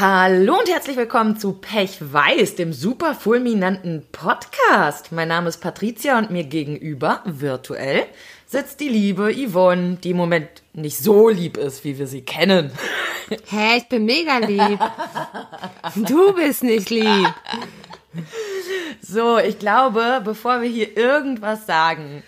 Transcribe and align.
Hallo 0.00 0.60
und 0.60 0.68
herzlich 0.68 0.96
willkommen 0.96 1.40
zu 1.40 1.54
Pech 1.54 1.98
Weiß, 2.00 2.54
dem 2.54 2.72
super 2.72 3.16
fulminanten 3.16 4.06
Podcast. 4.12 5.10
Mein 5.10 5.26
Name 5.26 5.48
ist 5.48 5.60
Patricia 5.60 6.16
und 6.18 6.30
mir 6.30 6.44
gegenüber, 6.44 7.20
virtuell, 7.24 8.06
sitzt 8.46 8.78
die 8.78 8.90
liebe 8.90 9.34
Yvonne, 9.34 9.96
die 9.96 10.10
im 10.10 10.16
Moment 10.18 10.48
nicht 10.72 10.98
so 10.98 11.28
lieb 11.28 11.56
ist, 11.56 11.82
wie 11.82 11.98
wir 11.98 12.06
sie 12.06 12.20
kennen. 12.20 12.70
Hä, 13.46 13.78
ich 13.78 13.88
bin 13.88 14.04
mega 14.04 14.38
lieb. 14.38 14.78
Du 15.96 16.32
bist 16.32 16.62
nicht 16.62 16.90
lieb. 16.90 17.34
So, 19.02 19.38
ich 19.38 19.58
glaube, 19.58 20.22
bevor 20.24 20.62
wir 20.62 20.68
hier 20.68 20.96
irgendwas 20.96 21.66
sagen, 21.66 22.22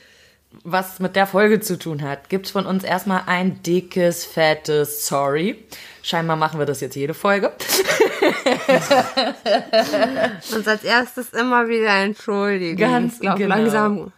was 0.64 0.98
mit 0.98 1.14
der 1.14 1.28
Folge 1.28 1.60
zu 1.60 1.78
tun 1.78 2.02
hat, 2.02 2.30
gibt's 2.30 2.50
von 2.50 2.66
uns 2.66 2.82
erstmal 2.82 3.22
ein 3.26 3.62
dickes, 3.62 4.24
fettes 4.24 5.06
Sorry. 5.06 5.64
Scheinbar 6.02 6.36
machen 6.36 6.58
wir 6.58 6.66
das 6.66 6.80
jetzt 6.80 6.94
jede 6.96 7.14
Folge. 7.14 7.52
Und 10.54 10.66
als 10.68 10.84
erstes 10.84 11.30
immer 11.32 11.68
wieder 11.68 11.94
entschuldigen. 11.96 12.76
Ganz 12.76 13.20
glaub, 13.20 13.36
genau. 13.36 13.54
Langsam, 13.56 14.12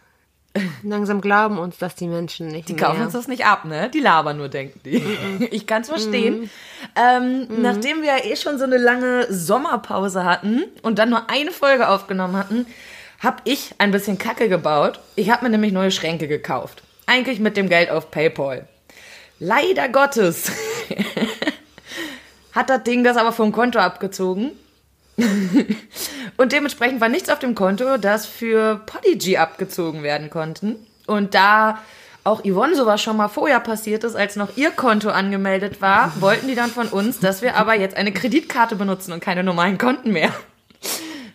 langsam 0.83 1.21
glauben 1.21 1.57
uns 1.57 1.77
das 1.77 1.95
die 1.95 2.07
Menschen 2.07 2.47
nicht 2.47 2.69
Die 2.69 2.73
mehr. 2.73 2.83
kaufen 2.85 3.01
uns 3.03 3.13
das 3.13 3.27
nicht 3.27 3.45
ab, 3.45 3.65
ne? 3.65 3.89
Die 3.89 3.99
labern 3.99 4.37
nur, 4.37 4.49
denken 4.49 4.79
die. 4.85 5.03
Ich 5.51 5.67
kann's 5.67 5.89
verstehen. 5.89 6.49
Ähm, 6.95 7.47
Nachdem 7.61 8.01
wir 8.01 8.17
ja 8.17 8.23
eh 8.23 8.35
schon 8.35 8.57
so 8.57 8.63
eine 8.63 8.77
lange 8.77 9.27
Sommerpause 9.31 10.23
hatten 10.23 10.63
und 10.81 10.99
dann 10.99 11.09
nur 11.09 11.29
eine 11.29 11.51
Folge 11.51 11.87
aufgenommen 11.89 12.37
hatten, 12.37 12.65
habe 13.19 13.37
ich 13.45 13.75
ein 13.77 13.91
bisschen 13.91 14.17
Kacke 14.17 14.49
gebaut. 14.49 14.99
Ich 15.15 15.29
habe 15.31 15.45
mir 15.45 15.49
nämlich 15.49 15.71
neue 15.71 15.91
Schränke 15.91 16.27
gekauft. 16.27 16.83
Eigentlich 17.05 17.39
mit 17.39 17.57
dem 17.57 17.69
Geld 17.69 17.89
auf 17.89 18.11
PayPal. 18.11 18.67
Leider 19.39 19.89
Gottes 19.89 20.51
hat 22.53 22.69
das 22.69 22.83
Ding 22.83 23.03
das 23.03 23.17
aber 23.17 23.31
vom 23.31 23.51
Konto 23.51 23.79
abgezogen. 23.79 24.51
Und 26.37 26.51
dementsprechend 26.51 27.01
war 27.01 27.09
nichts 27.09 27.29
auf 27.29 27.39
dem 27.39 27.55
Konto, 27.55 27.97
das 27.97 28.25
für 28.25 28.81
Podigy 28.85 29.37
abgezogen 29.37 30.03
werden 30.03 30.29
konnten. 30.29 30.75
Und 31.05 31.35
da 31.35 31.79
auch 32.23 32.41
Yvonne 32.43 32.75
sowas 32.75 33.01
schon 33.01 33.17
mal 33.17 33.27
vorher 33.27 33.59
passiert 33.59 34.03
ist, 34.03 34.15
als 34.15 34.35
noch 34.35 34.55
ihr 34.55 34.71
Konto 34.71 35.09
angemeldet 35.09 35.81
war, 35.81 36.13
wollten 36.21 36.47
die 36.47 36.55
dann 36.55 36.69
von 36.69 36.87
uns, 36.87 37.19
dass 37.19 37.41
wir 37.41 37.55
aber 37.55 37.75
jetzt 37.75 37.97
eine 37.97 38.13
Kreditkarte 38.13 38.75
benutzen 38.75 39.11
und 39.11 39.19
keine 39.19 39.43
normalen 39.43 39.77
Konten 39.77 40.11
mehr. 40.11 40.31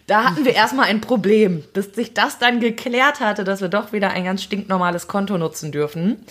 Da 0.06 0.24
hatten 0.24 0.46
wir 0.46 0.54
erstmal 0.54 0.86
ein 0.86 1.02
Problem, 1.02 1.62
bis 1.74 1.94
sich 1.94 2.14
das 2.14 2.38
dann 2.38 2.60
geklärt 2.60 3.20
hatte, 3.20 3.44
dass 3.44 3.60
wir 3.60 3.68
doch 3.68 3.92
wieder 3.92 4.10
ein 4.10 4.24
ganz 4.24 4.42
stinknormales 4.42 5.06
Konto 5.06 5.36
nutzen 5.36 5.70
dürfen. 5.70 6.24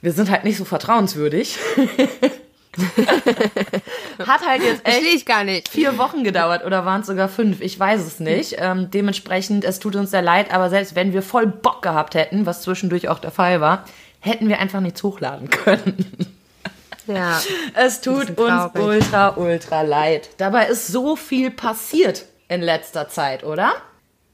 Wir 0.00 0.12
sind 0.12 0.28
halt 0.28 0.42
nicht 0.42 0.56
so 0.56 0.64
vertrauenswürdig. 0.64 1.56
Hat 4.26 4.46
halt 4.46 4.62
jetzt 4.62 4.86
echt 4.86 4.94
Verstehe 4.94 5.14
ich 5.14 5.26
gar 5.26 5.44
nicht. 5.44 5.68
vier 5.68 5.98
Wochen 5.98 6.24
gedauert 6.24 6.64
oder 6.64 6.84
waren 6.86 7.02
es 7.02 7.06
sogar 7.06 7.28
fünf? 7.28 7.60
Ich 7.60 7.78
weiß 7.78 8.00
es 8.00 8.18
nicht. 8.18 8.56
Ähm, 8.58 8.90
dementsprechend, 8.90 9.64
es 9.64 9.78
tut 9.78 9.94
uns 9.94 10.10
sehr 10.10 10.22
leid, 10.22 10.52
aber 10.52 10.70
selbst 10.70 10.94
wenn 10.94 11.12
wir 11.12 11.22
voll 11.22 11.46
Bock 11.46 11.82
gehabt 11.82 12.14
hätten, 12.14 12.46
was 12.46 12.62
zwischendurch 12.62 13.08
auch 13.08 13.18
der 13.18 13.30
Fall 13.30 13.60
war, 13.60 13.84
hätten 14.20 14.48
wir 14.48 14.58
einfach 14.58 14.80
nichts 14.80 15.02
hochladen 15.02 15.50
können. 15.50 16.32
Ja. 17.06 17.40
Es 17.74 18.00
tut 18.00 18.38
uns 18.38 18.70
ultra, 18.74 19.34
ultra 19.36 19.82
leid. 19.82 20.30
Dabei 20.38 20.66
ist 20.68 20.86
so 20.86 21.16
viel 21.16 21.50
passiert 21.50 22.26
in 22.48 22.62
letzter 22.62 23.08
Zeit, 23.08 23.44
oder? 23.44 23.72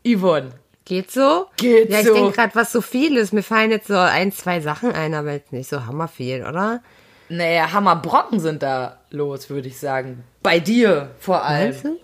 Yvonne. 0.06 0.50
Geht 0.84 1.11
so? 1.11 1.47
Geht 1.56 1.91
ja, 1.91 2.00
ich 2.00 2.06
so. 2.06 2.14
denke 2.14 2.33
gerade, 2.33 2.55
was 2.55 2.72
so 2.72 2.81
viel 2.81 3.16
ist. 3.16 3.33
Mir 3.33 3.42
fallen 3.42 3.70
jetzt 3.70 3.89
so 3.89 3.97
ein, 3.97 4.33
zwei 4.33 4.61
Sachen 4.61 4.92
ein, 4.92 5.14
aber 5.14 5.33
jetzt 5.33 5.53
nicht 5.53 5.69
so 5.69 5.86
hammer 5.86 6.09
viel, 6.09 6.44
oder? 6.47 6.83
Naja, 7.29 7.73
Hammerbrocken 7.73 8.41
sind 8.41 8.62
da 8.62 8.98
los, 9.11 9.51
würde 9.51 9.69
ich 9.69 9.79
sagen. 9.79 10.25
Bei 10.43 10.61
dir 10.61 11.11
vor 11.21 11.45
allem. 11.45 11.71
Meinst 11.71 11.84
du? 11.84 11.98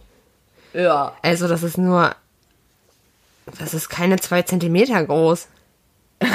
Ja. 0.79 1.15
Also, 1.23 1.49
das 1.49 1.63
ist 1.63 1.79
nur. 1.79 2.15
Das 3.59 3.75
ist 3.75 3.89
keine 3.89 4.19
zwei 4.19 4.43
Zentimeter 4.43 5.05
groß. 5.05 5.49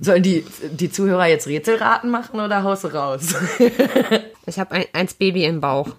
Sollen 0.00 0.22
die, 0.22 0.44
die 0.70 0.90
Zuhörer 0.90 1.26
jetzt 1.26 1.46
Rätselraten 1.46 2.10
machen 2.10 2.40
oder 2.40 2.62
haust 2.62 2.84
du 2.84 2.88
raus? 2.88 3.34
Ich 4.46 4.58
habe 4.58 4.72
ein, 4.72 4.84
eins 4.92 5.14
Baby 5.14 5.44
im 5.44 5.60
Bauch. 5.60 5.90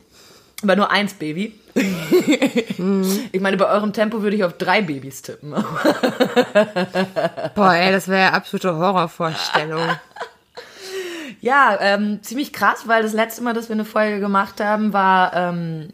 Aber 0.62 0.76
nur 0.76 0.92
eins 0.92 1.14
Baby. 1.14 1.58
Ich 3.32 3.40
meine, 3.40 3.56
bei 3.56 3.68
eurem 3.68 3.94
Tempo 3.94 4.24
würde 4.24 4.36
ich 4.36 4.44
auf 4.44 4.58
drei 4.58 4.82
Babys 4.82 5.22
tippen. 5.22 5.52
Boah, 7.56 7.74
ey, 7.74 7.92
das 7.92 8.08
wäre 8.08 8.22
ja 8.22 8.30
absolute 8.32 8.76
Horrorvorstellung. 8.76 9.88
Ja, 11.42 11.78
ähm, 11.82 12.20
ziemlich 12.22 12.54
krass, 12.54 12.84
weil 12.86 13.04
das 13.04 13.14
letzte 13.14 13.42
Mal, 13.44 13.54
dass 13.54 13.68
wir 13.68 13.74
eine 13.74 13.86
Folge 13.86 14.20
gemacht 14.20 14.62
haben, 14.62 14.94
war, 14.94 15.34
ähm, 15.36 15.90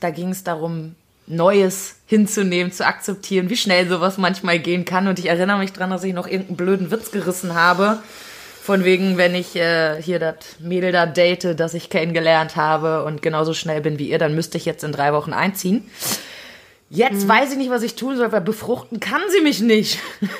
da 0.00 0.10
ging 0.10 0.30
es 0.30 0.44
darum, 0.44 0.94
Neues 1.26 1.96
hinzunehmen, 2.06 2.70
zu 2.70 2.86
akzeptieren, 2.86 3.50
wie 3.50 3.56
schnell 3.56 3.88
sowas 3.88 4.18
manchmal 4.18 4.58
gehen 4.58 4.84
kann. 4.84 5.08
Und 5.08 5.18
ich 5.18 5.26
erinnere 5.26 5.58
mich 5.58 5.72
dran, 5.72 5.90
dass 5.90 6.04
ich 6.04 6.14
noch 6.14 6.26
irgendeinen 6.26 6.56
blöden 6.56 6.90
Witz 6.90 7.10
gerissen 7.10 7.54
habe. 7.54 7.98
Von 8.62 8.84
wegen, 8.84 9.18
wenn 9.18 9.34
ich 9.34 9.56
äh, 9.56 10.00
hier 10.00 10.18
das 10.18 10.36
Mädel 10.58 10.92
da 10.92 11.06
date, 11.06 11.58
das 11.58 11.74
ich 11.74 11.90
kennengelernt 11.90 12.56
habe 12.56 13.04
und 13.04 13.20
genauso 13.20 13.52
schnell 13.52 13.80
bin 13.80 13.98
wie 13.98 14.08
ihr, 14.10 14.18
dann 14.18 14.34
müsste 14.34 14.58
ich 14.58 14.64
jetzt 14.64 14.84
in 14.84 14.92
drei 14.92 15.12
Wochen 15.12 15.32
einziehen. 15.32 15.90
Jetzt 16.88 17.26
weiß 17.26 17.52
ich 17.52 17.58
nicht, 17.58 17.70
was 17.70 17.82
ich 17.82 17.96
tun 17.96 18.16
soll, 18.16 18.30
weil 18.32 18.40
befruchten 18.42 19.00
kann 19.00 19.22
sie 19.30 19.40
mich 19.40 19.60
nicht. 19.60 19.98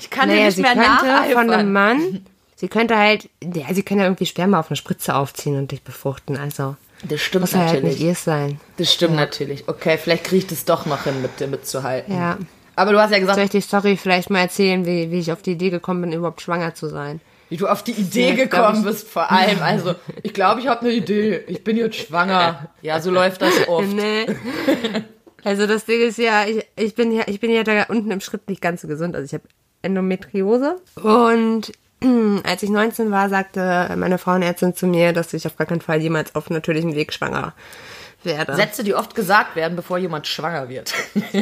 ich 0.00 0.10
kann 0.10 0.28
ihr 0.28 0.34
Naja, 0.36 0.46
nicht 0.46 0.56
sie 0.56 0.62
mehr 0.62 0.72
könnte 0.72 1.06
nacheifern. 1.06 1.32
von 1.32 1.50
einem 1.50 1.72
Mann, 1.72 2.26
sie 2.64 2.68
könnte 2.68 2.96
halt, 2.96 3.28
ja, 3.42 3.66
sie 3.74 3.82
kann 3.82 3.98
ja 3.98 4.04
irgendwie 4.04 4.24
Sperma 4.26 4.58
auf 4.58 4.70
eine 4.70 4.76
Spritze 4.76 5.14
aufziehen 5.14 5.56
und 5.58 5.70
dich 5.70 5.82
befruchten. 5.82 6.36
Also, 6.38 6.76
Das 7.06 7.20
stimmt 7.20 7.42
muss 7.42 7.54
halt 7.54 7.74
natürlich. 7.74 7.98
nicht 7.98 8.00
ihr 8.08 8.14
sein. 8.14 8.58
Das 8.78 8.92
stimmt 8.92 9.16
natürlich. 9.16 9.68
Okay, 9.68 9.98
vielleicht 9.98 10.24
kriege 10.24 10.38
ich 10.38 10.46
das 10.46 10.64
doch 10.64 10.86
noch 10.86 11.04
hin, 11.04 11.20
mit 11.20 11.38
dir 11.40 11.46
mitzuhalten. 11.46 12.14
Ja. 12.16 12.38
Aber 12.76 12.92
du 12.92 13.00
hast 13.00 13.10
ja 13.12 13.18
gesagt, 13.18 13.36
Soll 13.36 13.44
ich 13.44 13.50
die 13.50 13.60
Story 13.60 13.96
vielleicht 13.96 14.30
mal 14.30 14.40
erzählen, 14.40 14.84
wie, 14.86 15.10
wie 15.10 15.18
ich 15.20 15.30
auf 15.30 15.42
die 15.42 15.52
Idee 15.52 15.70
gekommen 15.70 16.00
bin, 16.00 16.12
überhaupt 16.12 16.40
schwanger 16.40 16.74
zu 16.74 16.88
sein? 16.88 17.20
wie 17.50 17.58
du 17.58 17.66
auf 17.68 17.84
die 17.84 17.92
Idee 17.92 18.30
Ja, 18.30 18.34
gekommen 18.46 18.78
ich- 18.80 18.84
bist, 18.86 19.06
vor 19.06 19.30
allem. 19.30 19.60
Also, 19.62 19.94
ich 20.22 20.32
glaube, 20.32 20.60
ich 20.62 20.66
habe 20.66 20.80
eine 20.80 20.92
Idee. 20.92 21.42
Ich 21.46 21.62
bin 21.62 21.76
jetzt 21.76 21.96
schwanger. 21.96 22.70
Ja, 22.80 23.00
so 23.00 23.10
läuft 23.10 23.42
das 23.42 23.52
oft. 23.68 23.86
Nee. 23.92 24.26
Also 25.44 25.66
das 25.66 25.84
Ding 25.84 26.00
ist 26.00 26.16
ja, 26.18 26.46
ich, 26.46 26.64
ich 26.74 26.94
bin 26.94 27.12
ja, 27.12 27.24
ich 27.26 27.38
bin 27.40 27.50
ja 27.50 27.62
da 27.62 27.84
unten 27.84 28.10
im 28.10 28.20
Schritt 28.20 28.48
nicht 28.48 28.62
ganz 28.62 28.80
so 28.80 28.88
gesund. 28.88 29.14
Also 29.14 29.26
ich 29.26 29.34
habe 29.34 29.44
Endometriose. 29.82 30.76
Und 31.02 31.70
als 32.44 32.62
ich 32.62 32.70
19 32.70 33.10
war, 33.10 33.28
sagte 33.28 33.94
meine 33.96 34.18
Frauenärztin 34.18 34.74
zu 34.74 34.86
mir, 34.86 35.12
dass 35.12 35.32
ich 35.32 35.46
auf 35.46 35.56
gar 35.56 35.66
keinen 35.66 35.80
Fall 35.80 36.00
jemals 36.00 36.34
auf 36.34 36.50
natürlichem 36.50 36.94
Weg 36.94 37.12
schwanger 37.12 37.54
werde. 38.22 38.56
Sätze, 38.56 38.84
die 38.84 38.94
oft 38.94 39.14
gesagt 39.14 39.56
werden, 39.56 39.76
bevor 39.76 39.98
jemand 39.98 40.26
schwanger 40.26 40.68
wird. 40.68 40.94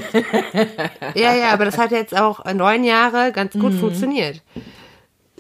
Ja, 1.15 1.35
ja, 1.35 1.53
aber 1.53 1.65
das 1.65 1.79
hat 1.79 1.91
jetzt 1.91 2.17
auch 2.17 2.45
neun 2.55 2.85
Jahre 2.85 3.33
ganz 3.33 3.53
gut 3.53 3.75
funktioniert. 3.75 4.41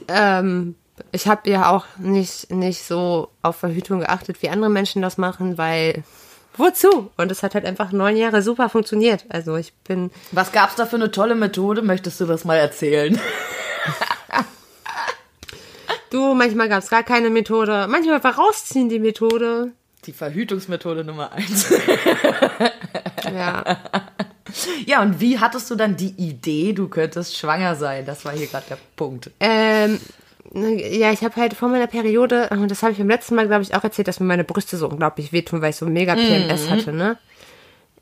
Ähm, 0.08 0.74
ich 1.12 1.26
habe 1.26 1.48
ja 1.48 1.70
auch 1.70 1.86
nicht, 1.98 2.50
nicht 2.50 2.84
so 2.84 3.28
auf 3.42 3.56
Verhütung 3.56 4.00
geachtet, 4.00 4.42
wie 4.42 4.50
andere 4.50 4.70
Menschen 4.70 5.00
das 5.02 5.18
machen, 5.18 5.56
weil 5.56 6.02
wozu? 6.56 7.10
Und 7.16 7.32
es 7.32 7.42
hat 7.42 7.54
halt 7.54 7.64
einfach 7.64 7.92
neun 7.92 8.16
Jahre 8.16 8.42
super 8.42 8.68
funktioniert. 8.68 9.24
Also 9.30 9.56
ich 9.56 9.72
bin 9.84 10.10
Was 10.32 10.52
gab's 10.52 10.74
da 10.74 10.84
für 10.84 10.96
eine 10.96 11.10
tolle 11.10 11.34
Methode? 11.34 11.80
Möchtest 11.82 12.20
du 12.20 12.26
das 12.26 12.44
mal 12.44 12.56
erzählen? 12.56 13.18
Du, 16.12 16.34
manchmal 16.34 16.68
gab 16.68 16.82
es 16.82 16.90
gar 16.90 17.02
keine 17.02 17.30
Methode. 17.30 17.86
Manchmal 17.88 18.22
war 18.22 18.36
rausziehen 18.36 18.88
die 18.90 18.98
Methode. 18.98 19.72
Die 20.04 20.12
Verhütungsmethode 20.12 21.04
Nummer 21.04 21.32
eins. 21.32 21.72
Ja. 23.24 23.78
Ja, 24.84 25.00
und 25.00 25.20
wie 25.20 25.38
hattest 25.38 25.70
du 25.70 25.76
dann 25.76 25.96
die 25.96 26.14
Idee, 26.18 26.72
du 26.74 26.88
könntest 26.88 27.38
schwanger 27.38 27.76
sein? 27.76 28.04
Das 28.04 28.24
war 28.24 28.32
hier 28.32 28.48
gerade 28.48 28.66
der 28.68 28.78
Punkt. 28.96 29.30
ähm, 29.40 29.98
ja, 30.52 31.12
ich 31.12 31.22
habe 31.22 31.36
halt 31.36 31.54
vor 31.54 31.68
meiner 31.68 31.86
Periode, 31.86 32.50
und 32.50 32.70
das 32.70 32.82
habe 32.82 32.92
ich 32.92 32.98
beim 32.98 33.08
letzten 33.08 33.36
Mal, 33.36 33.46
glaube 33.46 33.62
ich, 33.62 33.74
auch 33.74 33.84
erzählt, 33.84 34.08
dass 34.08 34.20
mir 34.20 34.26
meine 34.26 34.44
Brüste 34.44 34.76
so 34.76 34.88
unglaublich 34.88 35.32
wehtun, 35.32 35.62
weil 35.62 35.70
ich 35.70 35.76
so 35.76 35.86
mega 35.86 36.14
PMS 36.14 36.68
hatte, 36.68 36.92
ne? 36.92 37.16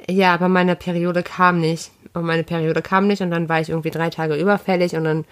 Ja, 0.08 0.34
aber 0.34 0.48
meine 0.48 0.74
Periode 0.74 1.22
kam 1.22 1.60
nicht. 1.60 1.92
Und 2.14 2.24
meine 2.24 2.42
Periode 2.42 2.82
kam 2.82 3.06
nicht 3.06 3.22
und 3.22 3.30
dann 3.30 3.48
war 3.48 3.60
ich 3.60 3.68
irgendwie 3.68 3.90
drei 3.90 4.10
Tage 4.10 4.34
überfällig 4.34 4.96
und 4.96 5.04
dann 5.04 5.24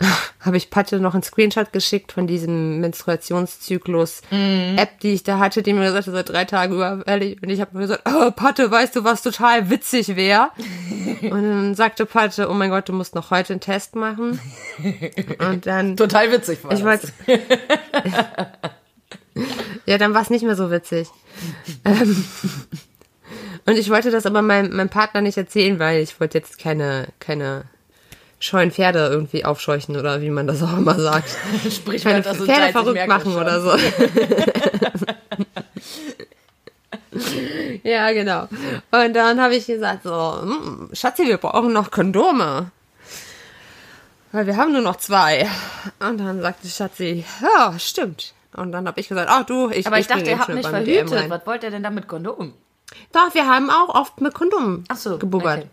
habe 0.40 0.56
ich 0.56 0.70
Patte 0.70 0.98
noch 1.00 1.14
einen 1.14 1.22
Screenshot 1.22 1.72
geschickt 1.72 2.12
von 2.12 2.26
diesem 2.26 2.80
Menstruationszyklus-App, 2.80 5.00
die 5.00 5.12
ich 5.12 5.22
da 5.22 5.38
hatte, 5.38 5.62
die 5.62 5.72
mir 5.72 5.86
gesagt 5.86 6.06
hat, 6.06 6.14
seit 6.14 6.28
drei 6.28 6.44
Tagen 6.44 6.74
überfällig. 6.74 7.42
Und 7.42 7.48
ich 7.48 7.60
habe 7.60 7.76
mir 7.76 7.82
gesagt, 7.82 8.02
oh, 8.06 8.30
Patte, 8.30 8.70
weißt 8.70 8.96
du, 8.96 9.04
was 9.04 9.22
total 9.22 9.70
witzig 9.70 10.16
wäre? 10.16 10.50
und 11.22 11.42
dann 11.42 11.74
sagte 11.74 12.06
Patte, 12.06 12.48
oh 12.50 12.54
mein 12.54 12.70
Gott, 12.70 12.88
du 12.88 12.92
musst 12.92 13.14
noch 13.14 13.30
heute 13.30 13.54
einen 13.54 13.60
Test 13.60 13.94
machen. 13.96 14.40
Und 15.38 15.66
dann 15.66 15.96
Total 16.06 16.30
witzig 16.32 16.62
war 16.64 16.72
ich 16.72 16.82
das. 16.82 17.12
wollte. 17.26 17.42
ja, 19.86 19.98
dann 19.98 20.14
war 20.14 20.22
es 20.22 20.30
nicht 20.30 20.44
mehr 20.44 20.56
so 20.56 20.70
witzig. 20.70 21.08
ähm, 21.84 22.24
und 23.66 23.76
ich 23.76 23.90
wollte 23.90 24.10
das 24.10 24.24
aber 24.26 24.42
meinem, 24.42 24.76
meinem 24.76 24.88
Partner 24.88 25.20
nicht 25.20 25.36
erzählen, 25.36 25.80
weil 25.80 26.00
ich 26.00 26.20
wollte 26.20 26.38
jetzt 26.38 26.58
keine, 26.58 27.08
keine 27.18 27.64
scheuen 28.38 28.70
Pferde 28.70 29.06
irgendwie 29.08 29.44
aufscheuchen 29.44 29.96
oder 29.96 30.20
wie 30.20 30.30
man 30.30 30.46
das 30.46 30.62
auch 30.62 30.76
immer 30.76 30.94
sagt. 30.98 31.30
Sprichwörter 31.70 32.22
Keine 32.22 32.36
sind 32.36 32.46
Pferde 32.46 32.66
ich 32.66 32.72
verrückt 32.72 33.08
machen 33.08 33.34
oder 33.36 33.60
so. 33.60 33.72
ja, 37.82 38.12
genau. 38.12 38.48
Und 38.90 39.14
dann 39.14 39.40
habe 39.40 39.56
ich 39.56 39.66
gesagt, 39.66 40.02
so, 40.04 40.40
"Hm, 40.42 40.90
Schatzi, 40.92 41.26
wir 41.26 41.38
brauchen 41.38 41.72
noch 41.72 41.90
Kondome. 41.90 42.70
Weil 44.32 44.46
wir 44.46 44.56
haben 44.56 44.72
nur 44.72 44.82
noch 44.82 44.96
zwei. 44.96 45.48
Und 45.98 46.18
dann 46.18 46.42
sagte 46.42 46.68
Schatzi, 46.68 47.24
ja, 47.40 47.78
stimmt. 47.78 48.34
Und 48.54 48.72
dann 48.72 48.86
habe 48.86 49.00
ich 49.00 49.08
gesagt, 49.08 49.28
ach 49.30 49.44
du, 49.46 49.70
ich 49.70 49.86
Aber 49.86 49.98
ich 49.98 50.08
bring 50.08 50.18
dachte, 50.18 50.30
ihr 50.30 50.38
habt 50.38 50.48
DM 50.48 50.62
verhütet. 50.62 51.30
Was 51.30 51.46
wollt 51.46 51.62
ihr 51.62 51.70
denn 51.70 51.82
da 51.82 51.90
mit 51.90 52.08
Kondom? 52.08 52.52
Doch, 53.12 53.34
wir 53.34 53.46
haben 53.46 53.70
auch 53.70 53.94
oft 53.94 54.20
mit 54.20 54.34
Kondom 54.34 54.84
Ach 54.88 54.96
so, 54.96 55.18
gebubbert. 55.18 55.58
okay. 55.60 55.68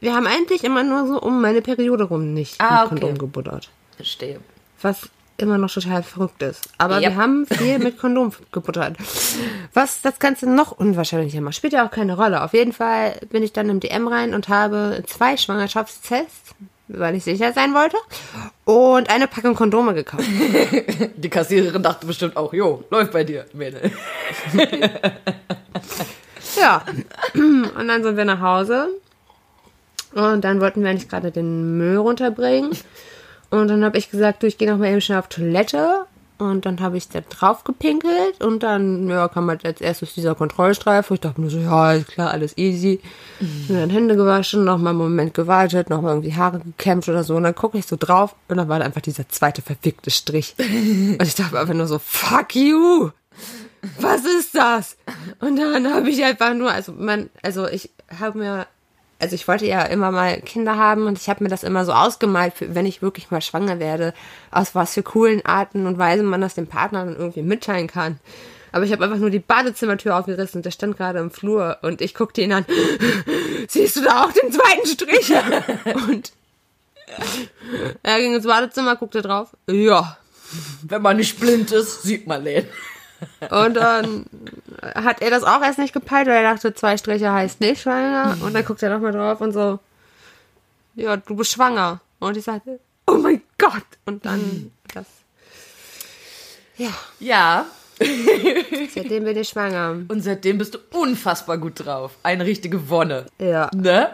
Wir 0.00 0.14
haben 0.14 0.26
eigentlich 0.26 0.64
immer 0.64 0.82
nur 0.82 1.06
so 1.06 1.20
um 1.20 1.40
meine 1.40 1.62
Periode 1.62 2.04
rum 2.04 2.34
nicht 2.34 2.60
Ah, 2.60 2.82
mit 2.84 2.92
okay. 2.92 3.00
Kondom 3.00 3.18
gebuddert. 3.18 3.70
Verstehe. 3.96 4.40
Was 4.82 5.08
immer 5.36 5.58
noch 5.58 5.70
total 5.72 6.02
verrückt 6.02 6.42
ist. 6.42 6.68
Aber 6.78 7.00
Ja. 7.00 7.10
wir 7.10 7.16
haben 7.16 7.46
viel 7.46 7.78
mit 7.78 7.98
Kondom 7.98 8.32
gebuttert. 8.52 8.96
Was 9.72 10.00
das 10.02 10.18
Ganze 10.18 10.48
noch 10.48 10.72
unwahrscheinlicher 10.72 11.40
macht, 11.40 11.56
spielt 11.56 11.72
ja 11.72 11.86
auch 11.86 11.90
keine 11.90 12.16
Rolle. 12.16 12.42
Auf 12.42 12.52
jeden 12.52 12.72
Fall 12.72 13.18
bin 13.30 13.42
ich 13.42 13.52
dann 13.52 13.68
im 13.70 13.80
DM 13.80 14.06
rein 14.08 14.34
und 14.34 14.48
habe 14.48 15.02
zwei 15.06 15.36
Schwangerschaftstests, 15.36 16.54
weil 16.88 17.14
ich 17.16 17.24
sicher 17.24 17.52
sein 17.52 17.72
wollte, 17.74 17.96
und 18.64 19.08
eine 19.10 19.26
Packung 19.26 19.54
Kondome 19.54 19.94
gekauft. 19.94 20.24
Die 21.16 21.30
Kassiererin 21.30 21.82
dachte 21.82 22.06
bestimmt 22.06 22.36
auch, 22.36 22.52
jo, 22.52 22.84
läuft 22.90 23.12
bei 23.12 23.24
dir, 23.24 23.46
Mädel. 23.54 23.90
Ja. 26.56 26.84
Und 27.34 27.88
dann 27.88 28.02
sind 28.04 28.16
wir 28.16 28.24
nach 28.24 28.40
Hause. 28.40 28.88
Und 30.14 30.44
dann 30.44 30.60
wollten 30.60 30.82
wir 30.82 30.90
eigentlich 30.90 31.08
gerade 31.08 31.30
den 31.30 31.76
Müll 31.76 31.96
runterbringen. 31.96 32.70
Und 33.50 33.68
dann 33.68 33.84
habe 33.84 33.98
ich 33.98 34.10
gesagt, 34.10 34.42
du, 34.42 34.46
ich 34.46 34.58
gehe 34.58 34.70
noch 34.70 34.78
mal 34.78 34.88
eben 34.88 35.00
schnell 35.00 35.18
auf 35.18 35.28
Toilette. 35.28 36.06
Und 36.36 36.66
dann 36.66 36.80
habe 36.80 36.96
ich 36.96 37.08
da 37.08 37.20
drauf 37.20 37.62
gepinkelt. 37.62 38.42
Und 38.42 38.62
dann 38.62 39.08
ja, 39.08 39.28
kam 39.28 39.48
halt 39.48 39.64
als 39.64 39.80
erstes 39.80 40.14
dieser 40.14 40.34
Kontrollstreifen. 40.34 41.14
Ich 41.14 41.20
dachte 41.20 41.40
mir 41.40 41.50
so, 41.50 41.58
ja, 41.58 41.92
ist 41.92 42.08
klar, 42.08 42.30
alles 42.30 42.56
easy. 42.58 43.00
Und 43.40 43.76
dann 43.76 43.90
Hände 43.90 44.16
gewaschen, 44.16 44.64
noch 44.64 44.78
mal 44.78 44.90
einen 44.90 44.98
Moment 44.98 45.34
gewartet, 45.34 45.90
noch 45.90 46.02
mal 46.02 46.10
irgendwie 46.10 46.34
Haare 46.34 46.60
gekämmt 46.60 47.08
oder 47.08 47.22
so. 47.22 47.36
Und 47.36 47.44
dann 47.44 47.54
gucke 47.54 47.78
ich 47.78 47.86
so 47.86 47.96
drauf. 47.98 48.34
Und 48.48 48.56
dann 48.56 48.68
war 48.68 48.80
da 48.80 48.84
einfach 48.84 49.00
dieser 49.00 49.28
zweite 49.28 49.62
verfickte 49.62 50.10
Strich. 50.10 50.54
Und 50.58 51.22
ich 51.22 51.34
dachte 51.34 51.58
einfach 51.58 51.74
nur 51.74 51.86
so, 51.86 51.98
fuck 51.98 52.54
you 52.56 53.10
was 53.98 54.24
ist 54.24 54.54
das? 54.54 54.96
Und 55.40 55.56
dann 55.56 55.92
habe 55.92 56.08
ich 56.08 56.24
einfach 56.24 56.54
nur, 56.54 56.70
also 56.70 56.92
man, 56.92 57.30
also 57.42 57.66
ich 57.68 57.90
habe 58.18 58.38
mir, 58.38 58.66
also 59.18 59.34
ich 59.34 59.46
wollte 59.48 59.66
ja 59.66 59.82
immer 59.82 60.10
mal 60.10 60.40
Kinder 60.40 60.76
haben 60.76 61.06
und 61.06 61.18
ich 61.18 61.28
habe 61.28 61.42
mir 61.42 61.50
das 61.50 61.62
immer 61.64 61.84
so 61.84 61.92
ausgemalt, 61.92 62.54
wenn 62.60 62.86
ich 62.86 63.02
wirklich 63.02 63.30
mal 63.30 63.40
schwanger 63.40 63.78
werde, 63.78 64.12
aus 64.50 64.74
was 64.74 64.94
für 64.94 65.02
coolen 65.02 65.44
Arten 65.44 65.86
und 65.86 65.98
Weisen 65.98 66.26
man 66.26 66.40
das 66.40 66.54
dem 66.54 66.66
Partner 66.66 67.04
dann 67.04 67.16
irgendwie 67.16 67.42
mitteilen 67.42 67.86
kann. 67.86 68.18
Aber 68.72 68.84
ich 68.84 68.90
habe 68.90 69.04
einfach 69.04 69.18
nur 69.18 69.30
die 69.30 69.38
Badezimmertür 69.38 70.16
aufgerissen 70.16 70.58
und 70.58 70.66
der 70.66 70.72
stand 70.72 70.96
gerade 70.96 71.20
im 71.20 71.30
Flur 71.30 71.78
und 71.82 72.00
ich 72.00 72.12
guckte 72.12 72.42
ihn 72.42 72.52
an. 72.52 72.66
Siehst 73.68 73.96
du 73.96 74.02
da 74.02 74.24
auch 74.24 74.32
den 74.32 74.50
zweiten 74.50 74.86
Strich? 74.86 75.32
Und 76.08 76.32
er 78.02 78.18
ging 78.18 78.34
ins 78.34 78.46
Badezimmer, 78.46 78.96
guckte 78.96 79.22
drauf. 79.22 79.50
Ja, 79.68 80.18
Wenn 80.82 81.02
man 81.02 81.18
nicht 81.18 81.38
blind 81.38 81.70
ist, 81.70 82.02
sieht 82.02 82.26
man 82.26 82.44
den. 82.44 82.66
Und 83.50 83.74
dann 83.74 84.26
hat 84.82 85.22
er 85.22 85.30
das 85.30 85.44
auch 85.44 85.62
erst 85.62 85.78
nicht 85.78 85.92
gepeilt, 85.94 86.26
weil 86.26 86.44
er 86.44 86.52
dachte, 86.54 86.74
zwei 86.74 86.96
Striche 86.96 87.32
heißt 87.32 87.60
nicht 87.60 87.82
schwanger. 87.82 88.36
Und 88.42 88.54
dann 88.54 88.64
guckt 88.64 88.82
er 88.82 88.90
nochmal 88.90 89.12
drauf 89.12 89.40
und 89.40 89.52
so, 89.52 89.78
ja, 90.94 91.16
du 91.16 91.36
bist 91.36 91.52
schwanger. 91.52 92.00
Und 92.20 92.36
ich 92.36 92.44
sagte, 92.44 92.80
oh 93.06 93.14
mein 93.14 93.40
Gott. 93.58 93.84
Und 94.06 94.24
dann 94.26 94.70
das. 94.92 95.06
Ja, 96.76 96.90
Ja, 97.20 97.66
seitdem 98.94 99.24
bin 99.24 99.36
ich 99.36 99.48
schwanger. 99.48 99.90
und 100.08 100.20
seitdem 100.22 100.58
bist 100.58 100.74
du 100.74 100.78
unfassbar 100.92 101.58
gut 101.58 101.84
drauf. 101.86 102.12
Eine 102.24 102.44
richtige 102.44 102.88
Wonne. 102.90 103.26
Ja, 103.38 103.70
Ne? 103.74 104.12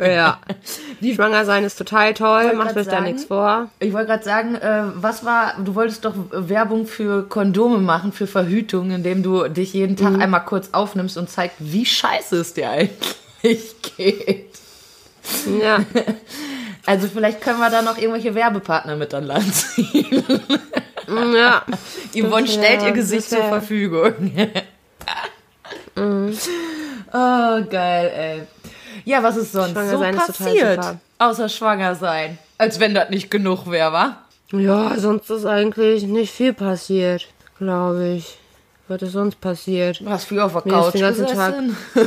Ja. 0.00 0.38
Schwanger 1.14 1.44
sein 1.44 1.64
ist 1.64 1.76
total 1.76 2.14
toll, 2.14 2.52
macht 2.54 2.76
euch 2.76 2.86
da 2.86 3.00
nichts 3.00 3.24
vor. 3.24 3.68
Ich 3.80 3.92
wollte 3.92 4.06
gerade 4.08 4.24
sagen, 4.24 4.54
äh, 4.54 4.82
was 4.94 5.24
war, 5.24 5.54
du 5.62 5.74
wolltest 5.74 6.04
doch 6.04 6.14
Werbung 6.30 6.86
für 6.86 7.28
Kondome 7.28 7.78
machen, 7.78 8.12
für 8.12 8.26
Verhütung, 8.26 8.90
indem 8.90 9.22
du 9.22 9.48
dich 9.48 9.72
jeden 9.74 9.96
Tag 9.96 10.20
einmal 10.20 10.44
kurz 10.44 10.70
aufnimmst 10.72 11.16
und 11.18 11.28
zeigst, 11.30 11.56
wie 11.60 11.84
scheiße 11.86 12.36
es 12.36 12.54
dir 12.54 12.70
eigentlich 12.70 13.74
geht. 13.96 14.50
Ja, 15.62 15.80
Also 16.86 17.06
vielleicht 17.06 17.40
können 17.42 17.60
wir 17.60 17.70
da 17.70 17.80
noch 17.82 17.96
irgendwelche 17.96 18.34
Werbepartner 18.34 18.96
mit 18.96 19.14
an 19.14 19.22
Land 19.24 19.54
ziehen. 19.54 20.24
ja. 21.08 21.62
Yvonne 22.14 22.46
Das 22.46 22.54
stellt 22.54 22.80
wär- 22.80 22.88
ihr 22.88 22.92
Gesicht 22.92 23.28
zur 23.30 23.44
Verfügung. 23.44 24.14
Oh, 27.14 27.62
geil, 27.70 28.12
ey. 28.16 28.42
Ja, 29.04 29.22
was 29.22 29.36
ist 29.36 29.52
sonst 29.52 29.74
so 29.74 29.98
passiert? 29.98 30.80
Außer 31.18 31.48
schwanger 31.48 31.94
sein. 31.94 32.38
Als 32.58 32.80
wenn 32.80 32.94
das 32.94 33.10
nicht 33.10 33.30
genug 33.30 33.70
wäre, 33.70 33.92
wa? 33.92 34.16
Ja, 34.52 34.98
sonst 34.98 35.30
ist 35.30 35.46
eigentlich 35.46 36.04
nicht 36.04 36.32
viel 36.32 36.52
passiert, 36.52 37.28
glaube 37.58 38.08
ich. 38.16 38.38
Was 38.88 39.02
ist 39.02 39.12
sonst 39.12 39.40
passiert? 39.40 40.00
Du 40.00 40.10
hast 40.10 40.24
viel 40.24 40.40
auf 40.40 40.52
der 40.52 40.62
Mir 40.64 40.72
Couch 40.72 40.94
den 40.94 41.00
ganzen 41.00 41.26
gesessen. 41.26 41.76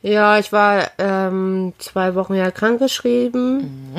Ja, 0.00 0.38
ich 0.38 0.52
war 0.52 0.90
ähm, 0.98 1.72
zwei 1.78 2.14
Wochen 2.14 2.34
ja 2.34 2.50
krankgeschrieben, 2.52 3.92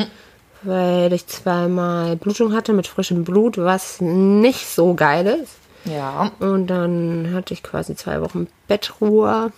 weil 0.62 1.12
ich 1.12 1.28
zweimal 1.28 2.16
Blutung 2.16 2.54
hatte 2.54 2.72
mit 2.72 2.88
frischem 2.88 3.26
Blut, 3.26 3.58
was 3.58 4.00
nicht 4.00 4.66
so 4.66 4.94
geil 4.94 5.28
ist. 5.44 5.56
Ja. 5.86 6.32
Und 6.40 6.68
dann 6.68 7.32
hatte 7.34 7.54
ich 7.54 7.64
quasi 7.64 7.96
zwei 7.96 8.22
Wochen 8.22 8.48
Bettruhe. 8.68 9.52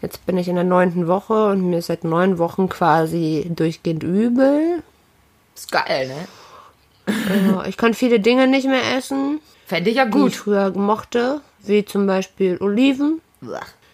Jetzt 0.00 0.24
bin 0.26 0.38
ich 0.38 0.48
in 0.48 0.54
der 0.54 0.64
neunten 0.64 1.08
Woche 1.08 1.48
und 1.48 1.68
mir 1.68 1.78
ist 1.78 1.86
seit 1.86 2.04
neun 2.04 2.38
Wochen 2.38 2.68
quasi 2.68 3.50
durchgehend 3.54 4.02
übel. 4.04 4.82
Ist 5.54 5.72
geil, 5.72 6.08
ne? 6.08 6.28
Ja, 7.48 7.64
ich 7.64 7.76
kann 7.76 7.94
viele 7.94 8.20
Dinge 8.20 8.46
nicht 8.46 8.66
mehr 8.66 8.96
essen, 8.96 9.40
Fände 9.68 9.90
ich 9.90 9.96
ja 9.96 10.06
die 10.06 10.10
ich 10.10 10.14
gut. 10.14 10.34
früher 10.34 10.70
mochte, 10.70 11.42
wie 11.62 11.84
zum 11.84 12.06
Beispiel 12.06 12.56
Oliven. 12.58 13.20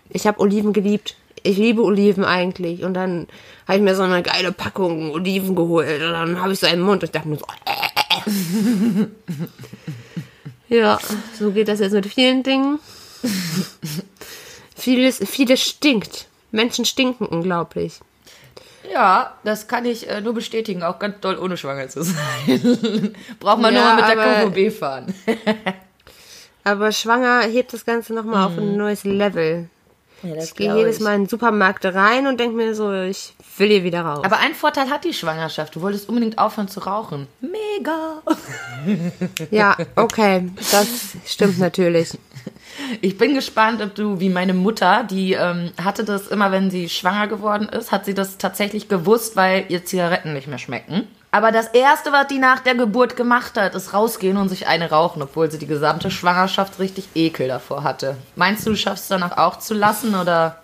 Ich 0.09 0.27
habe 0.29 0.39
Oliven 0.39 0.73
geliebt. 0.73 1.17
Ich 1.43 1.57
liebe 1.57 1.83
Oliven 1.83 2.25
eigentlich. 2.25 2.85
Und 2.85 2.95
dann 2.95 3.27
habe 3.67 3.79
ich 3.79 3.83
mir 3.83 3.97
so 3.97 4.03
eine 4.03 4.23
geile 4.23 4.53
Packung 4.53 5.11
Oliven 5.11 5.57
geholt. 5.57 6.01
Und 6.01 6.13
dann 6.13 6.41
habe 6.41 6.53
ich 6.53 6.61
so 6.61 6.67
einen 6.67 6.81
Mund 6.81 7.03
und 7.03 7.09
ich 7.09 7.11
dachte 7.11 7.29
mir 7.29 7.39
so. 7.39 7.47
Äh. 7.65 9.05
ja, 10.77 10.99
so 11.37 11.51
geht 11.51 11.67
das 11.67 11.81
jetzt 11.81 11.93
mit 11.93 12.07
vielen 12.07 12.45
Dingen. 12.45 12.79
Vieles, 14.75 15.19
vieles 15.29 15.63
stinkt. 15.63 16.27
Menschen 16.51 16.85
stinken 16.85 17.27
unglaublich. 17.27 18.01
Ja, 18.93 19.35
das 19.45 19.67
kann 19.67 19.87
ich 19.87 20.09
äh, 20.09 20.21
nur 20.21 20.35
bestätigen, 20.35 20.83
auch 20.83 20.99
ganz 20.99 21.21
doll 21.21 21.39
ohne 21.39 21.57
schwanger 21.57 21.89
zu 21.89 22.03
sein. 22.05 23.15
Braucht 23.41 23.61
man 23.61 23.73
nur 23.75 23.83
Ja, 23.83 23.95
mal 23.95 23.97
mit 23.97 24.17
der 24.17 24.43
aber- 24.45 24.51
KVB 24.51 24.77
fahren. 24.79 25.15
Aber 26.67 26.93
schwanger 26.93 27.43
hebt 27.43 27.75
das 27.75 27.85
Ganze 27.85 28.15
nochmal 28.15 28.47
auf 28.47 28.57
ein 28.57 28.79
neues 28.79 29.05
Level. 29.05 29.69
Ja, 30.23 30.37
Ich 30.43 30.55
gehe 30.55 30.75
jedes 30.75 30.99
Mal 30.99 31.15
in 31.17 31.23
den 31.25 31.29
Supermarkt 31.29 31.85
rein 31.85 32.27
und 32.27 32.41
denke 32.41 32.57
mir 32.57 32.75
so, 32.75 32.91
ich 32.95 33.35
will 33.59 33.69
hier 33.69 33.85
wieder 33.85 34.01
raus. 34.01 34.25
Aber 34.25 34.39
einen 34.39 34.55
Vorteil 34.55 34.89
hat 34.89 35.05
die 35.05 35.13
Schwangerschaft. 35.13 35.75
Du 35.77 35.83
wolltest 35.83 36.09
unbedingt 36.09 36.39
aufhören 36.39 36.69
zu 36.69 36.81
rauchen. 36.81 37.27
Mega. 37.43 38.23
Ja, 39.51 39.77
okay, 39.97 40.49
das 40.71 40.89
stimmt 41.27 41.59
natürlich. 41.59 42.17
Ich 43.01 43.17
bin 43.19 43.35
gespannt, 43.35 43.81
ob 43.81 43.95
du, 43.95 44.19
wie 44.21 44.29
meine 44.29 44.53
Mutter, 44.53 45.05
die 45.09 45.33
ähm, 45.35 45.73
hatte 45.83 46.05
das 46.05 46.27
immer, 46.29 46.51
wenn 46.53 46.71
sie 46.71 46.89
schwanger 46.89 47.29
geworden 47.29 47.69
ist, 47.69 47.93
hat 47.93 48.05
sie 48.05 48.15
das 48.15 48.37
tatsächlich 48.37 48.89
gewusst, 48.89 49.37
weil 49.37 49.65
ihr 49.69 49.85
Zigaretten 49.85 50.33
nicht 50.33 50.49
mehr 50.49 50.59
schmecken. 50.59 51.07
Aber 51.31 51.51
das 51.51 51.69
Erste, 51.69 52.13
was 52.13 52.27
die 52.29 52.39
nach 52.39 52.61
der 52.61 52.75
Geburt 52.75 53.17
gemacht 53.17 53.57
hat, 53.57 53.75
ist 53.75 53.93
rausgehen 53.95 54.37
und 54.37 54.49
sich 54.49 54.67
eine 54.67 54.91
rauchen, 54.91 55.23
obwohl 55.23 55.51
sie 55.51 55.59
die 55.59 55.67
gesamte 55.67 56.11
Schwangerschaft 56.11 56.79
richtig 56.79 57.09
Ekel 57.15 57.49
davor 57.49 57.83
hatte. 57.85 58.17
Meinst 58.37 58.67
du, 58.67 58.71
du 58.71 58.77
schaffst 58.77 59.05
es 59.05 59.09
danach 59.09 59.37
auch 59.37 59.59
zu 59.59 59.75
lassen 59.75 60.15
oder? 60.15 60.61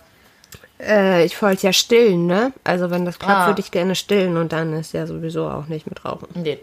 Äh, 0.79 1.25
ich 1.25 1.41
wollte 1.41 1.67
ja 1.67 1.73
stillen, 1.73 2.25
ne? 2.25 2.53
Also 2.63 2.89
wenn 2.89 3.05
das 3.05 3.19
klappt, 3.19 3.41
Ah. 3.41 3.47
würde 3.47 3.61
ich 3.61 3.71
gerne 3.71 3.95
stillen 3.95 4.37
und 4.37 4.51
dann 4.53 4.73
ist 4.73 4.93
ja 4.93 5.05
sowieso 5.07 5.47
auch 5.47 5.67
nicht 5.67 5.87
mit 5.87 6.03
Rauchen. 6.05 6.27
Nee, 6.35 6.57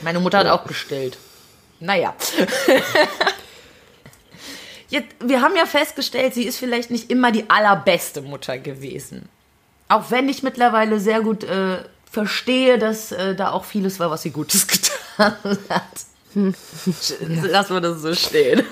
meine 0.00 0.20
Mutter 0.20 0.38
hat 0.38 0.46
auch 0.48 0.64
gestillt. 0.66 1.16
Naja. 1.80 2.14
Jetzt, 4.92 5.08
wir 5.20 5.40
haben 5.40 5.56
ja 5.56 5.64
festgestellt, 5.64 6.34
sie 6.34 6.44
ist 6.44 6.58
vielleicht 6.58 6.90
nicht 6.90 7.10
immer 7.10 7.32
die 7.32 7.48
allerbeste 7.48 8.20
Mutter 8.20 8.58
gewesen. 8.58 9.26
Auch 9.88 10.10
wenn 10.10 10.28
ich 10.28 10.42
mittlerweile 10.42 11.00
sehr 11.00 11.22
gut 11.22 11.44
äh, 11.44 11.78
verstehe, 12.10 12.78
dass 12.78 13.10
äh, 13.10 13.34
da 13.34 13.52
auch 13.52 13.64
vieles 13.64 13.98
war, 13.98 14.10
was 14.10 14.20
sie 14.20 14.32
Gutes 14.32 14.66
getan 15.16 15.34
hat. 15.70 15.84
Lass 17.24 17.70
mal 17.70 17.80
das 17.80 18.02
so 18.02 18.14
stehen. 18.14 18.64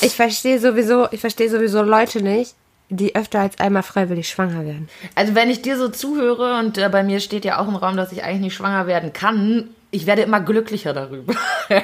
Ich 0.00 0.16
verstehe 0.16 0.58
sowieso, 0.58 1.06
ich 1.12 1.20
verstehe 1.20 1.48
sowieso 1.48 1.82
Leute 1.82 2.22
nicht, 2.22 2.56
die 2.88 3.14
öfter 3.14 3.38
als 3.38 3.56
einmal 3.60 3.84
freiwillig 3.84 4.28
schwanger 4.28 4.64
werden. 4.64 4.88
Also 5.14 5.36
wenn 5.36 5.48
ich 5.48 5.62
dir 5.62 5.78
so 5.78 5.90
zuhöre 5.90 6.58
und 6.58 6.76
äh, 6.76 6.88
bei 6.88 7.04
mir 7.04 7.20
steht 7.20 7.44
ja 7.44 7.60
auch 7.60 7.68
im 7.68 7.76
Raum, 7.76 7.96
dass 7.96 8.10
ich 8.10 8.24
eigentlich 8.24 8.40
nicht 8.40 8.54
schwanger 8.54 8.88
werden 8.88 9.12
kann, 9.12 9.68
ich 9.90 10.06
werde 10.06 10.22
immer 10.22 10.40
glücklicher 10.40 10.92
darüber. 10.92 11.34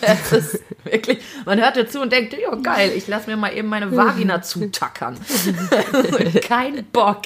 das 0.00 0.32
ist 0.32 0.62
wirklich, 0.84 1.18
man 1.44 1.60
hört 1.60 1.76
dir 1.76 1.86
zu 1.86 2.00
und 2.00 2.12
denkt, 2.12 2.34
ja 2.34 2.54
geil, 2.54 2.92
ich 2.96 3.06
lasse 3.08 3.28
mir 3.28 3.36
mal 3.36 3.54
eben 3.54 3.68
meine 3.68 3.94
Vagina 3.94 4.42
zutackern. 4.42 5.18
Kein 6.42 6.84
Bock. 6.86 7.22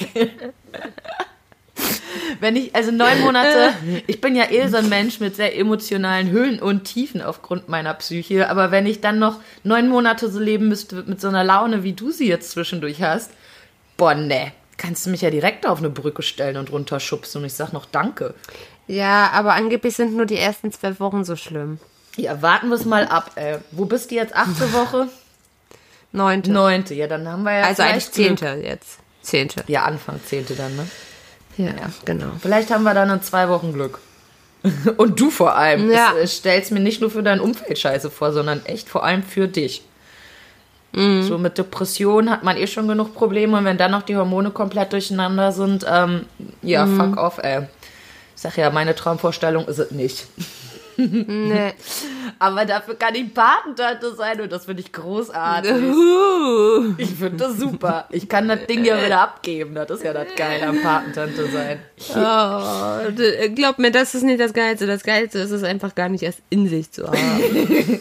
Wenn 2.41 2.57
ich, 2.57 2.75
also 2.75 2.91
neun 2.91 3.21
Monate, 3.21 3.75
ich 4.07 4.21
bin 4.21 4.35
ja 4.35 4.51
eh 4.51 4.67
so 4.69 4.79
ein 4.79 4.89
Mensch 4.89 5.21
mit 5.21 5.37
sehr 5.37 5.57
emotionalen 5.57 6.31
Höhen 6.31 6.61
und 6.61 6.85
Tiefen 6.85 7.23
aufgrund 7.23 7.69
meiner 7.69 7.95
Psyche, 7.95 8.49
aber 8.49 8.71
wenn 8.71 8.87
ich 8.87 9.01
dann 9.01 9.19
noch 9.19 9.41
neun 9.63 9.89
Monate 9.89 10.31
so 10.31 10.41
leben 10.41 10.69
müsste 10.69 11.05
mit 11.07 11.21
so 11.21 11.29
einer 11.29 11.45
Laune, 11.45 11.83
wie 11.83 11.93
du 11.93 12.11
sie 12.11 12.27
jetzt 12.27 12.51
zwischendurch 12.51 13.03
hast, 13.03 13.31
boah, 13.97 14.15
ne, 14.15 14.53
kannst 14.77 15.07
du 15.07 15.11
mich 15.11 15.23
ja 15.23 15.31
direkt 15.31 15.67
auf 15.67 15.79
eine 15.79 15.91
Brücke 15.91 16.23
stellen 16.23 16.57
und 16.57 16.73
runterschubsen 16.73 17.41
und 17.41 17.47
ich 17.47 17.55
sag 17.55 17.73
noch 17.73 17.87
Danke. 17.87 18.35
Ja, 18.87 19.31
aber 19.33 19.55
angeblich 19.55 19.97
sind 19.97 20.15
nur 20.15 20.27
die 20.27 20.37
ersten 20.37 20.71
zwölf 20.73 21.01
Wochen 21.01 21.25
so 21.25 21.37
schlimm. 21.37 21.79
Ja, 22.17 22.41
warten 22.41 22.69
wir 22.69 22.77
es 22.77 22.85
mal 22.85 23.07
ab, 23.07 23.33
ey. 23.35 23.59
Wo 23.73 23.85
bist 23.85 24.11
du 24.11 24.15
jetzt? 24.15 24.35
Achte 24.35 24.73
Woche? 24.73 25.09
Neunte. 26.13 26.51
Neunte, 26.51 26.95
ja, 26.95 27.07
dann 27.07 27.29
haben 27.29 27.43
wir 27.43 27.53
ja 27.53 27.65
also 27.65 27.83
eigentlich 27.83 28.05
vielleicht 28.05 28.15
Glück. 28.15 28.39
zehnte 28.39 28.67
jetzt. 28.67 28.99
Zehnte. 29.23 29.65
Ja, 29.67 29.85
Anfang 29.85 30.21
zehnte 30.25 30.55
dann, 30.55 30.77
ne? 30.77 30.87
Ja, 31.59 31.73
genau. 32.05 32.33
Vielleicht 32.41 32.71
haben 32.71 32.85
wir 32.85 32.95
dann 32.95 33.11
in 33.11 33.23
zwei 33.23 33.49
Wochen 33.49 33.73
Glück. 33.73 33.99
Und 34.97 35.21
du 35.21 35.31
vor 35.31 35.57
allem. 35.57 35.91
Ja. 35.91 36.15
Es, 36.17 36.37
stellst 36.37 36.71
mir 36.71 36.81
nicht 36.81 37.01
nur 37.01 37.11
für 37.11 37.23
dein 37.23 37.41
Umfeld 37.41 37.79
scheiße 37.79 38.11
vor, 38.11 38.33
sondern 38.33 38.65
echt 38.67 38.89
vor 38.89 39.05
allem 39.05 39.23
für 39.23 39.49
dich. 39.49 39.83
So 40.99 41.37
mit 41.37 41.59
Depressionen 41.59 42.31
hat 42.31 42.43
man 42.43 42.57
eh 42.57 42.67
schon 42.67 42.89
genug 42.89 43.13
Probleme 43.13 43.59
und 43.59 43.67
wenn 43.67 43.77
dann 43.77 43.91
noch 43.91 44.01
die 44.01 44.17
Hormone 44.17 44.51
komplett 44.51 44.95
durcheinander 44.95 45.53
sind, 45.53 45.85
ähm, 45.87 46.25
ja, 46.63 46.87
fuck 46.87 47.19
off, 47.19 47.37
ey. 47.37 47.67
Ich 48.37 48.43
sag 48.43 48.57
ja, 48.57 48.71
meine 48.71 48.95
Traumvorstellung 48.95 49.67
ist 49.67 49.79
es 49.79 49.91
nicht. 49.91 50.27
Nee. 50.99 51.75
Aber 52.39 52.65
dafür 52.65 52.95
kann 52.95 53.15
ich 53.15 53.35
Patentante 53.35 54.15
sein 54.15 54.41
und 54.41 54.51
das 54.51 54.65
finde 54.65 54.81
ich 54.81 54.93
großartig. 54.93 55.73
Ich 56.97 57.11
finde 57.11 57.37
das 57.37 57.59
super. 57.59 58.09
Ich 58.11 58.27
kann 58.31 58.49
das 58.49 58.65
Ding 58.67 58.83
ja 58.83 59.05
wieder 59.05 59.21
abgeben. 59.21 59.75
Das 59.75 59.91
ist 59.91 60.05
ja 60.05 60.15
das 60.15 60.29
Geile 60.37 60.67
am 60.67 60.81
Patentante 60.81 61.51
sein. 61.51 61.81
Oh, 62.13 63.13
glaub 63.55 63.79
mir, 63.79 63.91
das 63.91 64.15
ist 64.15 64.23
nicht 64.23 64.41
das 64.41 64.55
Geilste. 64.55 64.87
Das 64.87 65.03
Geilste 65.03 65.39
ist 65.41 65.51
es 65.51 65.65
einfach 65.65 65.95
gar 65.95 66.09
nicht 66.09 66.23
erst 66.23 66.41
in 66.49 66.67
sich 66.67 66.91
zu 66.91 67.07
haben. 67.07 67.19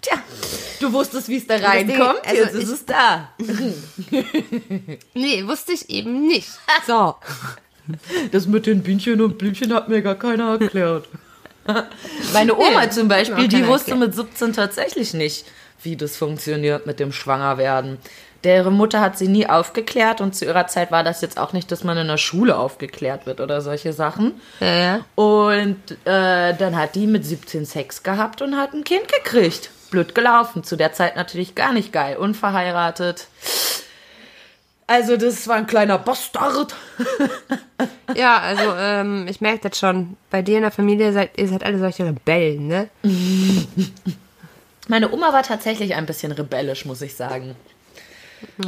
Tja, 0.00 0.18
du 0.78 0.92
wusstest, 0.92 1.28
wie 1.28 1.38
es 1.38 1.48
da 1.48 1.56
reinkommt. 1.56 2.20
also 2.24 2.42
Jetzt 2.42 2.54
ist 2.54 2.70
es 2.70 2.86
da. 2.86 3.30
nee, 5.14 5.44
wusste 5.48 5.72
ich 5.72 5.90
eben 5.90 6.28
nicht. 6.28 6.48
So. 6.86 7.16
Das 8.32 8.46
mit 8.46 8.66
den 8.66 8.82
Bienchen 8.82 9.20
und 9.20 9.38
Blümchen 9.38 9.72
hat 9.74 9.88
mir 9.88 10.02
gar 10.02 10.14
keiner 10.16 10.58
erklärt. 10.60 11.08
Meine 12.32 12.56
Oma 12.56 12.84
Nee, 12.84 12.90
zum 12.90 13.08
Beispiel, 13.08 13.48
die 13.48 13.66
wusste 13.66 13.92
erklärt. 13.92 14.16
mit 14.16 14.28
17 14.28 14.52
tatsächlich 14.52 15.14
nicht, 15.14 15.44
wie 15.82 15.96
das 15.96 16.16
funktioniert 16.16 16.86
mit 16.86 16.98
dem 17.00 17.12
Schwangerwerden. 17.12 17.98
Deren 18.42 18.72
Mutter 18.74 19.02
hat 19.02 19.18
sie 19.18 19.28
nie 19.28 19.46
aufgeklärt 19.46 20.22
und 20.22 20.34
zu 20.34 20.46
ihrer 20.46 20.66
Zeit 20.66 20.90
war 20.90 21.04
das 21.04 21.20
jetzt 21.20 21.38
auch 21.38 21.52
nicht, 21.52 21.70
dass 21.70 21.84
man 21.84 21.98
in 21.98 22.06
der 22.08 22.16
Schule 22.16 22.56
aufgeklärt 22.56 23.26
wird 23.26 23.38
oder 23.40 23.60
solche 23.60 23.92
Sachen. 23.92 24.40
Ja, 24.60 24.74
ja. 24.78 25.00
Und 25.14 25.76
äh, 26.06 26.54
dann 26.54 26.76
hat 26.76 26.94
die 26.94 27.06
mit 27.06 27.26
17 27.26 27.66
Sex 27.66 28.02
gehabt 28.02 28.40
und 28.40 28.56
hat 28.56 28.72
ein 28.72 28.82
Kind 28.84 29.06
gekriegt. 29.12 29.70
Blöd 29.90 30.14
gelaufen. 30.14 30.64
Zu 30.64 30.76
der 30.76 30.94
Zeit 30.94 31.16
natürlich 31.16 31.54
gar 31.54 31.72
nicht 31.74 31.92
geil. 31.92 32.16
Unverheiratet. 32.16 33.26
Also, 34.90 35.16
das 35.16 35.46
war 35.46 35.54
ein 35.54 35.68
kleiner 35.68 35.98
Bastard. 35.98 36.74
Ja, 38.16 38.38
also 38.38 38.74
ähm, 38.76 39.26
ich 39.28 39.40
merke 39.40 39.68
das 39.68 39.78
schon. 39.78 40.16
Bei 40.30 40.42
dir 40.42 40.56
in 40.56 40.62
der 40.62 40.72
Familie 40.72 41.12
seid 41.12 41.38
ihr 41.38 41.46
seid 41.46 41.62
alle 41.62 41.78
solche 41.78 42.04
Rebellen, 42.04 42.66
ne? 42.66 42.88
Meine 44.88 45.12
Oma 45.12 45.32
war 45.32 45.44
tatsächlich 45.44 45.94
ein 45.94 46.06
bisschen 46.06 46.32
rebellisch, 46.32 46.84
muss 46.86 47.02
ich 47.02 47.14
sagen. 47.14 47.54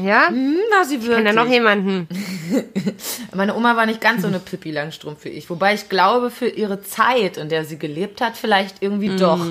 Ja? 0.01 0.31
Na, 0.31 0.85
sie 0.85 0.97
Ich 0.97 1.09
kenne 1.09 1.25
da 1.25 1.33
noch 1.33 1.51
jemanden. 1.51 2.07
Meine 3.35 3.57
Oma 3.57 3.75
war 3.77 3.85
nicht 3.85 4.01
ganz 4.01 4.23
so 4.23 4.29
eine 4.29 4.39
Pippi 4.39 4.71
Langstrumpf 4.71 5.25
wie 5.25 5.31
ich. 5.31 5.51
Wobei 5.51 5.75
ich 5.75 5.89
glaube, 5.89 6.31
für 6.31 6.49
ihre 6.49 6.83
Zeit, 6.83 7.37
in 7.37 7.49
der 7.49 7.65
sie 7.65 7.79
gelebt 7.79 8.21
hat, 8.21 8.37
vielleicht 8.37 8.77
irgendwie 8.81 9.17
doch. 9.17 9.45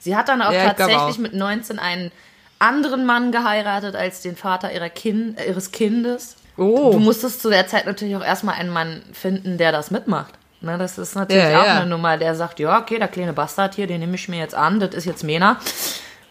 Sie 0.00 0.16
hat 0.16 0.28
dann 0.28 0.42
auch 0.42 0.50
Mhm. 0.50 0.54
Ja, 0.56 0.62
ich 0.62 0.68
tatsächlich 0.70 0.96
auch. 0.98 1.18
mit 1.18 1.34
19 1.34 1.78
einen 1.78 2.10
anderen 2.58 3.04
Mann 3.06 3.32
geheiratet 3.32 3.94
als 3.96 4.22
den 4.22 4.36
Vater 4.36 4.72
ihrer 4.72 4.88
kind, 4.88 5.38
äh, 5.38 5.48
ihres 5.48 5.72
Kindes. 5.72 6.36
Oh. 6.56 6.90
Du 6.92 6.98
musstest 6.98 7.42
zu 7.42 7.50
der 7.50 7.66
Zeit 7.66 7.86
natürlich 7.86 8.16
auch 8.16 8.24
erstmal 8.24 8.54
einen 8.54 8.70
Mann 8.70 9.02
finden, 9.12 9.58
der 9.58 9.72
das 9.72 9.90
mitmacht. 9.90 10.32
Ne, 10.62 10.78
das 10.78 10.96
ist 10.96 11.14
natürlich 11.14 11.42
Ja, 11.44 11.60
auch 11.60 11.66
ja. 11.66 11.74
eine 11.80 11.86
Nummer, 11.86 12.16
der 12.16 12.34
sagt, 12.34 12.58
ja, 12.60 12.78
okay, 12.80 12.98
der 12.98 13.08
kleine 13.08 13.34
Bastard 13.34 13.74
hier, 13.74 13.86
den 13.86 14.00
nehme 14.00 14.14
ich 14.14 14.28
mir 14.28 14.38
jetzt 14.38 14.54
an, 14.54 14.80
das 14.80 14.94
ist 14.94 15.04
jetzt 15.04 15.22
Mena. 15.22 15.58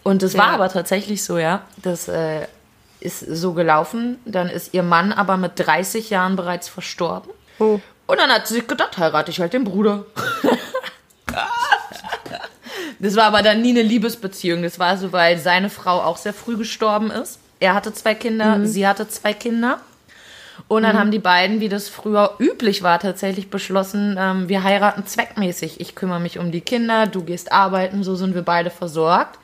Und 0.01 0.24
das 0.24 0.36
war 0.36 0.48
Ja. 0.48 0.53
aber 0.55 0.67
tatsächlich 0.70 1.24
so, 1.24 1.38
ja. 1.38 1.62
Das 1.77 2.08
äh, 2.08 2.48
ist 3.00 3.20
so 3.20 3.53
gelaufen. 3.53 4.17
Dann 4.25 4.50
ist 4.50 4.74
ihr 4.74 4.82
Mann 4.84 5.13
aber 5.13 5.38
mit 5.38 5.51
30 5.58 6.10
Jahren 6.10 6.36
bereits 6.36 6.67
verstorben. 6.70 7.29
Oh. 7.60 7.79
Und 8.08 8.20
dann 8.20 8.32
hat 8.32 8.48
sie 8.48 8.55
sich 8.55 8.67
gedacht, 8.67 8.98
heirate 8.98 9.29
ich 9.29 9.39
halt 9.39 9.53
den 9.53 9.63
Bruder. 9.63 10.05
das 13.05 13.15
war 13.15 13.25
aber 13.25 13.43
dann 13.43 13.62
nie 13.62 13.69
eine 13.69 13.83
Liebesbeziehung. 13.83 14.63
Das 14.63 14.79
war 14.79 14.97
so, 14.97 15.12
weil 15.12 15.38
seine 15.38 15.69
Frau 15.69 16.01
auch 16.01 16.17
sehr 16.17 16.33
früh 16.33 16.57
gestorben 16.57 17.12
ist. 17.12 17.39
Er 17.59 17.74
hatte 17.75 17.93
zwei 17.93 18.15
Kinder, 18.15 18.65
sie 18.65 18.88
hatte 18.88 19.07
zwei 19.07 19.33
Kinder. 19.33 19.79
Und 20.67 20.83
dann 20.83 20.97
haben 20.97 21.12
die 21.12 21.19
beiden, 21.19 21.59
wie 21.59 21.69
das 21.69 21.89
früher 21.89 22.35
üblich 22.39 22.81
war, 22.81 23.00
tatsächlich 23.00 23.50
beschlossen, 23.50 24.17
ähm, 24.17 24.50
wir 24.50 24.63
heiraten 24.63 25.05
zweckmäßig. 25.05 25.79
Ich 25.79 25.93
kümmere 25.95 26.19
mich 26.19 26.39
um 26.39 26.51
die 26.51 26.62
Kinder, 26.62 27.05
du 27.07 27.24
gehst 27.24 27.51
arbeiten, 27.51 28.03
so 28.03 28.15
sind 28.15 28.33
wir 28.33 28.41
beide 28.41 28.69
versorgt. 28.69 29.38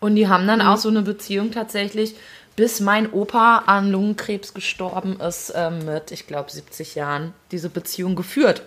Und 0.00 0.16
die 0.16 0.28
haben 0.28 0.46
dann 0.46 0.60
auch 0.60 0.76
so 0.76 0.88
eine 0.88 1.02
Beziehung 1.02 1.52
tatsächlich, 1.52 2.16
bis 2.56 2.80
mein 2.80 3.10
Opa 3.12 3.62
an 3.66 3.90
Lungenkrebs 3.90 4.52
gestorben 4.52 5.18
ist, 5.20 5.52
ähm, 5.56 5.84
mit, 5.86 6.10
ich 6.10 6.26
glaube, 6.26 6.50
70 6.50 6.96
Jahren, 6.96 7.32
diese 7.52 7.70
Beziehung 7.70 8.16
geführt. 8.16 8.62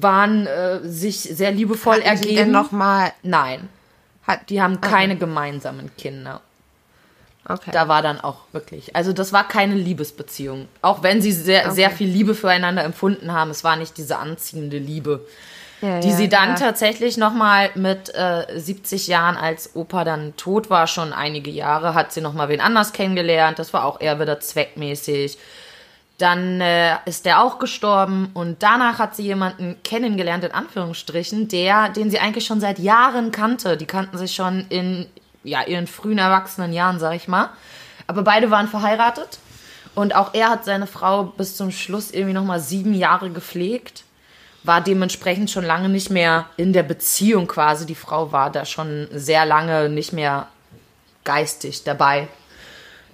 Waren 0.00 0.46
äh, 0.46 0.80
sich 0.82 1.20
sehr 1.20 1.52
liebevoll 1.52 1.96
Hatten 1.96 2.06
ergeben. 2.06 2.36
denn 2.36 2.50
noch 2.50 2.72
mal 2.72 3.12
Nein, 3.22 3.68
hat 4.26 4.50
die 4.50 4.60
haben 4.62 4.80
keine 4.80 5.16
gemeinsamen 5.16 5.90
Kinder. 5.96 6.40
Okay. 7.46 7.70
Da 7.72 7.88
war 7.88 8.00
dann 8.00 8.20
auch 8.20 8.38
wirklich, 8.52 8.96
also 8.96 9.12
das 9.12 9.32
war 9.32 9.46
keine 9.46 9.74
Liebesbeziehung. 9.74 10.66
Auch 10.80 11.02
wenn 11.02 11.20
sie 11.20 11.32
sehr, 11.32 11.70
sehr 11.72 11.90
viel 11.90 12.08
Liebe 12.08 12.34
füreinander 12.34 12.84
empfunden 12.84 13.32
haben, 13.32 13.50
es 13.50 13.62
war 13.64 13.76
nicht 13.76 13.98
diese 13.98 14.16
anziehende 14.16 14.78
Liebe. 14.78 15.26
ja, 15.82 16.00
Die 16.00 16.08
ja, 16.08 16.16
sie 16.16 16.28
dann 16.30 16.50
ja. 16.50 16.54
tatsächlich 16.54 17.18
nochmal 17.18 17.70
mit 17.74 18.14
äh, 18.14 18.46
70 18.58 19.08
Jahren, 19.08 19.36
als 19.36 19.76
Opa 19.76 20.04
dann 20.04 20.34
tot 20.36 20.70
war, 20.70 20.86
schon 20.86 21.12
einige 21.12 21.50
Jahre, 21.50 21.92
hat 21.92 22.12
sie 22.12 22.22
nochmal 22.22 22.48
wen 22.48 22.62
anders 22.62 22.94
kennengelernt. 22.94 23.58
Das 23.58 23.74
war 23.74 23.84
auch 23.84 24.00
eher 24.00 24.18
wieder 24.18 24.40
zweckmäßig. 24.40 25.36
Dann 26.18 26.60
äh, 26.60 26.96
ist 27.06 27.26
der 27.26 27.42
auch 27.42 27.58
gestorben 27.58 28.30
und 28.34 28.62
danach 28.62 28.98
hat 28.98 29.16
sie 29.16 29.24
jemanden 29.24 29.76
kennengelernt, 29.82 30.44
in 30.44 30.52
Anführungsstrichen, 30.52 31.48
der, 31.48 31.88
den 31.88 32.10
sie 32.10 32.20
eigentlich 32.20 32.46
schon 32.46 32.60
seit 32.60 32.78
Jahren 32.78 33.32
kannte. 33.32 33.76
Die 33.76 33.86
kannten 33.86 34.16
sich 34.16 34.34
schon 34.34 34.66
in 34.68 35.06
ja, 35.42 35.64
ihren 35.64 35.86
frühen 35.86 36.18
erwachsenen 36.18 36.72
Jahren, 36.72 37.00
sag 37.00 37.14
ich 37.14 37.26
mal. 37.26 37.50
Aber 38.06 38.22
beide 38.22 38.50
waren 38.50 38.68
verheiratet 38.68 39.38
und 39.94 40.14
auch 40.14 40.34
er 40.34 40.50
hat 40.50 40.64
seine 40.64 40.86
Frau 40.86 41.24
bis 41.24 41.56
zum 41.56 41.70
Schluss 41.72 42.12
irgendwie 42.12 42.34
nochmal 42.34 42.60
sieben 42.60 42.94
Jahre 42.94 43.30
gepflegt 43.30 44.04
war 44.64 44.80
dementsprechend 44.80 45.50
schon 45.50 45.64
lange 45.64 45.90
nicht 45.90 46.10
mehr 46.10 46.46
in 46.56 46.72
der 46.72 46.82
Beziehung 46.82 47.46
quasi. 47.46 47.86
Die 47.86 47.94
Frau 47.94 48.32
war 48.32 48.50
da 48.50 48.64
schon 48.64 49.08
sehr 49.12 49.44
lange 49.44 49.90
nicht 49.90 50.12
mehr 50.12 50.48
geistig 51.22 51.84
dabei, 51.84 52.28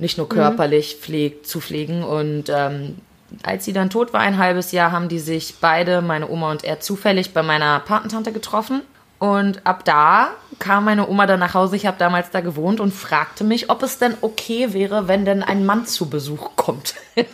nicht 0.00 0.18
nur 0.18 0.28
körperlich 0.28 0.96
pflegt, 1.00 1.46
zu 1.46 1.60
pflegen. 1.60 2.02
Und 2.02 2.44
ähm, 2.48 2.96
als 3.42 3.64
sie 3.64 3.72
dann 3.72 3.90
tot 3.90 4.12
war, 4.12 4.20
ein 4.20 4.38
halbes 4.38 4.72
Jahr, 4.72 4.92
haben 4.92 5.08
die 5.08 5.18
sich 5.18 5.56
beide, 5.60 6.02
meine 6.02 6.28
Oma 6.28 6.50
und 6.50 6.64
er, 6.64 6.80
zufällig 6.80 7.32
bei 7.32 7.42
meiner 7.42 7.80
Patentante 7.80 8.32
getroffen. 8.32 8.82
Und 9.18 9.66
ab 9.66 9.84
da 9.84 10.30
kam 10.58 10.86
meine 10.86 11.06
Oma 11.08 11.26
dann 11.26 11.40
nach 11.40 11.52
Hause, 11.52 11.76
ich 11.76 11.84
habe 11.84 11.98
damals 11.98 12.30
da 12.30 12.40
gewohnt 12.40 12.80
und 12.80 12.92
fragte 12.92 13.44
mich, 13.44 13.68
ob 13.68 13.82
es 13.82 13.98
denn 13.98 14.14
okay 14.22 14.72
wäre, 14.72 15.08
wenn 15.08 15.26
denn 15.26 15.42
ein 15.42 15.66
Mann 15.66 15.84
zu 15.84 16.08
Besuch 16.08 16.56
kommt. 16.56 16.94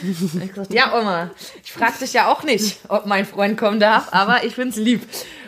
Gesagt, 0.00 0.72
ja, 0.72 0.96
Oma, 0.96 1.30
ich 1.64 1.72
frag 1.72 1.98
dich 1.98 2.12
ja 2.12 2.30
auch 2.30 2.44
nicht, 2.44 2.78
ob 2.88 3.06
mein 3.06 3.26
Freund 3.26 3.58
kommen 3.58 3.80
darf, 3.80 4.08
aber 4.12 4.44
ich 4.44 4.54
find's 4.54 4.76
lieb. 4.76 5.02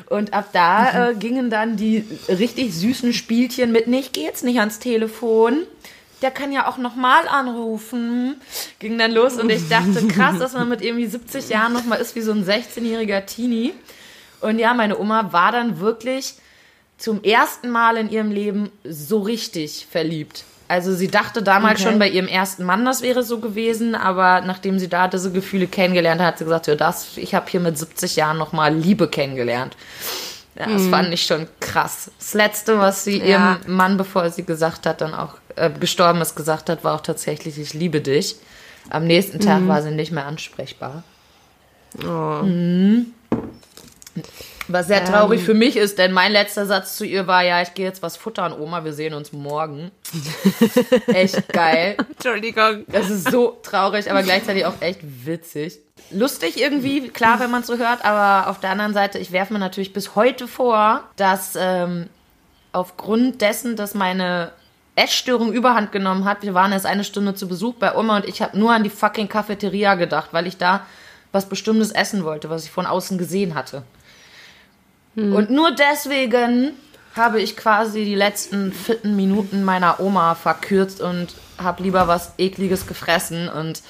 Und 0.09 0.35
ab 0.35 0.49
da 0.53 1.11
äh, 1.11 1.15
gingen 1.15 1.49
dann 1.49 1.77
die 1.77 2.05
richtig 2.29 2.75
süßen 2.75 3.13
Spielchen 3.13 3.71
mit, 3.71 3.87
nicht 3.87 4.13
geht's 4.13 4.43
nicht 4.43 4.59
ans 4.59 4.81
Telefon. 4.81 5.63
Der 6.23 6.31
kann 6.31 6.51
ja 6.51 6.67
auch 6.67 6.79
nochmal 6.79 7.29
anrufen. 7.29 8.41
Ging 8.79 8.97
dann 8.99 9.13
los 9.13 9.35
und 9.35 9.51
ich 9.51 9.69
dachte, 9.69 10.07
krass, 10.09 10.39
dass 10.39 10.55
man 10.55 10.69
mit 10.69 10.81
irgendwie 10.83 11.07
70 11.07 11.49
Jahren 11.51 11.73
nochmal 11.73 12.01
ist 12.01 12.15
wie 12.17 12.23
so 12.23 12.33
ein 12.33 12.45
16-jähriger 12.45 13.27
Teenie. 13.27 13.75
Und 14.41 14.59
ja, 14.59 14.73
meine 14.75 14.99
Oma 14.99 15.33
war 15.33 15.53
dann 15.53 15.79
wirklich 15.81 16.35
zum 16.99 17.23
ersten 17.23 17.69
Mal 17.69 17.99
in 17.99 18.11
ihrem 18.11 18.31
Leben 18.31 18.71
so 18.85 19.21
richtig 19.21 19.87
verliebt. 19.91 20.45
Also 20.69 20.95
sie 20.95 21.09
dachte 21.09 21.43
damals 21.43 21.81
Okay. 21.81 21.91
schon 21.91 21.99
bei 21.99 22.09
ihrem 22.09 22.27
ersten 22.27 22.65
Mann, 22.65 22.85
das 22.85 23.03
wäre 23.03 23.23
so 23.23 23.39
gewesen, 23.39 23.95
aber 23.95 24.41
nachdem 24.41 24.79
sie 24.79 24.89
da 24.89 25.07
diese 25.07 25.31
Gefühle 25.31 25.67
kennengelernt 25.69 26.21
hat, 26.21 26.27
hat 26.29 26.39
sie 26.39 26.45
gesagt, 26.45 26.67
ja, 26.67 26.75
das, 26.75 27.17
ich 27.17 27.35
habe 27.35 27.49
hier 27.49 27.61
mit 27.61 27.79
70 27.79 28.17
Jahren 28.17 28.39
nochmal 28.39 28.75
Liebe 28.75 29.09
kennengelernt. 29.09 29.77
Ja, 30.59 30.67
das 30.67 30.87
fand 30.87 31.13
ich 31.13 31.23
schon 31.27 31.47
krass. 31.61 32.11
Das 32.19 32.33
Letzte, 32.35 32.79
was 32.79 33.05
sie 33.05 33.21
Mhm. 33.21 33.27
Ja. 33.27 33.59
ihrem 33.65 33.77
Mann, 33.77 33.97
bevor 33.97 34.31
sie 34.31 34.45
gesagt 34.45 34.87
hat, 34.87 35.01
dann 35.01 35.15
auch 35.15 35.35
äh, 35.57 35.71
gestorben 35.71 36.21
ist, 36.21 36.35
gesagt 36.35 36.69
hat, 36.71 36.83
war 36.85 36.95
auch 36.95 37.01
tatsächlich, 37.03 37.59
ich 37.59 37.75
liebe 37.75 38.01
dich. 38.01 38.37
Am 38.91 39.05
nächsten 39.07 39.41
Tag 39.41 39.63
Mhm. 39.63 39.69
war 39.69 39.83
sie 39.83 39.91
nicht 39.91 40.13
mehr 40.13 40.27
ansprechbar. 40.27 41.03
Oh. 42.07 42.43
Was 44.69 44.89
sehr 44.89 45.05
traurig 45.05 45.43
für 45.43 45.55
mich 45.55 45.77
ist, 45.77 45.99
denn 45.99 46.13
mein 46.13 46.33
letzter 46.33 46.67
Satz 46.67 46.97
zu 46.97 47.05
ihr 47.05 47.27
war, 47.27 47.45
ja, 47.45 47.63
ich 47.63 47.75
gehe 47.75 47.87
jetzt 47.87 48.03
was 48.03 48.17
futtern, 48.17 48.53
Oma, 48.53 48.85
wir 48.85 48.93
sehen 48.93 49.15
uns 49.15 49.33
morgen. 49.33 49.93
echt 51.07 51.49
geil. 51.53 51.97
Entschuldigung. 52.11 52.85
Das 52.89 53.09
ist 53.09 53.31
so 53.31 53.59
traurig, 53.63 54.11
aber 54.11 54.23
gleichzeitig 54.23 54.67
auch 54.67 54.81
echt 54.81 55.01
witzig. 55.25 55.79
Lustig 56.11 56.61
irgendwie, 56.61 57.09
klar, 57.09 57.41
wenn 57.41 57.51
man 57.51 57.61
es 57.61 57.69
so 57.69 57.79
hört, 57.79 58.05
aber 58.05 58.51
auf 58.51 58.61
der 58.61 58.71
anderen 58.71 58.95
Seite, 58.95 59.19
ich 59.19 59.33
werfe 59.33 59.53
mir 59.53 59.59
natürlich 59.59 59.93
bis 59.93 60.15
heute 60.17 60.49
vor, 60.49 61.05
dass 61.17 61.57
ähm, 61.59 62.09
aufgrund 62.73 63.41
dessen, 63.41 63.77
dass 63.77 63.95
meine 63.95 64.53
Essstörung 64.97 65.53
überhand 65.53 65.93
genommen 65.93 66.25
hat, 66.25 66.43
wir 66.43 66.55
waren 66.55 66.73
erst 66.73 66.87
eine 66.87 67.05
Stunde 67.05 67.35
zu 67.35 67.49
Besuch 67.49 67.75
bei 67.75 67.95
Oma 67.95 68.17
und 68.17 68.25
ich 68.25 68.43
habe 68.43 68.59
nur 68.59 68.73
an 68.73 68.83
die 68.83 68.91
fucking 68.91 69.29
Cafeteria 69.29 69.95
gedacht, 69.95 70.31
weil 70.33 70.47
ich 70.47 70.57
da 70.57 70.87
was 71.33 71.49
Bestimmtes 71.49 71.91
essen 71.91 72.25
wollte, 72.25 72.51
was 72.51 72.65
ich 72.65 72.71
von 72.71 72.87
außen 72.87 73.19
gesehen 73.19 73.55
hatte. 73.55 73.83
Und 75.17 75.51
nur 75.51 75.71
deswegen 75.75 76.73
habe 77.15 77.41
ich 77.41 77.57
quasi 77.57 78.05
die 78.05 78.15
letzten 78.15 78.73
vierten 78.73 79.17
Minuten 79.17 79.65
meiner 79.65 79.99
Oma 80.01 80.35
verkürzt 80.35 81.01
und 81.01 81.29
habe 81.57 81.83
lieber 81.83 82.07
was 82.07 82.33
Ekliges 82.37 82.87
gefressen. 82.87 83.49
Und 83.49 83.83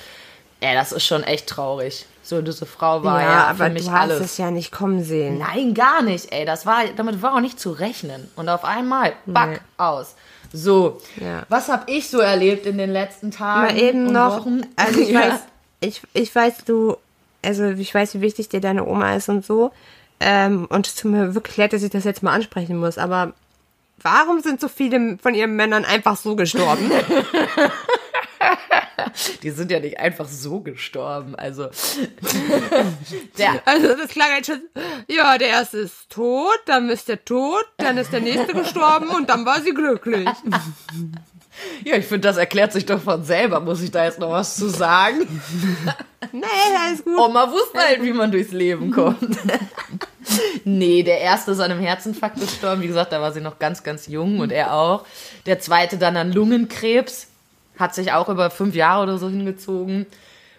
ey, 0.61 0.75
das 0.75 0.92
ist 0.92 1.04
schon 1.04 1.25
echt 1.25 1.49
traurig. 1.49 2.06
So, 2.23 2.40
diese 2.42 2.66
Frau 2.66 3.02
war 3.02 3.21
ja, 3.21 3.28
ja, 3.33 3.54
für 3.54 3.64
aber 3.64 3.73
mich 3.73 3.85
du 3.87 3.90
hast 3.92 4.00
alles. 4.02 4.21
es 4.21 4.38
ja 4.38 4.50
nicht 4.52 4.71
kommen 4.73 5.02
sehen. 5.02 5.38
Nein, 5.38 5.75
gar 5.75 6.02
nicht, 6.02 6.33
ey. 6.33 6.45
Das 6.45 6.64
war, 6.66 6.85
damit 6.97 7.21
war 7.23 7.35
auch 7.35 7.40
nicht 7.40 7.59
zu 7.59 7.73
rechnen. 7.73 8.28
Und 8.37 8.49
auf 8.49 8.64
einmal, 8.64 9.12
back, 9.26 9.49
Nee. 9.50 9.59
aus. 9.78 10.14
So, 10.52 11.00
Ja. 11.16 11.42
was 11.49 11.68
habe 11.68 11.90
ich 11.90 12.09
so 12.09 12.21
erlebt 12.21 12.66
in 12.66 12.78
den 12.78 12.90
letzten 12.92 13.33
Tagen? 13.33 13.62
Mal 13.75 13.78
eben 13.83 14.06
und 14.06 14.12
noch, 14.12 14.38
Wochen? 14.38 14.62
also 14.76 15.00
ich 15.00 15.09
Ja. 15.11 15.21
weiß, 15.21 15.40
ich, 15.80 16.02
ich 16.14 16.35
weiß, 16.35 16.64
du, 16.64 16.97
also 17.45 17.64
ich 17.71 17.92
weiß, 17.92 18.14
wie 18.14 18.21
wichtig 18.21 18.49
dir 18.49 18.61
deine 18.61 18.85
Oma 18.87 19.14
ist 19.16 19.28
und 19.28 19.45
so. 19.45 19.73
Ähm, 20.20 20.66
und 20.66 20.87
es 20.87 20.94
tut 20.94 21.11
mir 21.11 21.35
wirklich 21.35 21.56
leid, 21.56 21.73
dass 21.73 21.82
ich 21.82 21.90
das 21.90 22.04
jetzt 22.04 22.23
mal 22.23 22.32
ansprechen 22.32 22.78
muss, 22.78 22.99
aber 22.99 23.35
warum 24.00 24.40
sind 24.40 24.61
so 24.61 24.68
viele 24.68 25.18
von 25.18 25.35
ihren 25.35 25.56
Männern 25.56 25.85
einfach 25.85 26.16
so 26.16 26.37
gestorben? 26.37 26.90
Die 29.42 29.50
sind 29.50 29.70
ja 29.70 29.80
nicht 29.80 29.99
einfach 29.99 30.28
so 30.28 30.61
gestorben. 30.61 31.35
Also, 31.37 31.68
der, 33.38 33.62
Also 33.64 33.94
das 33.96 34.08
klang 34.08 34.28
jetzt 34.37 34.46
schon, 34.46 34.61
ja, 35.08 35.38
der 35.38 35.49
erste 35.49 35.78
ist 35.78 36.11
tot, 36.11 36.58
dann 36.66 36.88
ist 36.88 37.08
der 37.08 37.25
tot, 37.25 37.64
dann 37.78 37.96
ist 37.99 38.12
der 38.12 38.20
nächste 38.20 38.52
gestorben 38.52 39.08
und 39.08 39.28
dann 39.30 39.46
war 39.46 39.61
sie 39.62 39.73
glücklich. 39.73 40.28
ja, 41.85 41.96
ich 41.96 42.06
finde, 42.06 42.28
das 42.28 42.37
erklärt 42.37 42.73
sich 42.73 42.87
doch 42.87 43.00
von 43.00 43.25
selber. 43.25 43.61
Muss 43.61 43.82
ich 43.82 43.90
da 43.90 44.04
jetzt 44.04 44.18
noch 44.18 44.30
was 44.30 44.56
zu 44.56 44.68
sagen? 44.68 45.40
Nee, 46.32 46.44
alles 46.85 47.04
gut. 47.04 47.16
Oma 47.16 47.50
wusste 47.52 47.78
halt, 47.78 48.02
wie 48.02 48.12
man 48.12 48.32
durchs 48.32 48.50
Leben 48.50 48.90
kommt. 48.90 49.38
Nee, 50.64 51.02
der 51.02 51.21
erste 51.21 51.52
ist 51.52 51.61
an 51.61 51.71
einem 51.71 51.81
Herzinfarkt 51.81 52.40
gestorben. 52.40 52.83
Wie 52.83 52.87
gesagt, 52.87 53.12
da 53.12 53.21
war 53.21 53.33
sie 53.33 53.40
noch 53.40 53.59
ganz, 53.59 53.83
ganz 53.83 54.07
jung 54.07 54.40
und 54.40 54.52
er 54.52 54.75
auch. 54.75 55.05
Der 55.47 55.59
zweite 55.61 55.99
dann 55.99 56.16
an 56.16 56.33
Lungenkrebs. 56.33 57.28
Hat 57.78 57.95
sich 57.95 58.12
auch 58.12 58.28
über 58.31 58.50
fünf 58.50 58.75
Jahre 58.75 59.02
oder 59.02 59.19
so 59.19 59.28
hingezogen. 59.28 60.07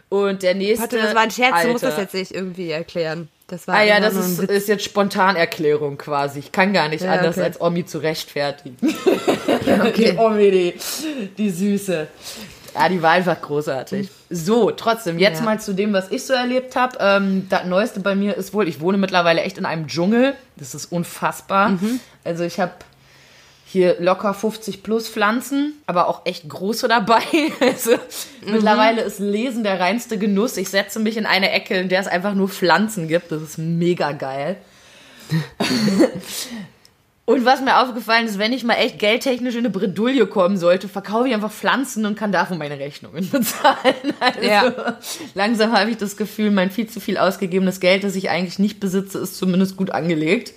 Und 0.10 0.44
der 0.44 0.54
nächste. 0.54 0.84
Warte, 0.84 0.98
das 1.02 1.16
war 1.16 1.24
ein 1.24 1.32
Scherz, 1.32 1.64
du 1.64 1.70
musst 1.70 1.84
das 1.84 1.92
Alter. 1.94 2.04
jetzt 2.04 2.14
nicht 2.14 2.32
irgendwie 2.32 2.70
erklären. 2.70 3.28
Das 3.48 3.68
war 3.68 3.76
Ah 3.76 3.84
ja, 3.84 4.00
das 4.00 4.14
ist, 4.16 4.40
ist 4.40 4.68
jetzt 4.68 4.84
Spontanerklärung 4.84 5.98
quasi. 5.98 6.40
Ich 6.40 6.52
kann 6.52 6.74
gar 6.74 6.90
nicht 6.90 7.04
Ja, 7.04 7.14
anders 7.14 7.38
okay. 7.38 7.46
als 7.46 7.60
Omi 7.62 7.86
zu 7.86 7.98
rechtfertigen. 8.00 8.78
Die 9.98 10.18
Omi, 10.18 10.52
die, 10.52 10.74
die 11.38 11.50
Süße. 11.50 12.08
Ja, 12.76 12.90
die 12.90 13.02
war 13.02 13.12
einfach 13.12 13.42
großartig. 13.42 14.10
So, 14.30 14.72
trotzdem, 14.72 15.20
jetzt 15.20 15.40
Ja. 15.40 15.46
mal 15.46 15.60
zu 15.60 15.74
dem, 15.74 15.94
was 15.94 16.12
ich 16.12 16.26
so 16.26 16.34
erlebt 16.34 16.76
habe. 16.76 16.98
Ähm, 17.00 17.48
das 17.50 17.66
Neueste 17.66 18.00
bei 18.02 18.14
mir 18.16 18.36
ist 18.36 18.54
wohl, 18.54 18.68
ich 18.68 18.82
wohne 18.82 18.98
mittlerweile 18.98 19.42
echt 19.42 19.58
in 19.58 19.66
einem 19.66 19.88
Dschungel. 19.88 20.34
Das 20.58 20.76
ist 20.76 20.92
unfassbar. 20.92 21.70
Mhm. 21.70 22.00
Also 22.26 22.44
ich 22.44 22.60
habe 22.60 22.74
hier 23.70 23.98
locker 24.00 24.34
50 24.34 24.82
plus 24.84 25.08
Pflanzen, 25.10 25.74
aber 25.88 26.08
auch 26.08 26.26
echt 26.26 26.48
große 26.50 26.88
dabei. 26.88 27.22
Also 27.62 27.92
Mhm. 28.46 28.52
mittlerweile 28.54 29.02
ist 29.02 29.20
Lesen 29.20 29.64
der 29.64 29.80
reinste 29.80 30.18
Genuss. 30.18 30.58
Ich 30.58 30.70
setze 30.70 31.00
mich 31.00 31.18
in 31.18 31.26
eine 31.26 31.52
Ecke, 31.52 31.76
in 31.78 31.90
der 31.90 32.00
es 32.02 32.08
einfach 32.08 32.34
nur 32.34 32.50
Pflanzen 32.50 33.08
gibt. 33.08 33.32
Das 33.32 33.42
ist 33.42 33.58
mega 33.58 34.12
geil. 34.14 34.58
Und 37.30 37.44
was 37.44 37.60
mir 37.60 37.82
aufgefallen 37.82 38.26
ist, 38.26 38.40
wenn 38.40 38.54
ich 38.54 38.64
mal 38.64 38.76
echt 38.76 39.00
geldtechnisch 39.00 39.56
in 39.56 39.60
eine 39.60 39.70
Bredouille 39.70 40.28
kommen 40.28 40.56
sollte, 40.58 40.88
verkaufe 40.88 41.28
ich 41.28 41.34
einfach 41.34 41.52
Pflanzen 41.52 42.06
und 42.06 42.18
kann 42.18 42.32
davon 42.32 42.58
meine 42.58 42.80
Rechnungen 42.80 43.30
bezahlen. 43.32 44.14
Also 44.22 44.42
Ja. 44.48 44.98
langsam 45.34 45.74
habe 45.78 45.90
ich 45.92 45.98
das 45.98 46.16
Gefühl, 46.16 46.52
mein 46.52 46.72
viel 46.72 46.88
zu 46.88 47.02
viel 47.02 47.18
ausgegebenes 47.18 47.82
Geld, 47.82 48.06
das 48.06 48.16
ich 48.16 48.30
eigentlich 48.30 48.60
nicht 48.60 48.80
besitze, 48.80 49.20
ist 49.20 49.36
zumindest 49.38 49.76
gut 49.76 49.92
angelegt. 49.92 50.54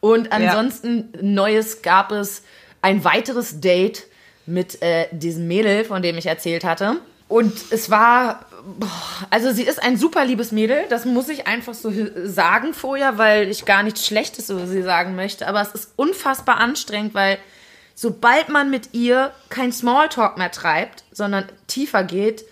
Und 0.00 0.32
ansonsten 0.32 1.12
Neues 1.20 1.82
gab 1.82 2.10
es 2.10 2.42
ein 2.80 3.04
weiteres 3.04 3.60
Date 3.60 4.04
mit 4.46 4.80
äh, 4.80 5.08
diesem 5.12 5.46
Mädel, 5.46 5.84
von 5.84 6.00
dem 6.00 6.16
ich 6.16 6.24
erzählt 6.24 6.64
hatte. 6.64 6.96
Und 7.28 7.52
es 7.68 7.90
war, 7.90 8.46
also 9.30 9.52
sie 9.52 9.62
ist 9.62 9.82
ein 9.82 9.96
super 9.96 10.24
liebes 10.24 10.52
Mädel, 10.52 10.84
das 10.88 11.04
muss 11.04 11.28
ich 11.28 11.46
einfach 11.46 11.74
so 11.74 11.92
sagen 12.24 12.74
vorher, 12.74 13.18
weil 13.18 13.48
ich 13.48 13.64
gar 13.64 13.82
nichts 13.82 14.06
Schlechtes 14.06 14.50
über 14.50 14.66
sie 14.66 14.82
sagen 14.82 15.16
möchte. 15.16 15.46
Aber 15.46 15.60
es 15.60 15.72
ist 15.72 15.92
unfassbar 15.96 16.58
anstrengend, 16.58 17.14
weil 17.14 17.38
sobald 17.94 18.48
man 18.48 18.70
mit 18.70 18.90
ihr 18.92 19.32
kein 19.48 19.72
Smalltalk 19.72 20.38
mehr 20.38 20.50
treibt, 20.50 21.04
sondern 21.12 21.44
tiefer 21.66 22.04
geht, 22.04 22.44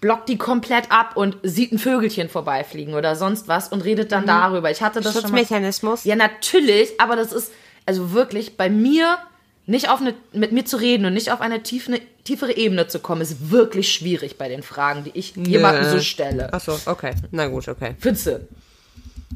blockt 0.00 0.28
die 0.28 0.38
komplett 0.38 0.90
ab 0.90 1.16
und 1.16 1.36
sieht 1.42 1.72
ein 1.72 1.78
Vögelchen 1.78 2.28
vorbeifliegen 2.28 2.94
oder 2.94 3.16
sonst 3.16 3.48
was 3.48 3.68
und 3.68 3.82
redet 3.82 4.12
dann 4.12 4.26
darüber. 4.26 4.70
Ich 4.70 4.82
hatte 4.82 5.00
das 5.00 5.12
schon 5.12 5.22
mal. 5.22 5.38
Schutzmechanismus. 5.38 6.04
Ja, 6.04 6.16
natürlich, 6.16 7.00
aber 7.00 7.16
das 7.16 7.32
ist 7.32 7.52
also 7.86 8.12
wirklich 8.12 8.56
bei 8.56 8.68
mir 8.68 9.18
nicht 9.66 9.88
auf 9.88 10.00
eine, 10.00 10.14
mit 10.32 10.52
mir 10.52 10.64
zu 10.64 10.76
reden 10.76 11.06
und 11.06 11.14
nicht 11.14 11.30
auf 11.30 11.40
eine 11.40 11.62
tiefe, 11.62 12.00
tiefere 12.26 12.54
Ebene 12.56 12.86
zu 12.88 12.98
kommen, 12.98 13.22
ist 13.22 13.50
wirklich 13.50 13.90
schwierig 13.92 14.36
bei 14.36 14.48
den 14.48 14.62
Fragen, 14.62 15.04
die 15.04 15.12
ich 15.14 15.34
jemandem 15.36 15.90
so 15.90 16.00
stelle. 16.00 16.52
Achso, 16.52 16.78
okay. 16.86 17.14
Na 17.30 17.46
gut, 17.46 17.66
okay. 17.68 17.94
Fitze. 17.98 18.46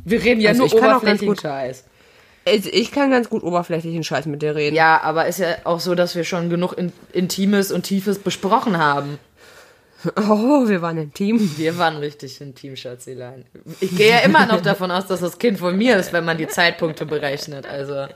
Wir 0.05 0.23
reden 0.23 0.41
ja 0.43 0.51
Also 0.51 0.59
nur 0.65 0.67
ich 0.67 0.73
kann 0.73 0.83
auch 0.93 1.03
ganz 1.03 1.23
oberflächlichen 1.23 1.29
gut- 1.35 1.41
Scheiß. 1.43 1.85
Also 2.47 2.71
ich 2.73 2.91
kann 2.91 3.11
ganz 3.11 3.29
gut 3.29 3.43
oberflächlichen 3.43 4.03
Scheiß 4.03 4.27
mit 4.27 4.41
dir 4.43 4.55
reden. 4.57 4.75
Ja, 4.75 5.01
aber 5.03 5.27
ist 5.27 5.39
ja 5.41 5.57
auch 5.65 5.79
so, 5.81 5.95
dass 5.95 6.15
wir 6.17 6.25
schon 6.25 6.49
genug 6.51 6.73
in, 6.73 6.93
Intimes 7.13 7.71
und 7.71 7.83
Tiefes 7.83 8.19
besprochen 8.19 8.79
haben. 8.79 9.19
Oh, 10.17 10.67
wir 10.67 10.81
waren 10.81 10.97
im 10.97 11.13
Team. 11.13 11.39
Wir 11.59 11.77
waren 11.77 11.99
richtig 11.99 12.41
intim, 12.41 12.75
Schatzilein. 12.75 13.45
Ich 13.81 13.95
gehe 13.95 14.09
ja 14.09 14.19
immer 14.21 14.47
noch 14.47 14.61
davon 14.63 14.91
aus, 14.91 15.07
dass 15.07 15.21
das 15.21 15.39
Kind 15.39 15.59
von 15.59 15.77
mir 15.77 15.99
ist, 15.99 16.15
wenn 16.15 16.25
man 16.25 16.39
die 16.39 16.49
Zeitpunkte 16.49 17.05
berechnet. 17.05 17.67
Also. 17.67 18.07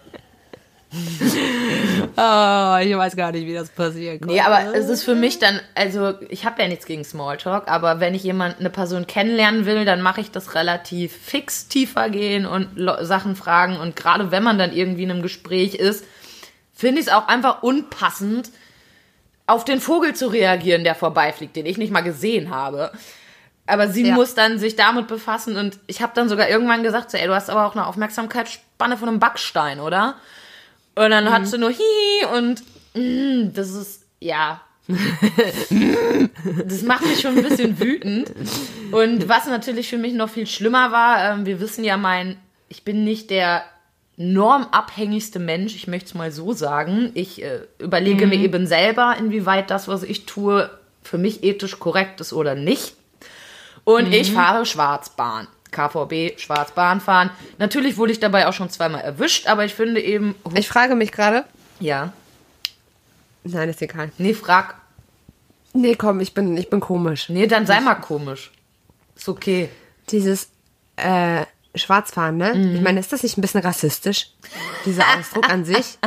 Oh, 2.17 2.77
ich 2.83 2.97
weiß 2.97 3.17
gar 3.17 3.33
nicht, 3.33 3.47
wie 3.47 3.55
das 3.55 3.71
passieren 3.71 4.21
konnte. 4.21 4.35
Nee, 4.35 4.41
aber 4.41 4.75
es 4.75 4.89
ist 4.89 5.05
für 5.05 5.15
mich 5.15 5.39
dann, 5.39 5.61
also 5.75 6.15
ich 6.29 6.45
habe 6.45 6.63
ja 6.63 6.69
nichts 6.69 6.87
gegen 6.87 7.05
Smalltalk, 7.05 7.69
aber 7.69 8.01
wenn 8.01 8.15
ich 8.15 8.23
jemand, 8.23 8.61
eine 8.61 8.71
Person 8.71 9.07
kennenlernen 9.07 9.67
will, 9.67 9.85
dann 9.85 10.01
mache 10.03 10.21
ich 10.21 10.31
das 10.31 10.55
relativ 10.55 11.13
fix 11.17 11.69
tiefer 11.69 12.09
gehen 12.11 12.47
und 12.47 12.69
Sachen 13.01 13.37
fragen. 13.37 13.77
Und 13.77 13.97
gerade 13.97 14.31
wenn 14.31 14.43
man 14.43 14.59
dann 14.59 14.73
irgendwie 14.73 15.03
in 15.05 15.11
einem 15.11 15.23
Gespräch 15.23 15.75
ist, 15.75 16.05
finde 16.73 17.01
ich 17.01 17.07
es 17.09 17.13
auch 17.13 17.29
einfach 17.29 17.63
unpassend, 17.63 18.51
auf 19.47 19.65
den 19.65 19.81
Vogel 19.81 20.15
zu 20.15 20.29
reagieren, 20.29 20.85
der 20.85 20.95
vorbeifliegt, 20.95 21.55
den 21.57 21.67
ich 21.67 21.77
nicht 21.77 21.93
mal 21.93 22.01
gesehen 22.01 22.51
habe. 22.51 22.93
Aber 23.67 23.89
sie 23.89 24.07
Ja. 24.07 24.15
muss 24.15 24.35
dann 24.35 24.59
sich 24.59 24.77
damit 24.77 25.07
befassen 25.07 25.57
und 25.57 25.79
ich 25.87 26.03
habe 26.03 26.13
dann 26.15 26.29
sogar 26.29 26.49
irgendwann 26.49 26.83
gesagt, 26.83 27.11
so, 27.11 27.17
ey, 27.19 27.27
du 27.27 27.35
hast 27.35 27.51
aber 27.51 27.67
auch 27.67 27.75
eine 27.75 27.87
Aufmerksamkeitsspanne 27.87 28.97
von 28.97 29.09
einem 29.09 29.21
Backstein, 29.21 29.81
oder? 29.81 30.17
Und 30.95 31.11
dann 31.11 31.31
hat 31.31 31.47
sie 31.47 31.59
nur 31.59 31.71
hi 31.71 32.39
und 32.39 32.63
mm, 32.95 33.53
das 33.53 33.71
ist, 33.71 34.07
ja. 34.21 34.61
das 36.67 36.83
macht 36.83 37.07
mich 37.07 37.21
schon 37.21 37.39
ein 37.39 37.43
bisschen 37.43 37.81
wütend. 37.81 38.31
Und 38.93 39.29
was 39.29 39.47
natürlich 39.47 39.89
für 39.89 39.99
mich 39.99 40.13
noch 40.13 40.29
viel 40.29 40.47
schlimmer 40.47 40.93
war, 40.93 41.33
ähm, 41.33 41.47
wir 41.47 41.59
wissen 41.61 41.85
ja, 41.85 41.97
mein, 41.97 42.37
ich 42.69 42.85
bin 42.85 43.03
nicht 43.03 43.31
der 43.31 43.65
normabhängigste 44.17 45.39
Mensch, 45.39 45.75
ich 45.75 45.87
möchte 45.87 46.07
es 46.07 46.15
mal 46.15 46.31
so 46.31 46.53
sagen. 46.53 47.11
Ich 47.15 47.43
äh, 47.43 47.61
überlege 47.79 48.27
mir 48.27 48.39
eben 48.39 48.67
selber, 48.67 49.17
inwieweit 49.19 49.71
das, 49.71 49.89
was 49.89 50.03
ich 50.03 50.27
tue, 50.27 50.71
für 51.03 51.19
mich 51.19 51.43
ethisch 51.43 51.79
korrekt 51.79 52.21
ist 52.21 52.33
oder 52.33 52.55
nicht. 52.55 52.95
Und 53.85 54.13
ich 54.13 54.33
fahre 54.33 54.65
Schwarzbahn. 54.65 55.47
KVB, 55.75 56.41
schwarz 56.41 56.71
Bahn 56.73 57.01
fahren. 57.01 57.31
Natürlich 57.59 57.97
wurde 57.99 58.13
ich 58.13 58.21
dabei 58.21 58.47
auch 58.49 58.53
schon 58.55 58.71
zweimal 58.71 59.03
erwischt, 59.03 59.47
aber 59.47 59.65
ich 59.67 59.75
finde 59.75 60.01
eben, 60.01 60.35
Ich 60.55 60.69
frage 60.69 60.95
mich 60.95 61.13
gerade. 61.13 61.45
ja, 61.81 62.13
Nein, 63.47 63.69
ist 63.69 63.83
egal. 63.83 64.11
nee, 64.17 64.33
frag, 64.33 64.77
Nee, 65.75 65.97
komm, 65.97 66.21
ich 66.21 66.33
bin, 66.33 66.57
ich 66.57 66.71
bin 66.71 66.81
komisch. 66.81 67.29
nee, 67.29 67.47
dann 67.49 67.67
sei 67.67 67.81
mal 67.81 67.97
komisch. 67.97 68.53
Ist 69.17 69.29
okay. 69.29 69.69
Dieses 70.11 70.49
äh, 70.97 71.45
Schwarzfahren, 71.75 72.37
ne? 72.37 72.53
Ich 72.77 72.81
meine, 72.81 73.01
ist 73.01 73.13
das 73.13 73.23
nicht 73.25 73.37
ein 73.37 73.41
bisschen 73.41 73.61
rassistisch? 73.61 74.29
Dieser 74.87 75.03
Ausdruck 75.19 75.51
an 75.51 75.65
sich? 75.65 75.99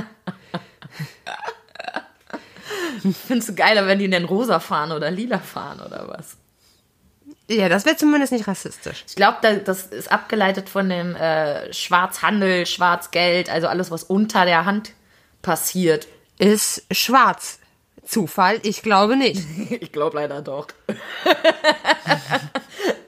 Findest 3.28 3.50
du 3.50 3.56
geiler, 3.56 3.86
wenn 3.88 4.00
die 4.00 4.10
denn 4.10 4.26
rosa 4.26 4.60
fahren 4.60 4.92
oder 4.92 5.12
lila 5.12 5.40
fahren 5.40 5.80
oder 5.82 6.08
was? 6.08 6.38
Ja, 7.50 7.70
das 7.70 7.86
wäre 7.86 7.96
zumindest 7.96 8.34
nicht 8.34 8.48
rassistisch. 8.48 9.06
Ich 9.08 9.16
glaube, 9.16 9.38
da, 9.42 9.54
das 9.54 9.86
ist 9.88 10.12
abgeleitet 10.12 10.68
von 10.70 10.90
dem 10.90 11.16
äh, 11.16 11.72
Schwarzhandel, 11.74 12.66
Schwarzgeld, 12.66 13.50
also 13.50 13.68
alles, 13.68 13.90
was 13.90 14.04
unter 14.04 14.46
der 14.46 14.66
Hand 14.66 14.92
passiert. 15.42 16.08
Ist 16.38 16.84
schwarz. 16.92 17.60
Zufall? 18.06 18.60
Ich 18.64 18.82
glaube 18.82 19.16
nicht. 19.16 19.42
Ich 19.70 19.92
glaube 19.92 20.18
leider 20.18 20.42
doch. 20.42 20.68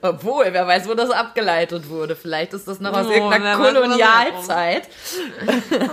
Obwohl, 0.02 0.46
wer 0.52 0.66
weiß, 0.66 0.88
wo 0.88 0.94
das 0.94 1.10
abgeleitet 1.10 1.90
wurde. 1.90 2.16
Vielleicht 2.16 2.54
ist 2.54 2.68
das 2.68 2.80
noch 2.80 2.94
aus 2.94 3.08
Oh, 3.08 3.12
irgendeiner 3.12 3.58
Kolonialzeit. 3.58 4.88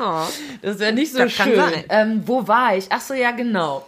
Oh. 0.01 0.23
Das 0.62 0.79
wäre 0.79 0.92
nicht 0.92 1.12
so 1.12 1.19
Das 1.19 1.33
schön. 1.33 1.61
Ähm, 1.88 2.23
wo 2.25 2.47
war 2.47 2.77
ich? 2.77 2.87
Ach 2.90 3.01
so, 3.01 3.14
ja, 3.14 3.31
genau. 3.33 3.87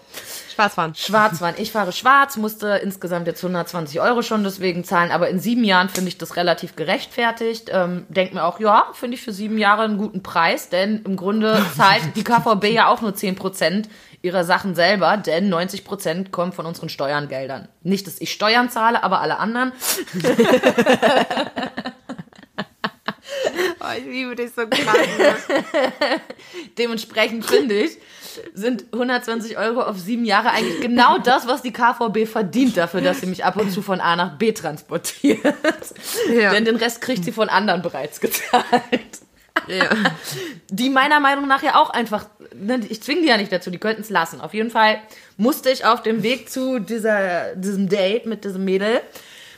Schwarzfahren. 0.54 0.94
Schwarzfahren. 0.96 1.54
Ich 1.58 1.70
fahre 1.70 1.92
schwarz, 1.92 2.36
musste 2.36 2.80
insgesamt 2.82 3.28
jetzt 3.28 3.44
120 3.44 4.00
Euro 4.00 4.22
schon 4.22 4.42
deswegen 4.42 4.82
zahlen, 4.82 5.12
aber 5.12 5.28
in 5.28 5.38
sieben 5.38 5.62
Jahren 5.62 5.88
finde 5.88 6.08
ich 6.08 6.18
das 6.18 6.34
relativ 6.34 6.74
gerechtfertigt. 6.74 7.70
Ähm, 7.72 8.06
denk 8.08 8.34
mir 8.34 8.42
auch, 8.44 8.58
ja, 8.58 8.86
finde 8.92 9.16
ich 9.16 9.22
für 9.22 9.32
sieben 9.32 9.56
Jahre 9.56 9.82
einen 9.82 9.98
guten 9.98 10.24
Preis, 10.24 10.68
denn 10.68 11.02
im 11.04 11.14
Grunde 11.14 11.64
zahlt 11.76 12.02
die 12.16 12.24
KVB 12.24 12.64
ja 12.72 12.88
auch 12.88 13.00
nur 13.02 13.12
10% 13.12 13.84
ihrer 14.22 14.44
Sachen 14.44 14.74
selber, 14.74 15.16
denn 15.16 15.52
90% 15.52 16.30
kommen 16.30 16.52
von 16.52 16.66
unseren 16.66 16.88
Steuerngeldern. 16.88 17.68
Nicht, 17.82 18.06
dass 18.06 18.20
ich 18.20 18.32
Steuern 18.32 18.70
zahle, 18.70 19.02
aber 19.02 19.20
alle 19.20 19.38
anderen. 19.38 19.72
Oh, 23.80 23.96
ich 23.96 24.04
liebe 24.04 24.34
dich 24.34 24.50
so 24.54 24.66
krass. 24.66 24.96
Dementsprechend 26.78 27.44
finde 27.46 27.80
ich, 27.80 27.98
sind 28.52 28.84
120 28.92 29.56
Euro 29.56 29.82
auf 29.82 29.98
sieben 29.98 30.24
Jahre 30.24 30.50
eigentlich 30.50 30.80
genau 30.80 31.18
das, 31.18 31.46
was 31.46 31.62
die 31.62 31.72
KVB 31.72 32.26
verdient 32.26 32.76
dafür, 32.76 33.00
dass 33.00 33.20
sie 33.20 33.26
mich 33.26 33.44
ab 33.44 33.56
und 33.56 33.70
zu 33.70 33.82
von 33.82 34.00
A 34.00 34.16
nach 34.16 34.36
B 34.36 34.52
transportiert. 34.52 35.40
Ja. 36.32 36.52
Denn 36.52 36.64
den 36.64 36.76
Rest 36.76 37.00
kriegt 37.00 37.24
sie 37.24 37.32
von 37.32 37.48
anderen 37.48 37.82
bereits 37.82 38.20
gezahlt. 38.20 38.64
Ja. 39.66 39.88
Die 40.70 40.90
meiner 40.90 41.20
Meinung 41.20 41.48
nach 41.48 41.62
ja 41.62 41.76
auch 41.76 41.90
einfach, 41.90 42.26
ne, 42.54 42.80
ich 42.88 43.02
zwinge 43.02 43.22
die 43.22 43.28
ja 43.28 43.36
nicht 43.36 43.52
dazu, 43.52 43.70
die 43.70 43.78
könnten 43.78 44.02
es 44.02 44.10
lassen. 44.10 44.40
Auf 44.40 44.54
jeden 44.54 44.70
Fall 44.70 45.00
musste 45.36 45.70
ich 45.70 45.84
auf 45.84 46.02
dem 46.02 46.22
Weg 46.22 46.50
zu 46.50 46.78
dieser, 46.78 47.54
diesem 47.54 47.88
Date 47.88 48.26
mit 48.26 48.44
diesem 48.44 48.64
Mädel, 48.64 49.00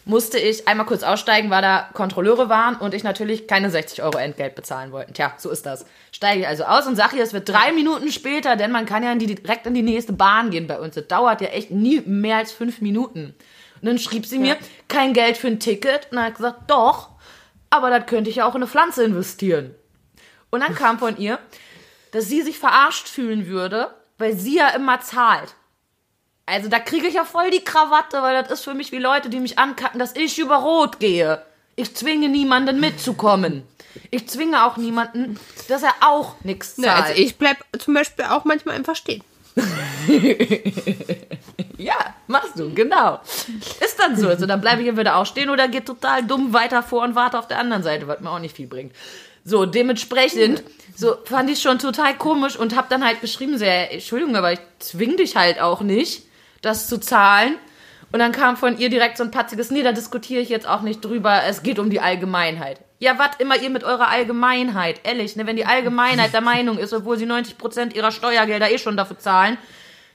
musste 0.05 0.39
ich 0.39 0.67
einmal 0.67 0.87
kurz 0.87 1.03
aussteigen, 1.03 1.51
weil 1.51 1.63
da 1.63 1.89
Kontrolleure 1.93 2.49
waren 2.49 2.77
und 2.77 2.95
ich 2.95 3.05
natürlich 3.05 3.47
keine 3.47 3.71
60 3.71 4.03
Euro 4.03 4.19
Entgelt 4.19 4.55
bezahlen 4.55 4.93
wollte. 4.93 5.13
Tja, 5.13 5.35
so 5.37 5.51
ist 5.51 5.67
das. 5.67 5.85
Steige 6.11 6.41
ich 6.41 6.47
also 6.47 6.65
aus 6.65 6.87
und 6.87 6.97
sage 6.97 7.17
ihr, 7.17 7.23
es 7.23 7.33
wird 7.33 7.49
drei 7.49 7.73
Minuten 7.73 8.11
später, 8.11 8.57
denn 8.57 8.73
man 8.73 8.87
kann 8.87 9.03
ja 9.03 9.13
in 9.13 9.19
die, 9.19 9.35
direkt 9.35 9.67
in 9.67 9.75
die 9.75 9.83
nächste 9.83 10.13
Bahn 10.13 10.51
gehen 10.51 10.67
bei 10.67 10.79
uns. 10.79 10.95
Das 10.95 11.07
dauert 11.07 11.41
ja 11.41 11.49
echt 11.49 11.71
nie 11.71 12.01
mehr 12.01 12.39
als 12.39 12.53
fünf 12.53 12.81
Minuten. 12.81 13.35
Und 13.81 13.87
dann 13.87 13.99
schrieb 13.99 14.27
sie 14.27 14.39
mir, 14.39 14.57
kein 14.89 15.13
Geld 15.13 15.37
für 15.37 15.47
ein 15.47 15.61
Ticket. 15.61 16.09
Und 16.11 16.17
dann 16.17 16.25
hat 16.25 16.31
ich 16.31 16.37
gesagt, 16.37 16.71
doch, 16.71 17.11
aber 17.71 17.91
das 17.91 18.07
könnte 18.07 18.31
ich 18.31 18.37
ja 18.37 18.47
auch 18.47 18.55
in 18.55 18.63
eine 18.63 18.67
Pflanze 18.67 19.05
investieren. 19.05 19.75
Und 20.51 20.61
dann 20.61 20.75
kam 20.75 20.99
von 20.99 21.17
ihr, 21.17 21.39
dass 22.13 22.27
sie 22.27 22.43
sich 22.43 22.59
verarscht 22.59 23.09
fühlen 23.09 23.47
würde, 23.47 23.95
weil 24.19 24.37
sie 24.37 24.57
ja 24.57 24.69
immer 24.71 25.01
zahlt. 25.01 25.55
Also 26.47 26.69
da 26.69 26.81
kriege 26.81 27.07
ich 27.07 27.15
ja 27.15 27.25
voll 27.25 27.51
die 27.51 27.65
Krawatte, 27.65 28.23
weil 28.23 28.43
das 28.43 28.51
ist 28.51 28.65
für 28.65 28.75
mich 28.75 28.91
wie 28.91 28.99
Leute, 28.99 29.31
die 29.31 29.39
mich 29.39 29.59
ankacken, 29.59 30.01
dass 30.01 30.17
ich 30.17 30.39
über 30.39 30.57
Rot 30.57 30.99
gehe. 30.99 31.43
Ich 31.77 31.95
zwinge 31.95 32.29
niemanden 32.29 32.81
mitzukommen. 32.81 33.63
Ich 34.11 34.29
zwinge 34.29 34.65
auch 34.65 34.77
niemanden, 34.77 35.39
dass 35.69 35.83
er 35.83 35.95
auch 36.01 36.35
nichts 36.43 36.77
zahlt. 36.77 36.87
Ja, 36.87 36.95
also 36.97 37.23
ich 37.23 37.37
bleib 37.37 37.59
zum 37.79 37.95
Beispiel 37.95 38.25
auch 38.27 38.45
manchmal 38.45 38.75
einfach 38.75 38.97
stehen. 38.97 39.23
Ja, 41.81 42.15
machst 42.27 42.59
du, 42.59 42.75
genau. 42.75 43.21
Ist 43.83 43.99
dann 43.99 44.15
so. 44.15 44.29
Also 44.29 44.45
dann 44.45 44.61
bleibe 44.61 44.83
ich 44.83 44.89
entweder 44.89 45.17
auch 45.17 45.25
stehen 45.25 45.49
oder 45.49 45.67
gehe 45.67 45.83
total 45.83 46.23
dumm 46.23 46.53
weiter 46.53 46.83
vor 46.83 47.03
und 47.05 47.15
warte 47.15 47.39
auf 47.39 47.49
der 47.49 47.59
anderen 47.59 47.83
Seite, 47.83 48.07
was 48.07 48.21
mir 48.21 48.31
auch 48.31 48.39
nicht 48.39 48.55
viel 48.55 48.67
bringt. 48.67 48.95
So, 49.45 49.67
dementsprechend, 49.67 50.63
so 50.97 51.17
fand 51.25 51.51
ich 51.51 51.61
schon 51.61 51.79
total 51.79 52.17
komisch 52.17 52.57
und 52.57 52.77
habe 52.77 52.89
dann 52.91 53.05
halt 53.05 53.21
geschrieben, 53.21 53.59
so, 53.59 53.65
ja, 53.65 53.85
Entschuldigung, 53.85 54.37
aber 54.37 54.53
ich 54.53 54.61
zwing 54.79 55.17
dich 55.17 55.37
halt 55.37 55.61
auch 55.61 55.81
nicht, 55.81 56.25
das 56.63 56.89
zu 56.89 56.99
zahlen. 56.99 57.57
Und 58.13 58.19
dann 58.19 58.33
kam 58.33 58.57
von 58.57 58.79
ihr 58.79 58.91
direkt 58.91 59.17
so 59.17 59.25
ein 59.25 59.31
patziges, 59.31 59.71
nee, 59.71 59.83
da 59.83 59.93
diskutiere 59.93 60.41
ich 60.41 60.49
jetzt 60.49 60.69
auch 60.69 60.83
nicht 60.83 61.05
drüber, 61.05 61.43
es 61.47 61.63
geht 61.63 61.79
um 61.79 61.91
die 61.91 62.01
Allgemeinheit. 62.01 62.81
Ja, 62.99 63.19
was 63.19 63.31
immer 63.39 63.57
ihr 63.57 63.71
mit 63.71 63.85
eurer 63.85 64.09
Allgemeinheit, 64.09 65.01
ehrlich, 65.05 65.37
ne, 65.37 65.47
wenn 65.47 65.57
die 65.57 65.65
Allgemeinheit 65.65 66.35
der 66.35 66.43
Meinung 66.43 66.77
ist, 66.77 66.93
obwohl 66.93 67.17
sie 67.17 67.27
90% 67.27 67.95
ihrer 67.95 68.11
Steuergelder 68.11 68.71
eh 68.71 68.79
schon 68.79 68.97
dafür 68.97 69.19
zahlen, 69.19 69.57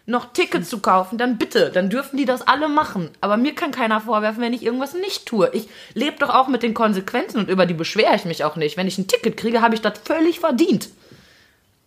noch 0.07 0.33
Tickets 0.33 0.69
zu 0.69 0.79
kaufen, 0.79 1.17
dann 1.17 1.37
bitte, 1.37 1.71
dann 1.71 1.89
dürfen 1.89 2.17
die 2.17 2.25
das 2.25 2.45
alle 2.47 2.67
machen. 2.69 3.09
Aber 3.21 3.37
mir 3.37 3.55
kann 3.55 3.71
keiner 3.71 3.99
vorwerfen, 4.01 4.41
wenn 4.41 4.53
ich 4.53 4.61
irgendwas 4.63 4.93
nicht 4.93 5.25
tue. 5.25 5.49
Ich 5.53 5.67
lebe 5.93 6.17
doch 6.19 6.29
auch 6.29 6.47
mit 6.47 6.61
den 6.61 6.73
Konsequenzen 6.75 7.39
und 7.39 7.49
über 7.49 7.65
die 7.65 7.73
beschwere 7.73 8.15
ich 8.15 8.25
mich 8.25 8.43
auch 8.43 8.55
nicht. 8.55 8.77
Wenn 8.77 8.87
ich 8.87 8.97
ein 8.99 9.07
Ticket 9.07 9.35
kriege, 9.37 9.61
habe 9.61 9.73
ich 9.73 9.81
das 9.81 9.97
völlig 10.03 10.39
verdient. 10.39 10.89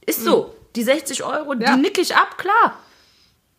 Ist 0.06 0.24
so. 0.24 0.54
Die 0.76 0.82
60 0.82 1.22
Euro, 1.24 1.54
Ja. 1.54 1.74
die 1.74 1.80
nick 1.80 1.98
ich 1.98 2.14
ab, 2.16 2.38
klar. 2.38 2.78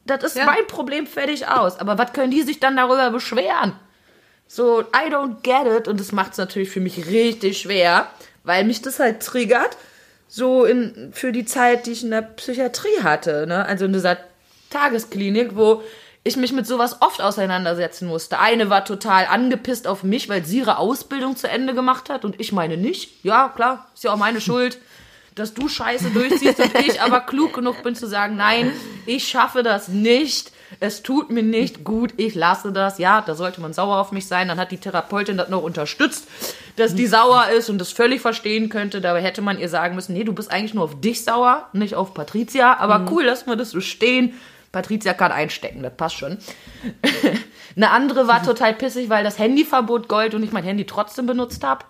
Das 0.06 0.24
ist 0.24 0.36
Ja. 0.38 0.46
mein 0.46 0.66
Problem, 0.68 1.08
fertig 1.08 1.48
aus. 1.48 1.78
Aber 1.80 1.98
was 1.98 2.14
können 2.14 2.32
die 2.32 2.42
sich 2.42 2.60
dann 2.60 2.76
darüber 2.76 3.10
beschweren? 3.12 3.74
So, 4.48 4.82
I 4.82 5.12
don't 5.14 5.42
get 5.44 5.68
it. 5.80 5.88
Und 5.88 6.00
das 6.00 6.12
macht 6.12 6.34
es 6.34 6.38
natürlich 6.38 6.70
für 6.70 6.80
mich 6.80 7.08
richtig 7.08 7.60
schwer, 7.60 8.08
weil 8.44 8.64
mich 8.66 8.82
das 8.82 9.00
halt 9.00 9.22
triggert. 9.22 9.78
So 10.28 10.66
in, 10.66 11.12
für 11.14 11.32
die 11.32 11.46
Zeit, 11.46 11.86
die 11.86 11.92
ich 11.92 12.04
in 12.04 12.12
der 12.12 12.22
Psychiatrie 12.22 13.02
hatte. 13.04 13.46
Ne? 13.48 13.66
Also 13.66 13.86
in 13.86 13.94
dieser 13.94 14.18
Tagesklinik, 14.70 15.56
wo 15.56 15.84
ich 16.24 16.36
mich 16.36 16.52
mit 16.52 16.68
sowas 16.68 16.98
oft 17.02 17.22
auseinandersetzen 17.22 18.08
musste. 18.08 18.40
Eine 18.40 18.70
war 18.70 18.86
total 18.86 19.26
angepisst 19.26 19.88
auf 19.88 20.04
mich, 20.04 20.30
weil 20.30 20.46
sie 20.46 20.60
ihre 20.60 20.78
Ausbildung 20.78 21.36
zu 21.36 21.50
Ende 21.50 21.74
gemacht 21.74 22.10
hat 22.10 22.26
und 22.26 22.40
ich 22.40 22.52
meine 22.52 22.78
nicht. 22.78 23.24
Ja, 23.24 23.50
klar, 23.50 23.88
ist 23.94 24.04
ja 24.04 24.12
auch 24.14 24.18
meine 24.18 24.42
Schuld, 24.42 24.78
dass 25.36 25.54
du 25.54 25.68
Scheiße 25.70 26.10
durchziehst 26.10 26.60
und 26.60 26.76
ich 26.80 27.02
aber 27.02 27.22
klug 27.22 27.54
genug 27.54 27.84
bin 27.84 27.96
zu 27.96 28.08
sagen, 28.08 28.36
nein, 28.36 28.72
ich 29.06 29.28
schaffe 29.28 29.64
das 29.64 29.88
nicht. 29.88 30.52
Es 30.80 31.02
tut 31.02 31.32
mir 31.32 31.42
nicht 31.42 31.84
gut, 31.84 32.14
ich 32.18 32.36
lasse 32.36 32.72
das. 32.72 33.00
Ja, 33.00 33.22
da 33.22 33.34
sollte 33.34 33.60
man 33.60 33.74
sauer 33.74 33.98
auf 33.98 34.12
mich 34.12 34.28
sein. 34.28 34.50
Dann 34.50 34.60
hat 34.60 34.72
die 34.72 34.78
Therapeutin 34.78 35.38
das 35.38 35.50
noch 35.50 35.64
unterstützt, 35.64 36.28
dass 36.76 36.94
die 36.94 37.08
sauer 37.08 37.48
ist 37.48 37.70
und 37.70 37.80
das 37.80 37.92
völlig 37.92 38.22
verstehen 38.22 38.70
könnte. 38.70 39.02
Dabei 39.02 39.22
hätte 39.22 39.42
man 39.42 39.58
ihr 39.58 39.70
sagen 39.70 39.96
müssen, 39.96 40.14
nee, 40.14 40.24
du 40.24 40.34
bist 40.34 40.52
eigentlich 40.52 40.76
nur 40.76 40.84
auf 40.84 41.02
dich 41.02 41.24
sauer, 41.24 41.68
nicht 41.74 41.96
auf 41.96 42.14
Patricia. 42.14 42.78
Aber 42.78 43.10
cool, 43.10 43.24
lassen 43.24 43.50
wir 43.50 43.56
das 43.56 43.72
so 43.72 43.82
stehen. 43.82 44.40
Patricia 44.72 45.14
kann 45.14 45.32
einstecken, 45.32 45.82
das 45.84 45.94
passt 45.96 46.16
schon. 46.18 46.38
Eine 47.76 47.92
andere 47.92 48.28
war 48.28 48.44
total 48.44 48.74
pissig, 48.74 49.10
weil 49.10 49.24
das 49.24 49.40
Handyverbot 49.40 50.08
gold 50.08 50.34
und 50.36 50.44
ich 50.44 50.52
mein 50.52 50.64
Handy 50.64 50.86
trotzdem 50.86 51.26
benutzt 51.26 51.64
habe. 51.64 51.86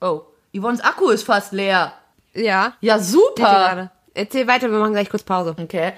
Oh, 0.00 0.22
Yvonnes 0.56 0.80
Akku 0.80 1.10
ist 1.10 1.24
fast 1.24 1.52
leer. 1.52 1.92
Ja. 2.34 2.72
Ja, 2.80 2.98
super. 2.98 3.90
Erzähl 4.14 4.46
weiter, 4.46 4.70
wir 4.70 4.78
machen 4.78 4.92
gleich 4.92 5.10
kurz 5.10 5.22
Pause. 5.22 5.54
Okay. 5.60 5.92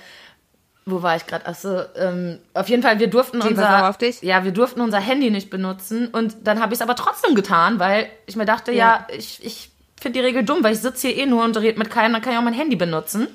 Wo 0.86 1.02
war 1.02 1.16
ich 1.16 1.26
gerade? 1.26 1.46
Achso, 1.46 1.82
ähm, 1.96 2.38
auf 2.54 2.68
jeden 2.68 2.82
Fall, 2.82 2.98
wir 2.98 3.08
durften 3.08 3.38
war 3.40 3.48
unser, 3.48 3.62
sauer 3.62 3.88
auf 3.90 3.98
dich? 3.98 4.22
ja, 4.22 4.44
wir 4.44 4.52
durften 4.52 4.80
unser 4.80 4.98
Handy 4.98 5.30
nicht 5.30 5.50
benutzen 5.50 6.08
und 6.08 6.36
dann 6.46 6.60
habe 6.60 6.72
ich 6.72 6.78
es 6.78 6.82
aber 6.82 6.96
trotzdem 6.96 7.34
getan, 7.34 7.78
weil 7.78 8.08
ich 8.26 8.34
mir 8.36 8.46
dachte, 8.46 8.72
ja, 8.72 9.06
Ja. 9.08 9.14
ich, 9.16 9.44
ich 9.44 9.70
finde 10.00 10.18
die 10.18 10.24
Regel 10.24 10.42
dumm, 10.42 10.64
weil 10.64 10.72
ich 10.72 10.80
sitze 10.80 11.08
hier 11.08 11.18
eh 11.18 11.26
nur 11.26 11.44
und 11.44 11.56
rede 11.58 11.78
mit 11.78 11.90
keinem, 11.90 12.14
dann 12.14 12.22
kann 12.22 12.32
ich 12.32 12.38
auch 12.38 12.42
mein 12.42 12.54
Handy 12.54 12.76
benutzen. 12.76 13.28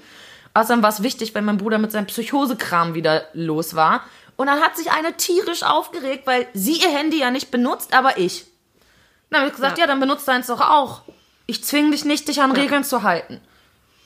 Außerdem 0.56 0.82
war 0.82 0.90
es 0.90 1.04
wichtig, 1.04 1.36
weil 1.36 1.42
mein 1.42 1.58
Bruder 1.58 1.78
mit 1.78 1.92
seinem 1.92 2.08
Psychosekram 2.08 2.94
wieder 2.94 3.26
los 3.34 3.76
war. 3.76 4.04
Und 4.38 4.48
dann 4.48 4.62
hat 4.62 4.78
sich 4.78 4.90
eine 4.90 5.16
tierisch 5.18 5.64
aufgeregt, 5.64 6.26
weil 6.26 6.48
sie 6.54 6.82
ihr 6.82 6.90
Handy 6.90 7.20
ja 7.20 7.30
nicht 7.30 7.52
benutzt, 7.52 7.94
aber 7.94 8.18
ich. 8.18 8.46
Dann 9.30 9.42
habe 9.42 9.50
ich 9.50 9.56
gesagt, 9.56 9.78
ja. 9.78 9.84
Ja. 9.84 9.88
dann 9.88 10.00
benutzt 10.00 10.28
deins 10.28 10.48
doch 10.48 10.62
auch. 10.62 11.02
Ich 11.46 11.64
zwinge 11.64 11.92
dich 11.92 12.06
nicht, 12.06 12.28
dich 12.30 12.42
an 12.42 12.54
Regeln 12.54 12.86
zu 12.86 13.04
halten. 13.04 13.42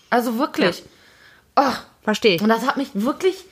Also 0.10 0.40
wirklich. 0.40 0.84
Oh, 1.56 1.72
Verstehe 2.02 2.36
ich. 2.36 2.42
und 2.42 2.50
das 2.50 2.66
hat 2.66 2.78
mich 2.78 2.90
wirklich 2.94 3.46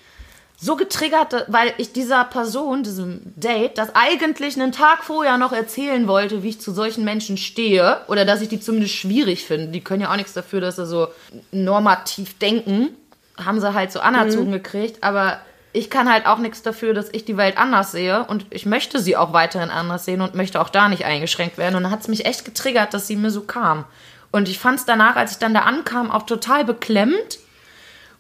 so 0.60 0.76
getriggert, 0.76 1.46
weil 1.50 1.72
ich 1.78 1.94
dieser 1.94 2.24
Person, 2.24 2.82
diesem 2.82 3.22
Date, 3.36 3.78
das 3.78 3.94
eigentlich 3.94 4.60
einen 4.60 4.72
Tag 4.72 5.04
vorher 5.04 5.38
noch 5.38 5.52
erzählen 5.52 6.08
wollte, 6.08 6.42
wie 6.42 6.50
ich 6.50 6.60
zu 6.60 6.72
solchen 6.72 7.06
Menschen 7.06 7.38
stehe. 7.38 8.02
Oder 8.08 8.26
dass 8.26 8.42
ich 8.42 8.50
die 8.50 8.60
zumindest 8.60 8.96
schwierig 8.96 9.46
finde. 9.46 9.68
Die 9.68 9.82
können 9.82 10.02
ja 10.02 10.12
auch 10.12 10.16
nichts 10.16 10.34
dafür, 10.34 10.60
dass 10.60 10.78
sie 10.78 10.88
so 10.88 11.10
normativ 11.52 12.40
denken. 12.40 12.90
Haben 13.38 13.60
sie 13.60 13.74
halt 13.74 13.92
so 13.92 14.00
anerzogen 14.00 14.52
gekriegt. 14.52 15.04
Aber 15.04 15.40
ich 15.74 15.92
kann 15.92 16.12
halt 16.12 16.26
auch 16.26 16.40
nichts 16.40 16.64
dafür, 16.64 16.96
dass 16.96 17.10
ich 17.12 17.24
die 17.24 17.38
Welt 17.38 17.60
anders 17.60 17.92
sehe 17.92 18.24
und 18.24 18.48
ich 18.50 18.66
möchte 18.66 19.00
sie 19.00 19.16
auch 19.16 19.34
weiterhin 19.34 19.70
anders 19.70 20.06
sehen 20.06 20.22
und 20.22 20.34
möchte 20.34 20.60
auch 20.60 20.70
da 20.70 20.90
nicht 20.90 21.06
eingeschränkt 21.06 21.60
werden. 21.60 21.76
Und 21.76 21.84
dann 21.84 21.92
hat 21.92 22.02
es 22.02 22.08
mich 22.08 22.26
echt 22.26 22.46
getriggert, 22.46 22.96
dass 22.96 23.06
sie 23.06 23.16
mir 23.16 23.30
so 23.30 23.42
kam. 23.42 23.86
Und 24.32 24.50
ich 24.50 24.58
fand 24.58 24.80
es 24.80 24.86
danach, 24.86 25.16
als 25.18 25.34
ich 25.34 25.38
dann 25.38 25.54
da 25.54 25.62
ankam, 25.62 26.10
auch 26.10 26.24
total 26.24 26.66
beklemmt 26.66 27.38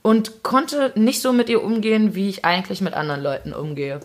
und 0.07 0.41
konnte 0.41 0.93
nicht 0.95 1.21
so 1.21 1.33
mit 1.33 1.49
ihr 1.49 1.61
umgehen, 1.61 2.15
wie 2.15 2.29
ich 2.29 2.45
eigentlich 2.45 2.79
mit 2.79 2.93
anderen 2.93 3.21
Leuten 3.21 3.51
umgehe. 3.51 3.99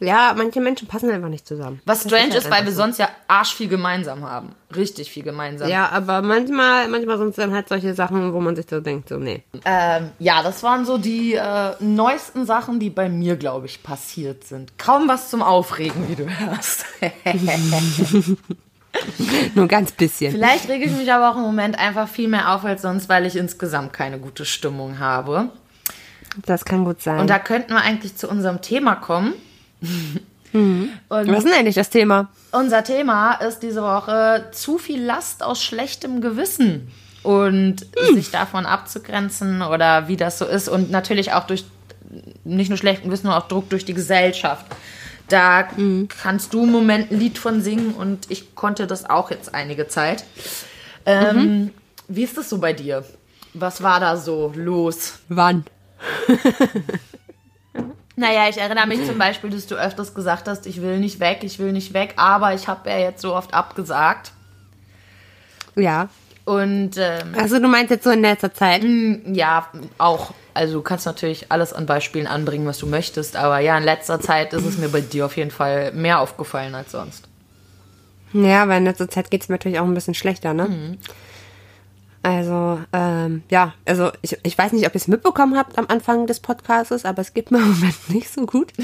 Ja, 0.00 0.34
manche 0.36 0.60
Menschen 0.60 0.86
passen 0.86 1.10
einfach 1.10 1.30
nicht 1.30 1.46
zusammen. 1.46 1.80
Was 1.86 2.02
Das 2.02 2.12
strange 2.12 2.32
halt 2.32 2.44
ist, 2.44 2.50
weil 2.50 2.66
wir 2.66 2.72
so. 2.72 2.82
sonst 2.82 2.98
ja 2.98 3.08
arsch 3.26 3.54
viel 3.54 3.68
gemeinsam 3.68 4.28
haben. 4.28 4.50
Richtig 4.76 5.10
viel 5.10 5.22
gemeinsam. 5.22 5.70
Ja, 5.70 5.88
aber 5.88 6.20
manchmal, 6.20 6.88
manchmal 6.88 7.16
sind 7.16 7.30
es 7.30 7.36
dann 7.36 7.54
halt 7.54 7.70
solche 7.70 7.94
Sachen, 7.94 8.34
wo 8.34 8.40
man 8.40 8.54
sich 8.54 8.66
so 8.68 8.80
denkt, 8.80 9.08
so, 9.08 9.16
nee. 9.16 9.44
Ähm, 9.64 10.10
ja, 10.18 10.42
das 10.42 10.62
waren 10.62 10.84
so 10.84 10.98
die 10.98 11.32
äh, 11.32 11.70
neuesten 11.80 12.44
Sachen, 12.44 12.78
die 12.78 12.90
bei 12.90 13.08
mir, 13.08 13.36
glaube 13.36 13.64
ich, 13.64 13.82
passiert 13.82 14.44
sind. 14.44 14.76
Kaum 14.76 15.08
was 15.08 15.30
zum 15.30 15.40
Aufregen, 15.40 16.06
wie 16.10 16.16
du 16.16 16.28
hörst. 16.28 16.84
Nur 19.54 19.68
ganz 19.68 19.92
bisschen. 19.92 20.32
Vielleicht 20.32 20.68
rege 20.68 20.86
ich 20.86 20.92
mich 20.92 21.12
aber 21.12 21.30
auch 21.30 21.36
im 21.36 21.42
Moment 21.42 21.78
einfach 21.78 22.08
viel 22.08 22.28
mehr 22.28 22.54
auf 22.54 22.64
als 22.64 22.82
sonst, 22.82 23.08
weil 23.08 23.26
ich 23.26 23.36
insgesamt 23.36 23.92
keine 23.92 24.18
gute 24.18 24.44
Stimmung 24.44 24.98
habe. 24.98 25.50
Das 26.44 26.64
kann 26.64 26.84
gut 26.84 27.00
sein. 27.02 27.20
Und 27.20 27.30
da 27.30 27.38
könnten 27.38 27.72
wir 27.72 27.80
eigentlich 27.80 28.16
zu 28.16 28.28
unserem 28.28 28.60
Thema 28.60 28.96
kommen. 28.96 29.32
Und 30.52 30.90
Was 31.08 31.38
ist 31.38 31.44
denn 31.44 31.52
eigentlich 31.52 31.74
das 31.74 31.90
Thema? 31.90 32.28
unser 32.52 32.82
Thema 32.84 33.34
ist 33.34 33.58
diese 33.60 33.82
Woche 33.82 34.46
zu 34.52 34.78
viel 34.78 35.02
Last 35.02 35.42
aus 35.42 35.62
schlechtem 35.62 36.22
Gewissen 36.22 36.90
und 37.22 37.86
sich 38.14 38.30
davon 38.30 38.64
abzugrenzen 38.64 39.60
oder 39.60 40.08
wie 40.08 40.16
das 40.16 40.38
so 40.38 40.46
ist 40.46 40.68
und 40.68 40.90
natürlich 40.90 41.32
auch 41.32 41.46
durch 41.46 41.64
nicht 42.44 42.68
nur 42.68 42.78
schlechtem 42.78 43.08
Gewissen, 43.08 43.24
sondern 43.24 43.42
auch 43.42 43.48
Druck 43.48 43.68
durch 43.68 43.84
die 43.84 43.92
Gesellschaft. 43.94 44.64
Da 45.28 45.68
kannst 46.08 46.54
du 46.54 46.64
im 46.64 46.70
Moment 46.70 47.10
ein 47.10 47.18
Lied 47.18 47.38
von 47.38 47.60
singen 47.60 47.94
und 47.94 48.30
ich 48.30 48.54
konnte 48.54 48.86
das 48.86 49.08
auch 49.08 49.30
jetzt 49.30 49.54
einige 49.54 49.88
Zeit. 49.88 50.24
Ähm, 51.04 51.72
Wie 52.08 52.22
ist 52.22 52.38
das 52.38 52.48
so 52.48 52.58
bei 52.58 52.72
dir? 52.72 53.04
Was 53.54 53.82
war 53.82 54.00
da 54.00 54.16
so 54.16 54.52
los? 54.54 55.20
Wann? 55.28 55.64
Naja, 58.18 58.48
ich 58.48 58.56
erinnere 58.56 58.86
mich 58.86 59.04
zum 59.04 59.18
Beispiel, 59.18 59.50
dass 59.50 59.66
du 59.66 59.74
öfters 59.74 60.14
gesagt 60.14 60.48
hast, 60.48 60.66
ich 60.66 60.80
will 60.80 60.98
nicht 60.98 61.20
weg, 61.20 61.40
ich 61.42 61.58
will 61.58 61.72
nicht 61.72 61.92
weg, 61.92 62.14
aber 62.16 62.54
ich 62.54 62.66
habe 62.66 62.88
ja 62.88 62.96
jetzt 62.96 63.20
so 63.20 63.34
oft 63.34 63.52
abgesagt. 63.52 64.32
Ja. 65.74 66.08
Und 66.46 66.92
ähm, 66.96 67.34
Also 67.36 67.58
du 67.58 67.66
meinst 67.66 67.90
jetzt 67.90 68.04
so 68.04 68.10
in 68.10 68.22
letzter 68.22 68.54
Zeit? 68.54 68.84
ja, 69.26 69.68
auch. 69.98 70.32
Also 70.54 70.74
du 70.74 70.82
kannst 70.82 71.04
natürlich 71.04 71.50
alles 71.50 71.72
an 71.72 71.86
Beispielen 71.86 72.28
anbringen, 72.28 72.66
was 72.66 72.78
du 72.78 72.86
möchtest, 72.86 73.36
aber 73.36 73.58
ja, 73.58 73.76
in 73.76 73.84
letzter 73.84 74.20
Zeit 74.20 74.54
ist 74.54 74.64
es 74.64 74.78
mir 74.78 74.88
bei 74.88 75.00
dir 75.02 75.26
auf 75.26 75.36
jeden 75.36 75.50
Fall 75.50 75.92
mehr 75.92 76.20
aufgefallen 76.20 76.74
als 76.74 76.92
sonst. 76.92 77.28
Ja, 78.32 78.68
weil 78.68 78.78
in 78.78 78.84
letzter 78.84 79.08
Zeit 79.10 79.30
geht 79.30 79.42
es 79.42 79.48
mir 79.48 79.54
natürlich 79.54 79.80
auch 79.80 79.84
ein 79.84 79.92
bisschen 79.94 80.14
schlechter, 80.14 80.54
ne? 80.54 80.68
Mhm. 80.68 80.98
Also, 82.22 82.80
ähm, 82.92 83.42
ja, 83.50 83.74
also 83.84 84.10
ich, 84.22 84.38
ich 84.42 84.56
weiß 84.56 84.72
nicht, 84.72 84.86
ob 84.86 84.94
ihr 84.94 85.00
es 85.00 85.08
mitbekommen 85.08 85.56
habt 85.56 85.78
am 85.78 85.86
Anfang 85.88 86.26
des 86.26 86.40
Podcasts, 86.40 87.04
aber 87.04 87.22
es 87.22 87.34
geht 87.34 87.50
mir 87.50 87.58
im 87.58 87.72
Moment 87.72 88.08
nicht 88.08 88.32
so 88.32 88.46
gut. 88.46 88.72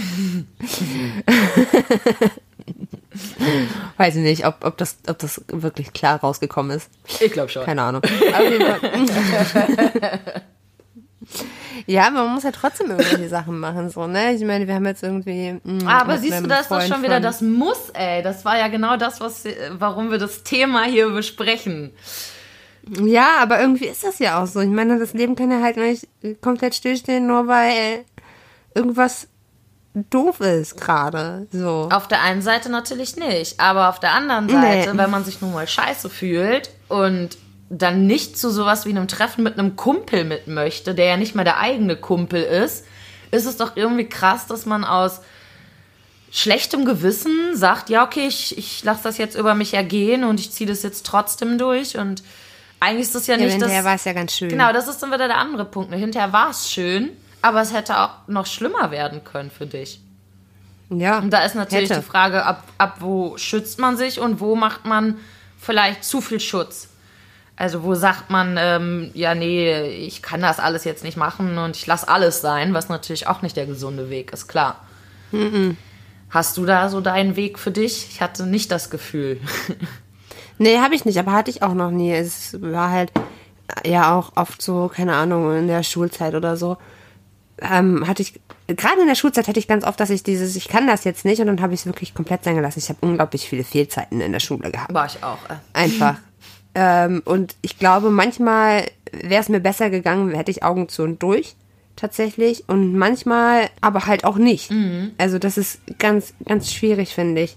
weiß 3.96 4.16
ich 4.16 4.22
nicht, 4.22 4.46
ob, 4.46 4.64
ob, 4.64 4.77
das, 4.77 4.98
ob 5.09 5.18
das 5.18 5.42
wirklich 5.48 5.92
klar 5.92 6.20
rausgekommen 6.20 6.77
ist. 6.77 6.90
Ich 7.20 7.33
glaube 7.33 7.48
schon. 7.48 7.64
Keine 7.64 7.83
Ahnung. 7.83 8.03
Ja, 11.87 12.07
aber 12.09 12.25
man 12.25 12.35
muss 12.35 12.44
ja 12.44 12.53
trotzdem 12.53 12.90
irgendwelche 12.90 13.29
Sachen 13.29 13.59
machen, 13.59 13.90
so, 13.90 14.07
ne? 14.07 14.35
Ich 14.35 14.44
meine, 14.44 14.66
wir 14.66 14.75
haben 14.75 14.87
jetzt 14.87 15.03
irgendwie. 15.03 15.59
mh, 15.62 15.90
Aber 15.90 16.12
mit 16.14 16.22
siehst 16.22 16.40
du, 16.40 16.46
da 16.46 16.61
ist 16.61 16.70
das 16.70 16.88
schon 16.88 17.03
wieder 17.03 17.20
das 17.20 17.40
Muss, 17.40 17.90
ey. 17.94 18.22
Das 18.22 18.44
war 18.44 18.57
ja 18.57 18.68
genau 18.68 18.96
das, 18.96 19.20
was, 19.20 19.44
warum 19.72 20.11
wir 20.11 20.18
das 20.18 20.42
Thema 20.42 20.85
hier 20.85 21.11
besprechen. 21.11 21.92
Ja, 22.88 23.37
aber 23.40 23.61
irgendwie 23.61 23.87
ist 23.87 24.05
das 24.05 24.18
ja 24.18 24.42
auch 24.42 24.46
so. 24.46 24.61
Ich 24.61 24.68
meine, 24.68 24.98
das 24.98 25.12
Leben 25.12 25.37
kann 25.37 25.51
ja 25.51 25.61
halt 25.61 25.77
nicht 25.77 26.09
komplett 26.40 26.75
stillstehen, 26.75 27.27
nur 27.27 27.46
weil 27.46 28.05
irgendwas 28.75 29.29
doof 29.94 30.40
ist 30.40 30.81
gerade. 30.81 31.46
So. 31.52 31.88
Auf 31.92 32.09
der 32.09 32.22
einen 32.22 32.42
Seite 32.42 32.70
natürlich 32.70 33.16
nicht, 33.16 33.61
aber 33.61 33.88
auf 33.88 34.00
der 34.00 34.12
anderen 34.12 34.48
Seite, 34.48 34.92
Nee. 34.92 34.98
wenn 34.98 35.11
man 35.11 35.24
sich 35.24 35.40
nun 35.40 35.52
mal 35.52 35.66
scheiße 35.68 36.09
fühlt 36.11 36.70
und 36.88 37.37
dann 37.68 38.07
nicht 38.07 38.38
zu 38.38 38.50
sowas 38.50 38.85
wie 38.87 38.90
einem 38.90 39.09
Treffen 39.09 39.42
mit 39.44 39.59
einem 39.59 39.76
Kumpel 39.76 40.24
mit 40.24 40.46
möchte, 40.46 40.94
der 40.94 41.07
ja 41.07 41.16
nicht 41.16 41.35
mal 41.35 41.44
der 41.44 41.59
eigene 41.59 41.96
Kumpel 41.96 42.42
ist, 42.42 42.85
ist 43.31 43.46
es 43.46 43.57
doch 43.57 43.76
irgendwie 43.76 44.07
krass, 44.09 44.46
dass 44.46 44.66
man 44.66 44.85
aus 44.85 45.20
schlechtem 46.31 46.85
Gewissen 46.85 47.55
sagt, 47.55 47.90
ja, 47.90 48.05
okay, 48.05 48.26
ich, 48.26 48.57
ich 48.57 48.83
lasse 48.85 49.02
das 49.05 49.18
jetzt 49.18 49.37
über 49.37 49.55
mich 49.55 49.74
ergehen 49.74 50.24
und 50.24 50.40
ich 50.40 50.50
ziehe 50.52 50.68
das 50.68 50.83
jetzt 50.83 51.05
trotzdem 51.07 51.59
durch 51.59 51.98
und 51.98 52.22
eigentlich 52.81 53.02
ist 53.02 53.14
das 53.14 53.26
ja 53.26 53.37
Ja, 53.37 53.44
nicht 53.44 53.52
hinterher 53.52 53.85
war 53.85 53.94
es 53.94 54.05
ja 54.05 54.12
ganz 54.12 54.33
schön. 54.35 54.48
Genau, 54.48 54.72
das 54.72 54.88
ist 54.88 54.98
dann 55.02 55.11
wieder 55.12 55.28
der 55.28 55.37
andere 55.38 55.64
Punkt. 55.64 55.90
ne? 55.90 55.96
Hinterher 55.98 56.33
war 56.33 56.50
es 56.50 56.70
schön, 56.70 57.11
aber 57.42 57.61
es 57.61 57.72
hätte 57.72 57.98
auch 57.98 58.28
noch 58.28 58.46
schlimmer 58.46 58.90
werden 58.90 59.24
können 59.24 59.50
für 59.50 59.66
dich. 59.66 60.00
Ja. 60.90 61.18
Und 61.18 61.31
da 61.31 61.44
ist 61.44 61.55
natürlich 61.55 61.90
hätte. 61.90 62.00
die 62.00 62.07
Frage, 62.07 62.44
ab, 62.44 62.64
ab 62.78 62.96
wo 63.00 63.37
schützt 63.37 63.78
man 63.78 63.96
sich 63.96 64.20
und 64.20 64.40
wo 64.40 64.57
macht 64.57 64.85
man 64.85 65.18
vielleicht 65.59 66.05
zu 66.05 66.20
viel 66.20 66.40
Schutz? 66.40 66.88
Also 67.57 67.83
wo 67.83 67.94
sagt 67.94 68.31
man, 68.31 68.57
ähm, 68.59 69.11
ja, 69.14 69.35
nee, 69.35 69.83
ich 69.88 70.22
kann 70.22 70.40
das 70.40 70.59
alles 70.59 70.85
jetzt 70.85 71.05
nicht 71.05 71.16
machen 71.16 71.59
und 71.59 71.76
ich 71.76 71.87
lasse 71.87 72.09
alles 72.09 72.40
sein, 72.40 72.74
was 72.74 72.88
natürlich 72.88 73.26
auch 73.26 73.42
nicht 73.42 73.57
der 73.57 73.66
gesunde 73.66 74.11
Weg 74.11 74.33
ist, 74.33 74.48
klar. 74.48 74.81
Hast 76.31 76.57
du 76.57 76.66
da 76.66 76.88
so 76.88 77.00
deinen 77.00 77.37
Weg 77.37 77.59
für 77.59 77.70
dich? 77.70 78.09
Ich 78.11 78.20
hatte 78.20 78.46
nicht 78.46 78.70
das 78.70 78.90
Gefühl. 78.90 79.40
Nee, 80.59 80.78
habe 80.78 80.94
ich 80.94 81.05
nicht, 81.05 81.18
aber 81.18 81.33
hatte 81.33 81.50
ich 81.50 81.62
auch 81.62 81.74
noch 81.74 81.90
nie. 81.90 82.12
Es 82.12 82.61
war 82.62 82.90
halt 82.90 83.11
ja 83.85 84.16
auch 84.16 84.33
oft 84.37 84.62
so, 84.62 84.88
keine 84.94 85.16
Ahnung, 85.16 85.57
in 85.57 85.66
der 85.66 85.83
Schulzeit 85.83 86.37
oder 86.37 86.57
so. 86.57 86.76
Ähm, 87.70 88.07
hatte 88.09 88.22
ich, 88.22 88.40
gerade 88.66 89.01
in 89.01 89.07
der 89.07 89.14
Schulzeit 89.14 89.46
hatte 89.46 89.59
ich 89.59 89.68
ganz 89.68 89.85
oft, 89.85 90.01
dass 90.01 90.11
ich 90.11 90.22
dieses, 90.22 90.57
ich 90.57 90.68
kann 90.68 90.87
das 90.87 91.05
jetzt 91.05 91.25
nicht 91.25 91.40
und 91.40 91.46
dann 91.46 91.61
habe 91.61 91.75
ich 91.75 91.81
es 91.81 91.87
wirklich 91.87 92.14
komplett 92.14 92.44
sein 92.44 92.57
gelassen. 92.57 92.81
Ich 92.81 92.88
habe 92.88 92.98
unglaublich 93.03 93.48
viele 93.48 93.64
Fehlzeiten 93.64 94.20
in 94.20 94.33
der 94.33 94.40
Schule 94.40 94.70
gehabt. 94.70 94.92
War 94.92 95.07
ich 95.07 95.22
auch. 95.22 95.38
Äh. 95.48 95.55
Einfach. 95.72 96.16
ähm, 96.75 97.22
und 97.25 97.55
ich 97.62 97.79
glaube, 97.79 98.11
manchmal 98.11 98.87
wäre 99.12 99.40
es 99.40 99.48
mir 99.48 99.61
besser 99.61 99.90
gegangen, 99.90 100.35
hätte 100.35 100.51
ich 100.51 100.62
Augen 100.62 100.88
zu 100.88 101.03
und 101.03 101.22
durch. 101.22 101.55
Tatsächlich. 101.94 102.64
Und 102.68 102.96
manchmal 102.96 103.68
aber 103.81 104.07
halt 104.07 104.25
auch 104.25 104.37
nicht. 104.37 104.70
Also 105.18 105.38
das 105.38 105.59
ist 105.59 105.81
ganz, 105.98 106.33
ganz 106.46 106.72
schwierig, 106.72 107.14
finde 107.14 107.42
ich. 107.42 107.57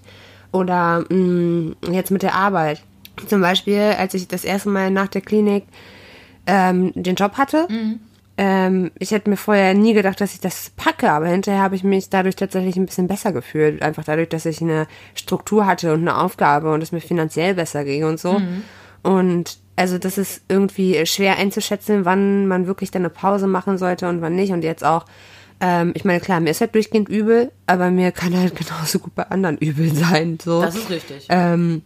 Oder 0.52 1.06
mh, 1.10 1.76
jetzt 1.92 2.12
mit 2.12 2.22
der 2.22 2.36
Arbeit. 2.36 2.84
Zum 3.28 3.42
Beispiel, 3.42 3.96
als 3.98 4.14
ich 4.14 4.28
das 4.28 4.44
erste 4.44 4.70
Mal 4.70 4.92
nach 4.92 5.08
der 5.08 5.22
Klinik 5.22 5.64
ähm, 6.48 6.92
den 6.96 7.16
Job 7.16 7.38
hatte. 7.38 7.68
Ähm, 8.38 8.92
ich 9.00 9.12
hätte 9.12 9.30
mir 9.30 9.38
vorher 9.38 9.74
nie 9.74 9.94
gedacht, 9.94 10.20
dass 10.20 10.34
ich 10.34 10.42
das 10.42 10.72
packe, 10.76 11.10
aber 11.10 11.28
hinterher 11.28 11.62
habe 11.62 11.76
ich 11.76 11.84
mich 11.84 12.10
dadurch 12.10 12.36
tatsächlich 12.36 12.76
ein 12.76 12.86
bisschen 12.86 13.08
besser 13.08 13.32
gefühlt. 13.32 13.82
Einfach 13.82 14.04
dadurch, 14.04 14.30
dass 14.30 14.46
ich 14.46 14.62
eine 14.62 14.88
Struktur 15.14 15.66
hatte 15.66 15.94
und 15.94 16.02
eine 16.02 16.18
Aufgabe 16.18 16.74
und 16.74 16.84
es 16.84 16.92
mir 16.92 17.00
finanziell 17.02 17.54
besser 17.56 17.86
ging 17.86 18.04
und 18.04 18.20
so. 18.20 18.42
Und 19.04 19.58
also 19.76 19.98
das 19.98 20.18
ist 20.18 20.42
irgendwie 20.48 21.06
schwer 21.06 21.38
einzuschätzen, 21.38 22.06
wann 22.06 22.48
man 22.48 22.68
wirklich 22.68 22.92
dann 22.92 23.04
eine 23.04 23.10
Pause 23.10 23.48
machen 23.48 23.78
sollte 23.78 24.08
und 24.10 24.22
wann 24.22 24.36
nicht. 24.36 24.52
Und 24.52 24.64
jetzt 24.64 24.84
auch, 24.84 25.06
ähm, 25.62 25.92
ich 25.96 26.06
meine, 26.06 26.20
klar, 26.20 26.40
mir 26.40 26.50
ist 26.50 26.62
halt 26.62 26.76
durchgehend 26.76 27.10
übel, 27.10 27.52
aber 27.68 27.92
mir 27.92 28.12
kann 28.12 28.36
halt 28.36 28.56
genauso 28.68 29.00
gut 29.00 29.16
bei 29.16 29.24
anderen 29.30 29.58
übel 29.58 29.94
sein. 29.94 30.40
So. 30.44 30.62
Das 30.62 30.76
ist 30.76 30.90
richtig. 30.90 31.28
ähm, 31.30 31.84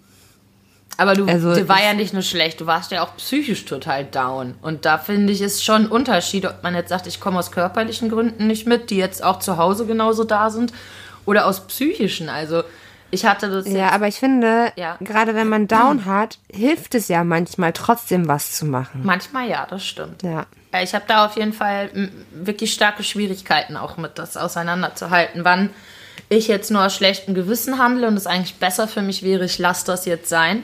Aber 0.99 1.15
du, 1.15 1.25
Also 1.25 1.55
dir 1.55 1.67
war 1.69 1.81
ja 1.81 1.93
nicht 1.93 2.13
nur 2.13 2.21
schlecht, 2.21 2.59
du 2.61 2.65
warst 2.65 2.91
ja 2.91 3.03
auch 3.03 3.15
psychisch 3.17 3.65
total 3.65 4.03
down. 4.05 4.55
Und 4.61 4.85
da 4.85 4.97
finde 4.97 5.31
ich, 5.33 5.41
ist 5.41 5.63
schon 5.63 5.83
ein 5.83 5.87
Unterschied, 5.87 6.45
ob 6.45 6.61
man 6.61 6.75
jetzt 6.75 6.89
sagt, 6.89 7.07
ich 7.07 7.19
komme 7.19 7.39
aus 7.39 7.51
körperlichen 7.51 8.09
Gründen 8.09 8.47
nicht 8.47 8.67
mit, 8.67 8.89
die 8.89 8.97
jetzt 8.97 9.23
auch 9.23 9.39
zu 9.39 9.57
Hause 9.57 9.85
genauso 9.85 10.23
da 10.25 10.49
sind, 10.49 10.73
oder 11.25 11.45
aus 11.45 11.67
psychischen. 11.67 12.27
Also 12.29 12.63
ich 13.11 13.25
hatte 13.25 13.49
das 13.49 13.67
ja, 13.67 13.89
aber 13.91 14.07
ich 14.07 14.15
finde, 14.15 14.71
Ja. 14.75 14.97
gerade 14.99 15.33
wenn 15.35 15.47
man 15.49 15.67
Down 15.67 16.05
hat, 16.05 16.37
hilft 16.51 16.93
es 16.95 17.07
ja 17.07 17.23
manchmal 17.23 17.73
trotzdem 17.73 18.27
was 18.27 18.51
zu 18.51 18.65
machen. 18.65 19.01
manchmal 19.03 19.47
ja, 19.47 19.65
das 19.69 19.85
stimmt. 19.85 20.21
Ja. 20.21 20.45
Äh, 20.71 20.83
Ich 20.83 20.93
habe 20.93 21.05
da 21.07 21.25
auf 21.25 21.35
jeden 21.37 21.53
Fall 21.53 21.89
wirklich 22.33 22.73
starke 22.73 23.03
Schwierigkeiten 23.03 23.77
auch 23.77 23.97
mit 23.97 24.19
das 24.19 24.37
auseinanderzuhalten, 24.37 25.43
wann 25.45 25.69
ich 26.27 26.47
jetzt 26.47 26.69
nur 26.69 26.85
aus 26.85 26.93
schlechtem 26.95 27.33
Gewissen 27.33 27.79
handle 27.79 28.07
und 28.07 28.15
es 28.17 28.27
eigentlich 28.27 28.55
besser 28.57 28.87
für 28.87 29.01
mich 29.01 29.23
wäre, 29.23 29.45
ich 29.45 29.57
lasse 29.57 29.85
das 29.85 30.05
jetzt 30.05 30.29
sein. 30.29 30.63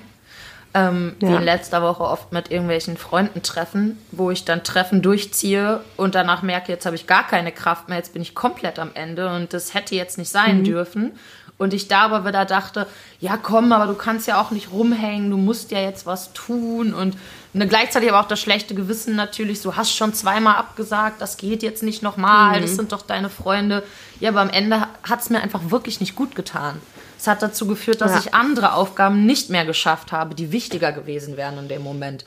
Ähm, 0.78 1.16
Wie 1.20 1.28
Ja. 1.28 1.38
in 1.38 1.44
letzter 1.44 1.82
Woche 1.82 2.04
oft 2.04 2.34
mit 2.34 2.52
irgendwelchen 2.52 2.98
Freunden 2.98 3.42
treffen, 3.42 3.98
wo 4.12 4.30
ich 4.30 4.44
dann 4.44 4.64
Treffen 4.66 5.02
durchziehe 5.02 5.80
und 5.96 6.16
danach 6.16 6.42
merke, 6.42 6.72
jetzt 6.72 6.86
habe 6.86 6.98
ich 6.98 7.08
gar 7.08 7.26
keine 7.26 7.54
Kraft 7.54 7.88
mehr, 7.88 7.98
jetzt 7.98 8.12
bin 8.12 8.22
ich 8.22 8.36
komplett 8.36 8.78
am 8.78 8.92
Ende 8.94 9.34
und 9.34 9.54
das 9.54 9.74
hätte 9.74 9.96
jetzt 9.96 10.18
nicht 10.18 10.30
sein 10.30 10.64
dürfen. 10.66 11.14
Und 11.58 11.74
ich 11.74 11.88
da 11.88 12.02
aber 12.02 12.26
wieder 12.26 12.44
dachte, 12.44 12.86
ja 13.22 13.38
komm, 13.38 13.72
aber 13.72 13.88
du 13.88 13.94
kannst 13.94 14.28
ja 14.28 14.42
auch 14.42 14.52
nicht 14.52 14.72
rumhängen, 14.72 15.32
du 15.32 15.38
musst 15.38 15.72
ja 15.72 15.80
jetzt 15.80 16.06
was 16.06 16.34
tun. 16.34 16.94
Und 16.94 17.16
ne, 17.54 17.66
gleichzeitig 17.66 18.10
aber 18.10 18.20
auch 18.20 18.28
das 18.28 18.42
schlechte 18.42 18.76
Gewissen 18.76 19.16
natürlich, 19.16 19.62
so 19.62 19.78
hast 19.78 19.96
schon 19.96 20.14
zweimal 20.14 20.58
abgesagt, 20.58 21.22
das 21.22 21.38
geht 21.38 21.64
jetzt 21.64 21.82
nicht 21.82 22.04
nochmal, 22.04 22.58
mhm. 22.58 22.64
das 22.64 22.76
sind 22.76 22.92
doch 22.92 23.04
deine 23.04 23.30
Freunde. 23.30 23.84
Ja, 24.20 24.32
aber 24.32 24.42
am 24.42 24.50
Ende 24.50 24.86
hat 25.04 25.22
es 25.22 25.30
mir 25.30 25.40
einfach 25.40 25.72
wirklich 25.72 26.02
nicht 26.02 26.16
gut 26.16 26.36
getan. 26.36 26.82
Es 27.26 27.28
hat 27.28 27.42
dazu 27.42 27.66
geführt, 27.66 28.02
dass 28.02 28.12
ja. 28.12 28.20
ich 28.20 28.34
andere 28.36 28.74
Aufgaben 28.74 29.26
nicht 29.26 29.50
mehr 29.50 29.66
geschafft 29.66 30.12
habe, 30.12 30.36
die 30.36 30.52
wichtiger 30.52 30.92
gewesen 30.92 31.38
wären 31.38 31.58
in 31.58 31.68
dem 31.68 31.82
Moment. 31.82 32.24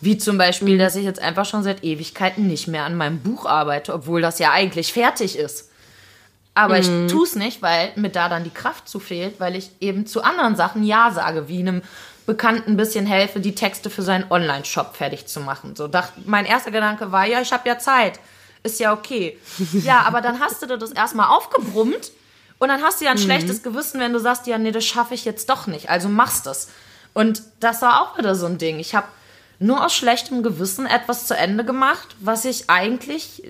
Wie 0.00 0.18
zum 0.18 0.36
Beispiel, 0.36 0.74
mhm. 0.74 0.78
dass 0.80 0.96
ich 0.96 1.04
jetzt 1.04 1.22
einfach 1.22 1.44
schon 1.44 1.62
seit 1.62 1.84
Ewigkeiten 1.84 2.48
nicht 2.48 2.66
mehr 2.66 2.84
an 2.84 2.96
meinem 2.96 3.20
Buch 3.20 3.46
arbeite, 3.46 3.94
obwohl 3.94 4.20
das 4.20 4.40
ja 4.40 4.50
eigentlich 4.50 4.92
fertig 4.92 5.38
ist. 5.38 5.70
Aber 6.54 6.76
mhm. 6.76 7.06
ich 7.06 7.12
tue 7.12 7.22
es 7.22 7.36
nicht, 7.36 7.62
weil 7.62 7.92
mir 7.94 8.08
da 8.08 8.28
dann 8.28 8.42
die 8.42 8.50
Kraft 8.50 8.88
zu 8.88 8.98
fehlt, 8.98 9.38
weil 9.38 9.54
ich 9.54 9.70
eben 9.78 10.06
zu 10.06 10.24
anderen 10.24 10.56
Sachen 10.56 10.82
Ja 10.82 11.12
sage, 11.12 11.46
wie 11.46 11.60
einem 11.60 11.80
Bekannten 12.26 12.72
ein 12.72 12.76
bisschen 12.76 13.06
helfe, 13.06 13.38
die 13.38 13.54
Texte 13.54 13.90
für 13.90 14.02
seinen 14.02 14.28
Online-Shop 14.28 14.96
fertig 14.96 15.26
zu 15.28 15.38
machen. 15.38 15.76
So 15.76 15.86
dachte, 15.86 16.20
mein 16.24 16.46
erster 16.46 16.72
Gedanke 16.72 17.12
war, 17.12 17.26
ja, 17.26 17.40
ich 17.40 17.52
habe 17.52 17.68
ja 17.68 17.78
Zeit. 17.78 18.18
Ist 18.64 18.80
ja 18.80 18.92
okay. 18.92 19.38
ja, 19.84 20.00
aber 20.00 20.20
dann 20.20 20.40
hast 20.40 20.62
du 20.62 20.76
das 20.76 20.90
erstmal 20.90 21.28
aufgebrummt 21.28 22.10
und 22.62 22.68
dann 22.68 22.80
hast 22.80 23.00
du 23.00 23.06
ja 23.06 23.10
ein 23.10 23.16
mhm. 23.16 23.22
schlechtes 23.22 23.64
Gewissen, 23.64 23.98
wenn 23.98 24.12
du 24.12 24.20
sagst, 24.20 24.46
ja, 24.46 24.56
nee, 24.56 24.70
das 24.70 24.84
schaffe 24.84 25.14
ich 25.14 25.24
jetzt 25.24 25.50
doch 25.50 25.66
nicht. 25.66 25.90
Also 25.90 26.08
machst 26.08 26.46
es. 26.46 26.68
Und 27.12 27.42
das 27.58 27.82
war 27.82 28.00
auch 28.00 28.16
wieder 28.16 28.36
so 28.36 28.46
ein 28.46 28.56
Ding. 28.56 28.78
Ich 28.78 28.94
habe 28.94 29.08
nur 29.58 29.84
aus 29.84 29.92
schlechtem 29.92 30.44
Gewissen 30.44 30.86
etwas 30.86 31.26
zu 31.26 31.36
Ende 31.36 31.64
gemacht, 31.64 32.14
was 32.20 32.44
ich 32.44 32.70
eigentlich 32.70 33.42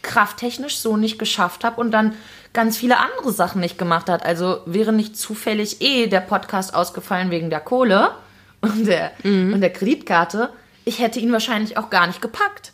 krafttechnisch 0.00 0.78
so 0.78 0.96
nicht 0.96 1.18
geschafft 1.18 1.64
habe 1.64 1.78
und 1.78 1.90
dann 1.90 2.14
ganz 2.54 2.78
viele 2.78 2.96
andere 2.96 3.30
Sachen 3.30 3.60
nicht 3.60 3.76
gemacht 3.76 4.08
hat. 4.08 4.24
Also 4.24 4.62
wäre 4.64 4.94
nicht 4.94 5.18
zufällig 5.18 5.82
eh 5.82 6.06
der 6.06 6.20
Podcast 6.20 6.74
ausgefallen 6.74 7.30
wegen 7.30 7.50
der 7.50 7.60
Kohle 7.60 8.12
und 8.62 8.86
der, 8.86 9.12
mhm. 9.22 9.52
und 9.52 9.60
der 9.60 9.70
Kreditkarte, 9.70 10.48
ich 10.86 11.00
hätte 11.00 11.20
ihn 11.20 11.30
wahrscheinlich 11.30 11.76
auch 11.76 11.90
gar 11.90 12.06
nicht 12.06 12.22
gepackt. 12.22 12.72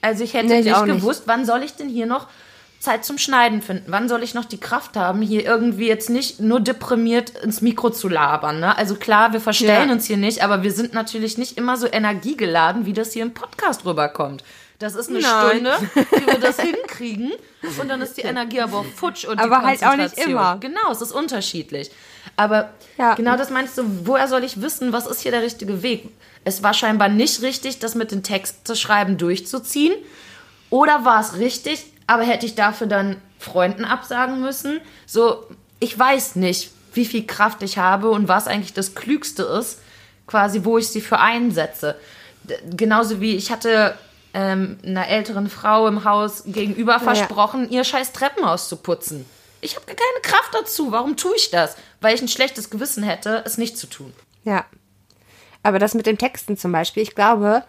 Also 0.00 0.24
ich 0.24 0.34
hätte 0.34 0.48
nee, 0.48 0.62
nicht 0.62 0.84
gewusst, 0.84 1.20
nicht. 1.20 1.28
wann 1.28 1.46
soll 1.46 1.62
ich 1.62 1.76
denn 1.76 1.88
hier 1.88 2.06
noch 2.06 2.26
Zeit 2.86 3.04
zum 3.04 3.18
Schneiden 3.18 3.62
finden? 3.62 3.86
Wann 3.88 4.08
soll 4.08 4.22
ich 4.22 4.32
noch 4.32 4.44
die 4.44 4.60
Kraft 4.60 4.96
haben, 4.96 5.20
hier 5.20 5.44
irgendwie 5.44 5.88
jetzt 5.88 6.08
nicht 6.08 6.38
nur 6.38 6.60
deprimiert 6.60 7.30
ins 7.30 7.60
Mikro 7.60 7.90
zu 7.90 8.08
labern? 8.08 8.60
Ne? 8.60 8.76
Also 8.76 8.94
klar, 8.94 9.32
wir 9.32 9.40
verstellen 9.40 9.88
ja. 9.88 9.94
uns 9.94 10.06
hier 10.06 10.16
nicht, 10.16 10.44
aber 10.44 10.62
wir 10.62 10.70
sind 10.70 10.92
natürlich 10.92 11.36
nicht 11.36 11.58
immer 11.58 11.76
so 11.76 11.88
energiegeladen, 11.90 12.86
wie 12.86 12.92
das 12.92 13.12
hier 13.12 13.22
im 13.22 13.34
Podcast 13.34 13.84
rüberkommt. 13.84 14.44
Das 14.78 14.94
ist 14.94 15.08
eine 15.08 15.18
Nein. 15.18 15.48
Stunde, 15.48 15.72
wie 15.94 16.26
wir 16.26 16.38
das 16.38 16.60
hinkriegen. 16.60 17.32
Und 17.80 17.88
dann 17.88 18.00
ist 18.02 18.16
die 18.18 18.22
Energie 18.22 18.60
aber 18.60 18.78
auch 18.78 18.84
futsch 18.84 19.24
und 19.24 19.40
aber 19.40 19.58
die 19.58 19.64
halt 19.64 19.84
auch 19.84 19.96
nicht 19.96 20.16
immer. 20.18 20.58
Genau, 20.60 20.92
es 20.92 21.00
ist 21.00 21.12
unterschiedlich. 21.12 21.90
Aber 22.36 22.70
ja. 22.98 23.14
genau 23.14 23.36
das 23.36 23.50
meinst 23.50 23.76
du, 23.78 23.82
woher 24.04 24.28
soll 24.28 24.44
ich 24.44 24.60
wissen, 24.60 24.92
was 24.92 25.06
ist 25.06 25.22
hier 25.22 25.32
der 25.32 25.42
richtige 25.42 25.82
Weg? 25.82 26.10
Es 26.44 26.62
war 26.62 26.72
scheinbar 26.72 27.08
nicht 27.08 27.42
richtig, 27.42 27.80
das 27.80 27.96
mit 27.96 28.12
den 28.12 28.22
Text 28.22 28.66
zu 28.66 28.76
schreiben 28.76 29.18
durchzuziehen. 29.18 29.94
Oder 30.70 31.04
war 31.04 31.20
es 31.20 31.38
richtig, 31.38 31.86
aber 32.06 32.22
hätte 32.22 32.46
ich 32.46 32.54
dafür 32.54 32.86
dann 32.86 33.20
Freunden 33.38 33.84
absagen 33.84 34.40
müssen? 34.40 34.80
So, 35.06 35.46
ich 35.80 35.98
weiß 35.98 36.36
nicht, 36.36 36.70
wie 36.94 37.04
viel 37.04 37.26
Kraft 37.26 37.62
ich 37.62 37.78
habe 37.78 38.10
und 38.10 38.28
was 38.28 38.48
eigentlich 38.48 38.72
das 38.72 38.94
Klügste 38.94 39.42
ist, 39.42 39.80
quasi, 40.26 40.64
wo 40.64 40.78
ich 40.78 40.88
sie 40.88 41.00
für 41.00 41.18
einsetze. 41.18 41.96
Genauso 42.70 43.20
wie 43.20 43.36
ich 43.36 43.50
hatte 43.50 43.96
ähm, 44.34 44.78
einer 44.84 45.08
älteren 45.08 45.48
Frau 45.48 45.88
im 45.88 46.04
Haus 46.04 46.44
gegenüber 46.46 47.00
versprochen, 47.00 47.64
ja. 47.70 47.78
ihr 47.78 47.84
scheiß 47.84 48.12
Treppenhaus 48.12 48.68
zu 48.68 48.76
putzen. 48.76 49.26
Ich 49.60 49.76
habe 49.76 49.86
keine 49.86 50.22
Kraft 50.22 50.54
dazu. 50.54 50.92
Warum 50.92 51.16
tue 51.16 51.34
ich 51.36 51.50
das? 51.50 51.76
Weil 52.00 52.14
ich 52.14 52.22
ein 52.22 52.28
schlechtes 52.28 52.70
Gewissen 52.70 53.02
hätte, 53.02 53.42
es 53.44 53.58
nicht 53.58 53.76
zu 53.78 53.86
tun. 53.86 54.12
Ja. 54.44 54.64
Aber 55.62 55.78
das 55.78 55.94
mit 55.94 56.06
den 56.06 56.18
Texten 56.18 56.56
zum 56.56 56.70
Beispiel, 56.70 57.02
ich 57.02 57.14
glaube, 57.14 57.64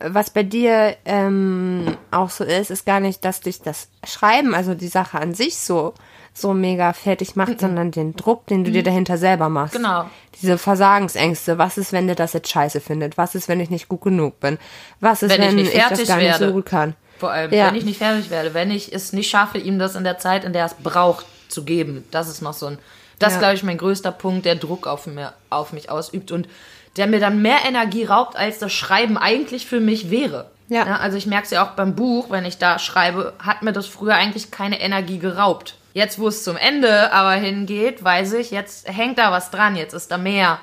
was 0.00 0.30
bei 0.30 0.42
dir 0.42 0.96
ähm, 1.04 1.96
auch 2.10 2.30
so 2.30 2.44
ist, 2.44 2.70
ist 2.70 2.86
gar 2.86 3.00
nicht, 3.00 3.24
dass 3.24 3.40
dich 3.40 3.60
das 3.62 3.88
Schreiben, 4.04 4.54
also 4.54 4.74
die 4.74 4.88
Sache 4.88 5.18
an 5.18 5.34
sich 5.34 5.58
so 5.58 5.94
so 6.32 6.54
mega 6.54 6.92
fertig 6.92 7.36
macht, 7.36 7.54
mhm. 7.54 7.58
sondern 7.58 7.90
den 7.90 8.14
Druck, 8.14 8.46
den 8.46 8.64
du 8.64 8.70
mhm. 8.70 8.74
dir 8.74 8.82
dahinter 8.82 9.18
selber 9.18 9.48
machst. 9.48 9.74
Genau. 9.74 10.08
Diese 10.40 10.58
Versagensängste. 10.58 11.58
Was 11.58 11.76
ist, 11.76 11.92
wenn 11.92 12.06
der 12.06 12.16
das 12.16 12.32
jetzt 12.32 12.48
scheiße 12.50 12.80
findet? 12.80 13.18
Was 13.18 13.34
ist, 13.34 13.48
wenn 13.48 13.60
ich 13.60 13.70
nicht 13.70 13.88
gut 13.88 14.02
genug 14.02 14.40
bin? 14.40 14.58
Was 15.00 15.22
ist, 15.22 15.30
wenn, 15.30 15.40
wenn 15.40 15.58
ich, 15.58 15.74
ich 15.74 15.82
das 15.82 16.06
gar 16.06 16.18
werde. 16.18 16.44
nicht 16.44 16.48
so 16.48 16.52
gut 16.52 16.66
kann? 16.66 16.94
Vor 17.18 17.30
allem, 17.30 17.52
ja. 17.52 17.66
wenn 17.66 17.74
ich 17.74 17.84
nicht 17.84 17.98
fertig 17.98 18.30
werde, 18.30 18.54
wenn 18.54 18.70
ich 18.70 18.92
es 18.92 19.12
nicht 19.12 19.28
schaffe, 19.28 19.58
ihm 19.58 19.78
das 19.78 19.94
in 19.94 20.04
der 20.04 20.18
Zeit, 20.18 20.44
in 20.44 20.52
der 20.52 20.62
er 20.62 20.66
es 20.66 20.74
braucht, 20.74 21.26
zu 21.48 21.64
geben. 21.64 22.04
Das 22.10 22.28
ist 22.28 22.40
noch 22.40 22.54
so 22.54 22.66
ein, 22.66 22.78
das 23.18 23.34
ja. 23.34 23.38
glaube 23.40 23.54
ich, 23.54 23.62
mein 23.62 23.76
größter 23.76 24.12
Punkt, 24.12 24.46
der 24.46 24.54
Druck 24.54 24.86
auf, 24.86 25.06
mir, 25.06 25.34
auf 25.50 25.72
mich 25.72 25.90
ausübt 25.90 26.30
und 26.30 26.48
der 26.96 27.06
mir 27.06 27.20
dann 27.20 27.42
mehr 27.42 27.58
Energie 27.66 28.04
raubt, 28.04 28.36
als 28.36 28.58
das 28.58 28.72
Schreiben 28.72 29.16
eigentlich 29.16 29.66
für 29.66 29.80
mich 29.80 30.10
wäre. 30.10 30.50
Ja. 30.68 30.86
ja 30.86 30.96
also 30.96 31.16
ich 31.16 31.26
merke 31.26 31.44
es 31.44 31.50
ja 31.50 31.64
auch 31.64 31.72
beim 31.72 31.94
Buch, 31.94 32.30
wenn 32.30 32.44
ich 32.44 32.58
da 32.58 32.78
schreibe, 32.78 33.34
hat 33.38 33.62
mir 33.62 33.72
das 33.72 33.86
früher 33.86 34.14
eigentlich 34.14 34.50
keine 34.50 34.80
Energie 34.80 35.18
geraubt. 35.18 35.76
Jetzt, 35.92 36.18
wo 36.18 36.28
es 36.28 36.44
zum 36.44 36.56
Ende 36.56 37.12
aber 37.12 37.32
hingeht, 37.32 38.02
weiß 38.04 38.34
ich, 38.34 38.52
jetzt 38.52 38.88
hängt 38.88 39.18
da 39.18 39.32
was 39.32 39.50
dran, 39.50 39.74
jetzt 39.76 39.92
ist 39.92 40.10
da 40.10 40.18
mehr. 40.18 40.60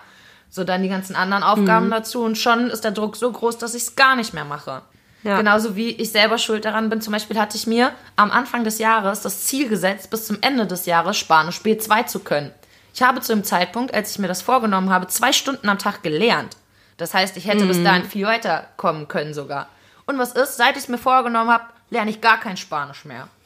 So 0.49 0.63
dann 0.63 0.81
die 0.81 0.89
ganzen 0.89 1.15
anderen 1.15 1.43
Aufgaben 1.43 1.87
mhm. 1.87 1.91
dazu 1.91 2.23
und 2.23 2.37
schon 2.37 2.69
ist 2.69 2.85
der 2.85 2.91
Druck 2.91 3.17
so 3.17 3.29
groß, 3.29 3.57
dass 3.57 3.75
ich 3.75 3.83
es 3.83 3.95
gar 3.97 4.15
nicht 4.15 4.33
mehr 4.33 4.45
mache. 4.45 4.81
Ja. 5.23 5.37
Genauso 5.37 5.75
wie 5.75 5.89
ich 5.89 6.11
selber 6.11 6.37
schuld 6.37 6.63
daran 6.63 6.89
bin. 6.89 7.01
Zum 7.01 7.11
Beispiel 7.11 7.37
hatte 7.37 7.57
ich 7.57 7.67
mir 7.67 7.91
am 8.15 8.31
Anfang 8.31 8.63
des 8.63 8.79
Jahres 8.79 9.21
das 9.21 9.43
Ziel 9.43 9.67
gesetzt, 9.67 10.09
bis 10.09 10.25
zum 10.25 10.37
Ende 10.39 10.65
des 10.65 10.85
Jahres 10.85 11.17
Spanisch 11.17 11.59
B2 11.59 12.05
zu 12.05 12.19
können. 12.19 12.53
Ich 12.97 13.03
habe 13.03 13.21
zu 13.21 13.31
dem 13.31 13.43
Zeitpunkt, 13.43 13.93
als 13.93 14.09
ich 14.09 14.17
mir 14.17 14.27
das 14.27 14.41
vorgenommen 14.41 14.89
habe, 14.89 15.05
zwei 15.05 15.31
Stunden 15.31 15.69
am 15.69 15.77
Tag 15.77 16.01
gelernt. 16.01 16.57
Das 16.97 17.13
heißt, 17.13 17.37
ich 17.37 17.45
hätte 17.45 17.65
mhm. 17.65 17.67
bis 17.67 17.83
dahin 17.83 18.05
viel 18.05 18.25
weiter 18.25 18.65
kommen 18.75 19.07
können 19.07 19.35
sogar. 19.35 19.67
Und 20.07 20.17
was 20.17 20.31
ist, 20.31 20.57
seit 20.57 20.71
ich 20.71 20.83
es 20.83 20.87
mir 20.87 20.97
vorgenommen 20.97 21.51
habe, 21.51 21.65
lerne 21.91 22.09
ich 22.09 22.21
gar 22.21 22.39
kein 22.39 22.57
Spanisch 22.57 23.05
mehr. 23.05 23.27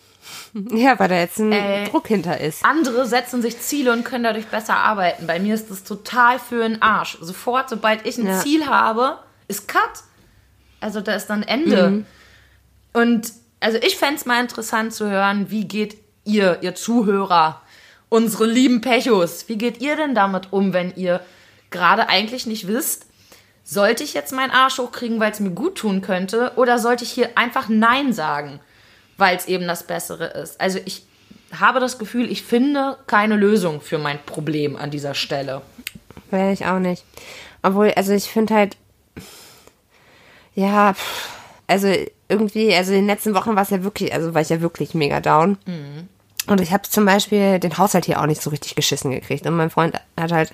Ja, 0.53 0.97
weil 0.99 1.09
da 1.09 1.15
jetzt 1.15 1.39
ein 1.39 1.51
äh, 1.51 1.89
Druck 1.89 2.07
hinter 2.07 2.39
ist. 2.39 2.63
Andere 2.63 3.05
setzen 3.05 3.41
sich 3.41 3.59
Ziele 3.59 3.91
und 3.91 4.05
können 4.05 4.23
dadurch 4.23 4.45
besser 4.45 4.75
arbeiten. 4.75 5.27
Bei 5.27 5.39
mir 5.39 5.55
ist 5.55 5.69
das 5.69 5.83
total 5.83 6.39
für 6.39 6.61
den 6.61 6.81
Arsch. 6.81 7.17
Sofort, 7.19 7.69
sobald 7.69 8.05
ich 8.05 8.17
ein 8.17 8.27
ja. 8.27 8.39
Ziel 8.39 8.67
habe, 8.67 9.19
ist 9.49 9.67
Cut. 9.67 9.81
Also 10.79 11.01
da 11.01 11.15
ist 11.15 11.27
dann 11.27 11.43
Ende. 11.43 11.89
Mhm. 11.89 12.05
Und 12.93 13.33
also 13.59 13.79
ich 13.79 13.97
fände 13.97 14.15
es 14.15 14.25
mal 14.25 14.39
interessant 14.39 14.93
zu 14.93 15.09
hören, 15.09 15.49
wie 15.49 15.67
geht 15.67 15.97
ihr, 16.23 16.59
ihr 16.61 16.75
Zuhörer, 16.75 17.61
unsere 18.11 18.45
lieben 18.45 18.81
Pechos, 18.81 19.47
wie 19.47 19.57
geht 19.57 19.81
ihr 19.81 19.95
denn 19.95 20.13
damit 20.13 20.51
um, 20.53 20.73
wenn 20.73 20.93
ihr 20.95 21.21
gerade 21.71 22.09
eigentlich 22.09 22.45
nicht 22.45 22.67
wisst, 22.67 23.07
sollte 23.63 24.03
ich 24.03 24.13
jetzt 24.13 24.33
meinen 24.33 24.51
Arsch 24.51 24.77
hochkriegen, 24.77 25.19
weil 25.19 25.31
es 25.31 25.39
mir 25.39 25.51
gut 25.51 25.79
tun 25.79 26.01
könnte, 26.01 26.51
oder 26.57 26.77
sollte 26.77 27.03
ich 27.03 27.11
hier 27.11 27.29
einfach 27.35 27.69
Nein 27.69 28.13
sagen? 28.13 28.59
weil 29.21 29.37
es 29.37 29.45
eben 29.45 29.67
das 29.67 29.83
Bessere 29.83 30.25
ist. 30.25 30.59
Also 30.59 30.79
ich 30.83 31.03
habe 31.57 31.79
das 31.79 31.99
Gefühl, 31.99 32.29
ich 32.29 32.43
finde 32.43 32.97
keine 33.07 33.35
Lösung 33.35 33.79
für 33.79 33.99
mein 33.99 34.19
Problem 34.25 34.75
an 34.75 34.89
dieser 34.89 35.13
Stelle. 35.13 35.61
Will 36.31 36.51
ich 36.51 36.65
auch 36.65 36.79
nicht. 36.79 37.05
Obwohl, 37.61 37.91
also 37.91 38.13
ich 38.13 38.25
finde 38.25 38.55
halt, 38.55 38.77
ja, 40.55 40.95
also 41.67 41.93
irgendwie, 42.27 42.73
also 42.73 42.91
in 42.93 43.01
den 43.01 43.07
letzten 43.07 43.35
Wochen 43.35 43.55
war 43.55 43.63
es 43.63 43.69
ja 43.69 43.83
wirklich, 43.83 44.13
also 44.13 44.33
war 44.33 44.41
ich 44.41 44.49
ja 44.49 44.61
wirklich 44.61 44.95
mega 44.95 45.19
down. 45.19 45.57
Mhm. 45.65 46.09
Und 46.47 46.61
ich 46.61 46.71
habe 46.71 46.83
zum 46.83 47.05
Beispiel 47.05 47.59
den 47.59 47.77
Haushalt 47.77 48.05
hier 48.05 48.19
auch 48.19 48.25
nicht 48.25 48.41
so 48.41 48.49
richtig 48.49 48.75
geschissen 48.75 49.11
gekriegt. 49.11 49.45
Und 49.45 49.55
mein 49.55 49.69
Freund 49.69 49.95
hat 50.19 50.31
halt 50.31 50.53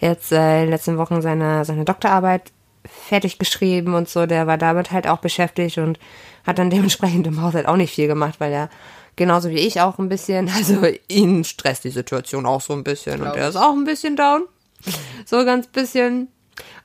jetzt 0.00 0.32
äh, 0.32 0.60
in 0.60 0.66
den 0.66 0.70
letzten 0.70 0.98
Wochen 0.98 1.20
seine, 1.20 1.64
seine 1.64 1.84
Doktorarbeit 1.84 2.50
fertig 2.84 3.38
geschrieben 3.38 3.94
und 3.94 4.08
so. 4.08 4.26
Der 4.26 4.46
war 4.46 4.58
damit 4.58 4.90
halt 4.90 5.06
auch 5.06 5.18
beschäftigt 5.18 5.78
und 5.78 5.98
hat 6.46 6.58
dann 6.58 6.70
dementsprechend 6.70 7.26
im 7.26 7.42
Haushalt 7.42 7.66
auch 7.66 7.76
nicht 7.76 7.94
viel 7.94 8.06
gemacht, 8.06 8.36
weil 8.38 8.52
er 8.52 8.70
genauso 9.16 9.50
wie 9.50 9.58
ich 9.58 9.80
auch 9.80 9.98
ein 9.98 10.08
bisschen, 10.08 10.50
also 10.56 10.82
ihn 11.08 11.44
stresst 11.44 11.84
die 11.84 11.90
Situation 11.90 12.46
auch 12.46 12.60
so 12.60 12.72
ein 12.72 12.84
bisschen 12.84 13.20
und 13.20 13.36
er 13.36 13.48
ist 13.48 13.56
auch 13.56 13.72
ein 13.72 13.84
bisschen 13.84 14.16
down. 14.16 14.44
So 15.26 15.44
ganz 15.44 15.66
bisschen. 15.66 16.28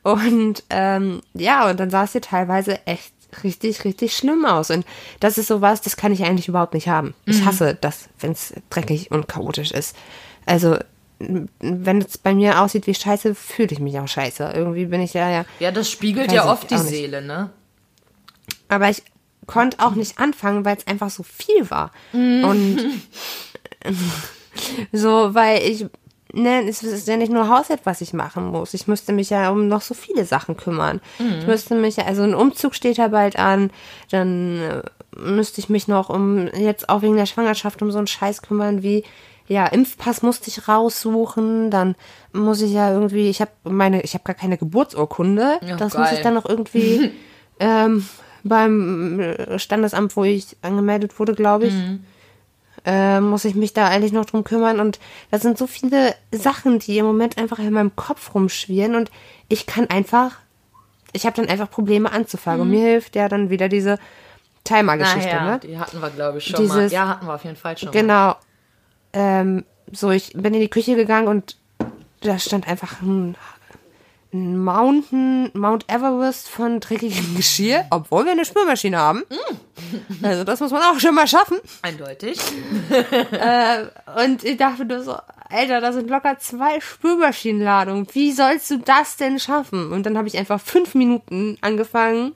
Und 0.01 0.63
ähm, 0.69 1.21
ja, 1.33 1.69
und 1.69 1.79
dann 1.79 1.93
es 2.03 2.11
hier 2.11 2.21
teilweise 2.21 2.85
echt 2.85 3.12
richtig, 3.43 3.85
richtig 3.85 4.15
schlimm 4.15 4.45
aus. 4.45 4.69
Und 4.69 4.85
das 5.19 5.37
ist 5.37 5.47
sowas, 5.47 5.81
das 5.81 5.97
kann 5.97 6.11
ich 6.11 6.23
eigentlich 6.23 6.47
überhaupt 6.47 6.73
nicht 6.73 6.87
haben. 6.87 7.13
Ich 7.25 7.41
mhm. 7.41 7.45
hasse 7.45 7.77
das, 7.79 8.09
wenn 8.19 8.31
es 8.31 8.53
dreckig 8.69 9.11
und 9.11 9.27
chaotisch 9.27 9.71
ist. 9.71 9.95
Also, 10.45 10.77
wenn 11.19 12.01
es 12.01 12.17
bei 12.17 12.33
mir 12.33 12.61
aussieht 12.61 12.87
wie 12.87 12.95
Scheiße, 12.95 13.33
fühle 13.35 13.69
ich 13.71 13.79
mich 13.79 13.97
auch 13.99 14.07
scheiße. 14.07 14.51
Irgendwie 14.53 14.85
bin 14.85 15.01
ich 15.01 15.13
ja, 15.13 15.29
ja. 15.29 15.45
Ja, 15.59 15.71
das 15.71 15.89
spiegelt 15.89 16.31
ja 16.31 16.51
oft 16.51 16.69
die 16.69 16.77
Seele, 16.77 17.21
ne? 17.21 17.49
Aber 18.67 18.89
ich 18.89 19.03
konnte 19.45 19.79
auch 19.79 19.95
nicht 19.95 20.19
anfangen, 20.19 20.65
weil 20.65 20.77
es 20.77 20.87
einfach 20.87 21.09
so 21.09 21.23
viel 21.23 21.69
war. 21.69 21.91
Mhm. 22.11 22.43
Und 22.43 22.81
so, 24.91 25.33
weil 25.33 25.61
ich, 25.63 25.85
ne, 26.33 26.67
es 26.67 26.83
ist 26.83 27.07
ja 27.07 27.15
nicht 27.15 27.31
nur 27.31 27.47
Haushalt, 27.47 27.81
was 27.85 28.01
ich 28.01 28.11
machen 28.13 28.47
muss. 28.47 28.73
Ich 28.73 28.87
müsste 28.87 29.13
mich 29.13 29.29
ja 29.29 29.49
um 29.49 29.67
noch 29.67 29.81
so 29.81 29.93
viele 29.93 30.25
Sachen 30.25 30.57
kümmern. 30.57 30.99
Mhm. 31.19 31.35
Ich 31.39 31.47
müsste 31.47 31.75
mich 31.75 31.95
ja, 31.97 32.05
also 32.05 32.23
ein 32.23 32.35
Umzug 32.35 32.75
steht 32.75 32.97
ja 32.97 33.07
bald 33.07 33.37
an, 33.37 33.71
dann 34.11 34.81
müsste 35.15 35.61
ich 35.61 35.69
mich 35.69 35.87
noch 35.87 36.09
um, 36.09 36.47
jetzt 36.47 36.89
auch 36.89 37.01
wegen 37.03 37.15
der 37.15 37.27
Schwangerschaft, 37.27 37.81
um 37.81 37.91
so 37.91 37.99
einen 37.99 38.07
Scheiß 38.07 38.41
kümmern 38.41 38.81
wie, 38.83 39.03
ja, 39.47 39.67
Impfpass 39.67 40.21
musste 40.23 40.49
ich 40.49 40.67
raussuchen, 40.67 41.69
dann 41.69 41.95
muss 42.31 42.61
ich 42.61 42.71
ja 42.71 42.91
irgendwie, 42.91 43.29
ich 43.29 43.39
habe 43.41 43.51
meine, 43.63 44.01
ich 44.01 44.13
habe 44.15 44.23
gar 44.23 44.35
keine 44.35 44.57
Geburtsurkunde, 44.57 45.59
Ja, 45.61 45.75
das 45.75 45.93
geil. 45.93 46.01
muss 46.01 46.11
ich 46.13 46.21
dann 46.21 46.33
noch 46.33 46.47
irgendwie 46.49 47.11
ähm, 47.59 48.07
beim 48.43 49.19
äh, 49.19 49.59
Standesamt, 49.59 50.15
wo 50.15 50.23
ich 50.23 50.57
angemeldet 50.61 51.19
wurde, 51.19 51.33
glaube 51.35 51.67
ich, 51.67 51.73
äh, 52.85 53.19
muss 53.19 53.45
ich 53.45 53.55
mich 53.55 53.73
da 53.73 53.87
eigentlich 53.87 54.11
noch 54.11 54.25
drum 54.25 54.43
kümmern. 54.43 54.79
Und 54.79 54.99
da 55.31 55.39
sind 55.39 55.57
so 55.57 55.67
viele 55.67 56.15
Sachen, 56.31 56.79
die 56.79 56.97
im 56.97 57.05
Moment 57.05 57.37
einfach 57.37 57.59
in 57.59 57.71
meinem 57.71 57.95
Kopf 57.95 58.33
rumschwirren 58.35 58.95
und 58.95 59.11
ich 59.49 59.65
kann 59.65 59.89
einfach, 59.89 60.33
ich 61.11 61.25
habe 61.25 61.35
dann 61.35 61.47
einfach 61.49 61.69
Probleme 61.69 62.11
anzufangen. 62.11 62.61
Und 62.61 62.69
mir 62.71 62.81
hilft 62.85 63.15
ja 63.15 63.29
dann 63.29 63.49
wieder 63.49 63.69
diese 63.69 63.99
Timer-Geschichte, 64.63 65.27
Naja, 65.35 65.51
ne? 65.51 65.59
die 65.59 65.77
hatten 65.77 65.99
wir, 66.01 66.09
glaube 66.09 66.37
ich, 66.37 66.45
schon 66.45 66.67
mal. 66.67 66.77
Dieses- 66.79 66.91
Ja, 66.93 67.07
hatten 67.09 67.25
wir 67.27 67.35
auf 67.35 67.43
jeden 67.43 67.55
Fall 67.57 67.77
schon 67.77 67.87
mal. 67.89 67.91
Genau. 67.93 68.35
Ähm, 69.13 69.65
so, 69.91 70.09
ich 70.11 70.31
bin 70.33 70.53
in 70.53 70.61
die 70.61 70.69
Küche 70.69 70.95
gegangen 70.95 71.27
und 71.27 71.57
da 72.21 72.39
stand 72.39 72.67
einfach 72.67 73.01
ein, 73.01 73.31
ein 73.31 73.35
Mountain, 74.33 75.51
Mount 75.53 75.85
Everest 75.87 76.49
von 76.49 76.79
dreckigem 76.79 77.35
Geschirr, 77.37 77.85
obwohl 77.91 78.25
wir 78.25 78.31
eine 78.31 78.45
Spülmaschine 78.45 78.97
haben. 78.97 79.23
Mm. 79.29 80.25
Also 80.25 80.43
das 80.43 80.59
muss 80.59 80.71
man 80.71 80.81
auch 80.81 80.99
schon 80.99 81.13
mal 81.13 81.27
schaffen. 81.27 81.57
Eindeutig. 81.81 82.39
Und 84.23 84.43
ich 84.43 84.57
dachte 84.57 84.85
nur 84.85 85.03
so, 85.03 85.15
Alter, 85.49 85.81
da 85.81 85.93
sind 85.93 86.09
locker 86.09 86.39
zwei 86.39 86.79
Spülmaschinenladungen. 86.79 88.07
Wie 88.13 88.31
sollst 88.31 88.71
du 88.71 88.79
das 88.79 89.17
denn 89.17 89.39
schaffen? 89.39 89.91
Und 89.91 90.05
dann 90.05 90.17
habe 90.17 90.27
ich 90.27 90.37
einfach 90.37 90.59
fünf 90.59 90.95
Minuten 90.95 91.57
angefangen, 91.61 92.33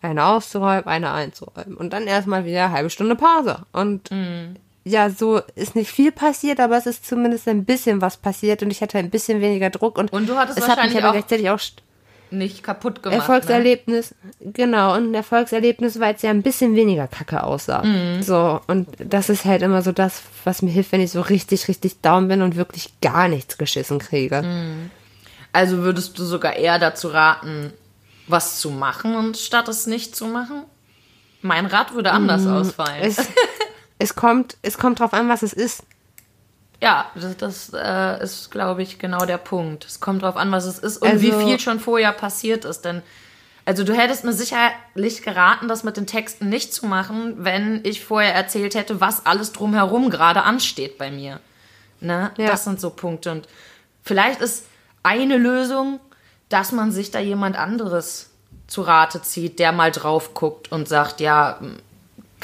eine 0.00 0.24
auszuräumen, 0.24 0.86
eine 0.86 1.12
einzuräumen. 1.12 1.76
Und 1.76 1.92
dann 1.92 2.06
erstmal 2.06 2.46
wieder 2.46 2.66
eine 2.66 2.72
halbe 2.72 2.90
Stunde 2.90 3.14
Pause. 3.14 3.66
Und 3.72 4.10
ja, 4.84 5.08
so 5.10 5.40
ist 5.54 5.74
nicht 5.74 5.90
viel 5.90 6.12
passiert, 6.12 6.60
aber 6.60 6.76
es 6.76 6.86
ist 6.86 7.06
zumindest 7.06 7.48
ein 7.48 7.64
bisschen 7.64 8.00
was 8.00 8.16
passiert 8.18 8.62
und 8.62 8.70
ich 8.70 8.82
hatte 8.82 8.98
ein 8.98 9.10
bisschen 9.10 9.40
weniger 9.40 9.70
Druck. 9.70 9.98
Und, 9.98 10.12
Und 10.12 10.28
du 10.28 10.36
hattest 10.36 10.58
es 10.58 10.64
hat 10.64 10.70
mich 10.70 10.76
wahrscheinlich 10.76 10.98
aber 10.98 11.08
auch 11.08 11.12
gleichzeitig 11.12 11.50
auch 11.50 11.58
Nicht 12.30 12.62
kaputt 12.62 13.02
gemacht. 13.02 13.16
Ne? 13.16 13.20
Erfolgserlebnis, 13.20 14.14
genau, 14.40 14.94
und 14.94 15.10
ein 15.10 15.14
Erfolgserlebnis, 15.14 16.00
weil 16.00 16.14
es 16.14 16.22
ja 16.22 16.30
ein 16.30 16.42
bisschen 16.42 16.74
weniger 16.76 17.06
kacke 17.06 17.42
aussah. 17.44 17.82
Mhm. 17.82 18.22
So, 18.22 18.60
und 18.66 18.88
das 18.98 19.30
ist 19.30 19.44
halt 19.46 19.62
immer 19.62 19.80
so 19.82 19.92
das, 19.92 20.22
was 20.44 20.60
mir 20.60 20.70
hilft, 20.70 20.92
wenn 20.92 21.00
ich 21.00 21.12
so 21.12 21.22
richtig, 21.22 21.68
richtig 21.68 22.00
down 22.02 22.28
bin 22.28 22.42
und 22.42 22.56
wirklich 22.56 23.00
gar 23.00 23.28
nichts 23.28 23.56
geschissen 23.56 23.98
kriege. 23.98 24.42
Mhm. 24.42 24.90
Also 25.52 25.78
würdest 25.78 26.18
du 26.18 26.24
sogar 26.24 26.56
eher 26.56 26.78
dazu 26.78 27.08
raten, 27.08 27.72
was 28.26 28.58
zu 28.58 28.70
machen, 28.70 29.14
und 29.14 29.36
statt 29.36 29.68
es 29.68 29.86
nicht 29.86 30.16
zu 30.16 30.26
machen? 30.26 30.64
Mein 31.42 31.66
Rat 31.66 31.94
würde 31.94 32.10
anders 32.10 32.46
ausfallen. 32.46 33.02
Mm, 33.02 33.04
Es, 33.06 33.16
es, 33.98 34.14
kommt, 34.14 34.56
es 34.62 34.78
kommt 34.78 35.00
drauf 35.00 35.12
an, 35.12 35.28
was 35.28 35.42
es 35.42 35.52
ist. 35.52 35.82
ja, 36.80 37.06
das, 37.14 37.36
das 37.36 37.72
äh, 37.74 38.22
ist, 38.22 38.50
glaube 38.50 38.82
ich, 38.82 38.98
genau 38.98 39.24
der 39.24 39.38
Punkt. 39.38 39.84
Es 39.86 40.00
kommt 40.00 40.22
drauf 40.22 40.36
an, 40.36 40.52
was 40.52 40.64
es 40.66 40.78
ist 40.78 40.98
und 40.98 41.08
Also- 41.08 41.22
wie 41.22 41.32
viel 41.32 41.58
schon 41.60 41.80
vorher 41.80 42.12
passiert 42.12 42.64
ist. 42.64 42.82
Denn, 42.82 43.02
also 43.64 43.84
du 43.84 43.94
hättest 43.94 44.24
mir 44.24 44.32
sicherlich 44.34 45.22
geraten, 45.22 45.68
das 45.68 45.84
mit 45.84 45.96
den 45.96 46.06
Texten 46.06 46.48
nicht 46.48 46.74
zu 46.74 46.86
machen, 46.86 47.36
wenn 47.44 47.80
ich 47.84 48.04
vorher 48.04 48.34
erzählt 48.34 48.74
hätte, 48.74 49.00
was 49.00 49.24
alles 49.24 49.52
drumherum 49.52 50.10
gerade 50.10 50.42
ansteht 50.42 50.98
bei 50.98 51.10
mir. 51.10 51.40
Ne? 52.00 52.32
Ja. 52.36 52.48
Das 52.48 52.64
sind 52.64 52.80
so 52.80 52.90
Punkte. 52.90 53.32
Und 53.32 53.48
vielleicht 54.02 54.40
ist 54.42 54.66
eine 55.02 55.38
Lösung, 55.38 56.00
dass 56.50 56.72
man 56.72 56.92
sich 56.92 57.10
da 57.10 57.20
jemand 57.20 57.56
anderes 57.56 58.30
zu 58.66 58.82
Rate 58.82 59.22
zieht, 59.22 59.58
der 59.58 59.72
mal 59.72 59.90
drauf 59.90 60.34
guckt 60.34 60.70
und 60.70 60.86
sagt, 60.88 61.20
ja, 61.20 61.58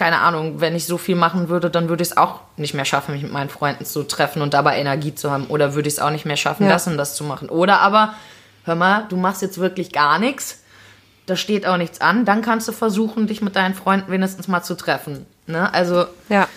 keine 0.00 0.20
Ahnung, 0.20 0.62
wenn 0.62 0.74
ich 0.74 0.86
so 0.86 0.96
viel 0.96 1.14
machen 1.14 1.50
würde, 1.50 1.68
dann 1.68 1.90
würde 1.90 2.02
ich 2.02 2.08
es 2.12 2.16
auch 2.16 2.40
nicht 2.56 2.72
mehr 2.72 2.86
schaffen, 2.86 3.12
mich 3.12 3.22
mit 3.22 3.32
meinen 3.32 3.50
Freunden 3.50 3.84
zu 3.84 4.02
treffen 4.02 4.40
und 4.40 4.54
dabei 4.54 4.78
Energie 4.78 5.14
zu 5.14 5.30
haben. 5.30 5.44
Oder 5.48 5.74
würde 5.74 5.88
ich 5.88 5.94
es 5.96 6.00
auch 6.00 6.08
nicht 6.08 6.24
mehr 6.24 6.38
schaffen, 6.38 6.64
Ja. 6.64 6.70
das 6.70 6.86
und 6.86 6.96
das 6.96 7.14
zu 7.14 7.22
machen. 7.22 7.50
Oder 7.50 7.80
aber, 7.82 8.14
hör 8.64 8.76
mal, 8.76 9.04
du 9.10 9.18
machst 9.18 9.42
jetzt 9.42 9.58
wirklich 9.58 9.92
gar 9.92 10.18
nichts, 10.18 10.60
da 11.26 11.36
steht 11.36 11.66
auch 11.66 11.76
nichts 11.76 12.00
an, 12.00 12.24
dann 12.24 12.40
kannst 12.40 12.66
du 12.66 12.72
versuchen, 12.72 13.26
dich 13.26 13.42
mit 13.42 13.56
deinen 13.56 13.74
Freunden 13.74 14.10
wenigstens 14.10 14.48
mal 14.48 14.62
zu 14.62 14.74
treffen. 14.74 15.26
Ne? 15.46 15.70
Also 15.74 16.06
Ja. 16.30 16.48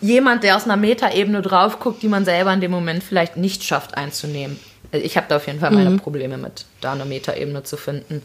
jemand, 0.00 0.44
der 0.44 0.54
aus 0.54 0.62
einer 0.64 0.76
Metaebene 0.76 1.42
drauf 1.42 1.80
guckt, 1.80 2.00
die 2.04 2.08
man 2.08 2.24
selber 2.24 2.52
in 2.52 2.60
dem 2.60 2.70
Moment 2.70 3.02
vielleicht 3.02 3.36
nicht 3.36 3.64
schafft 3.64 3.96
einzunehmen. 3.96 4.56
Also 4.92 5.04
Ich 5.04 5.16
habe 5.16 5.26
da 5.28 5.34
auf 5.36 5.48
jeden 5.48 5.58
Fall 5.58 5.72
meine 5.72 5.96
Probleme 5.98 6.36
mit, 6.38 6.64
da 6.80 6.92
eine 6.92 7.04
Metaebene 7.06 7.64
zu 7.64 7.76
finden, 7.76 8.22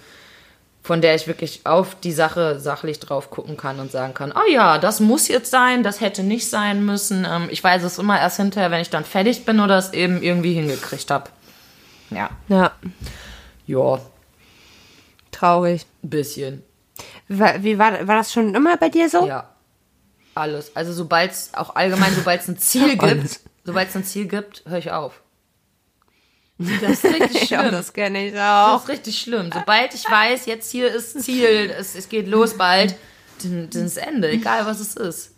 von 0.84 1.01
der 1.01 1.15
ich 1.15 1.27
wirklich 1.27 1.65
auf 1.65 1.95
die 1.95 2.11
Sache 2.11 2.59
sachlich 2.59 2.99
drauf 2.99 3.29
gucken 3.29 3.55
kann 3.55 3.79
und 3.79 3.89
sagen 3.91 4.13
kann, 4.13 4.34
oh 4.36 4.51
ja, 4.51 4.77
das 4.77 4.99
muss 4.99 5.29
jetzt 5.29 5.49
sein, 5.49 5.81
das 5.81 6.01
hätte 6.01 6.23
nicht 6.23 6.49
sein 6.49 6.86
müssen. 6.86 7.25
Ähm, 7.29 7.47
Ich 7.49 7.63
weiß 7.63 7.84
es 7.84 7.97
immer 7.97 8.19
erst 8.19 8.38
hinterher, 8.38 8.69
wenn 8.69 8.81
ich 8.81 8.89
dann 8.89 9.05
fertig 9.05 9.45
bin 9.45 9.61
oder 9.61 9.77
es 9.77 9.93
eben 9.93 10.21
irgendwie 10.21 10.53
hingekriegt 10.53 11.09
habe. 11.09 11.29
Ja, 12.09 12.29
Ja. 12.49 12.71
ja, 13.65 13.99
Traurig. 15.31 15.86
ein 16.03 16.09
bisschen. 16.09 16.63
War, 17.29 17.63
wie 17.63 17.79
war, 17.79 18.05
war 18.07 18.17
das 18.17 18.31
schon 18.34 18.53
immer 18.53 18.77
bei 18.77 18.89
dir 18.89 19.09
so? 19.09 19.25
Ja. 19.25 19.49
Alles. 20.36 20.75
Also 20.75 20.93
sobald 20.93 21.31
es 21.31 21.51
auch 21.53 21.75
allgemein, 21.75 22.13
sobald 22.13 22.41
es 22.41 22.47
ein 22.47 22.57
Ziel 22.57 22.97
gibt, 22.97 23.39
sobald 23.63 23.89
es 23.89 23.95
ein 23.95 24.03
Ziel 24.03 24.27
gibt, 24.27 24.63
höre 24.65 24.79
ich 24.79 24.91
auf. 24.91 25.21
Das 26.82 26.91
ist 26.91 27.05
richtig 27.05 27.49
Ja, 27.49 27.59
schlimm. 27.61 27.72
das 27.72 27.93
kenne 27.93 28.28
ich 28.28 28.34
Das 28.34 28.41
auch. 28.41 28.84
ist 28.84 28.89
richtig 28.89 29.20
schlimm. 29.20 29.49
Sobald 29.53 29.93
ich 29.93 30.09
weiß, 30.09 30.45
jetzt 30.45 30.72
hier 30.72 30.91
ist 30.93 31.22
Ziel, 31.22 31.74
es, 31.78 31.95
es 31.95 32.09
geht 32.09 32.28
los 32.28 32.55
bald, 32.57 32.95
dann, 33.41 33.70
dann 33.70 33.86
ist 33.86 33.97
Ende, 33.97 34.30
egal 34.30 34.66
was 34.66 34.80
es 34.80 34.95
ist. 34.95 35.32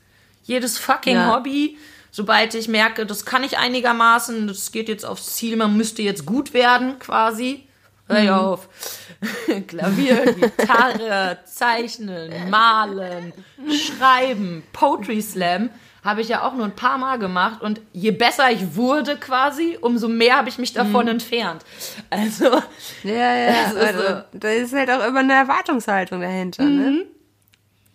Jedes 0.43 0.77
fucking 0.77 1.15
Ja. 1.15 1.33
Hobby, 1.35 1.77
sobald 2.11 2.53
ich 2.53 2.67
merke, 2.67 3.05
das 3.05 3.25
kann 3.25 3.43
ich 3.43 3.57
einigermaßen, 3.57 4.47
das 4.47 4.71
geht 4.71 4.89
jetzt 4.89 5.05
aufs 5.05 5.35
Ziel, 5.35 5.55
man 5.57 5.75
müsste 5.75 6.01
jetzt 6.01 6.25
gut 6.25 6.53
werden 6.53 6.99
quasi, 6.99 7.67
hör 8.07 8.23
ich 8.23 8.29
auf. 8.29 8.69
Klavier, 9.67 10.33
Gitarre, 10.33 11.39
Zeichnen, 11.45 12.49
Malen, 12.49 13.33
Schreiben, 13.69 14.63
Poetry 14.73 15.21
Slam 15.21 15.69
habe 16.05 16.21
ich 16.21 16.29
ja 16.29 16.43
auch 16.43 16.53
nur 16.53 16.63
ein 16.65 16.75
paar 16.75 16.97
Mal 16.97 17.17
gemacht 17.19 17.61
und 17.61 17.81
je 17.91 18.11
besser 18.11 18.51
ich 18.51 18.75
wurde 18.75 19.17
quasi, 19.17 19.77
umso 19.81 20.07
mehr 20.07 20.37
habe 20.37 20.47
ich 20.47 20.57
mich 20.59 20.71
davon 20.71 21.07
entfernt. 21.09 21.65
Also, 22.09 22.45
Ja, 23.03 23.35
ja. 23.35 23.53
Also, 23.77 23.99
so. 24.07 24.21
da 24.39 24.49
ist 24.49 24.73
halt 24.73 24.89
auch 24.91 25.05
immer 25.05 25.19
eine 25.21 25.33
Erwartungshaltung 25.33 26.21
dahinter, 26.21 26.63
ne? 26.63 27.05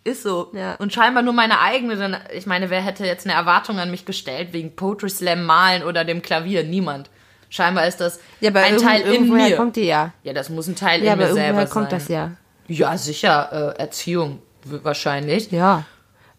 Ist 0.03 0.23
so. 0.23 0.49
Ja. 0.53 0.75
Und 0.75 0.91
scheinbar 0.93 1.21
nur 1.23 1.33
meine 1.33 1.59
eigene, 1.61 1.95
denn 1.95 2.17
ich 2.33 2.45
meine, 2.47 2.69
wer 2.69 2.81
hätte 2.81 3.05
jetzt 3.05 3.25
eine 3.27 3.35
Erwartung 3.35 3.77
an 3.79 3.91
mich 3.91 4.03
gestellt 4.05 4.49
wegen 4.51 4.75
Poetry 4.75 5.09
Slam 5.09 5.43
malen 5.45 5.83
oder 5.83 6.03
dem 6.03 6.21
Klavier? 6.23 6.63
Niemand. 6.63 7.09
Scheinbar 7.49 7.85
ist 7.85 8.01
das 8.01 8.19
Ja, 8.39 8.49
aber 8.49 8.61
ein 8.61 8.77
Teil 8.77 9.01
in 9.01 9.31
mir. 9.31 9.55
kommt 9.55 9.75
die 9.75 9.83
ja. 9.85 10.11
ja, 10.23 10.33
das 10.33 10.49
muss 10.49 10.67
ein 10.67 10.75
Teil 10.75 11.03
Ja, 11.03 11.13
in 11.13 11.19
mir 11.19 11.25
selber 11.27 11.39
irgendwoher 11.39 11.67
sein. 11.67 11.73
kommt 11.73 11.91
das 11.91 12.07
ja. 12.07 12.31
Ja, 12.67 12.97
sicher. 12.97 13.73
Äh, 13.77 13.79
Erziehung 13.81 14.41
wahrscheinlich. 14.65 15.51
Ja. 15.51 15.83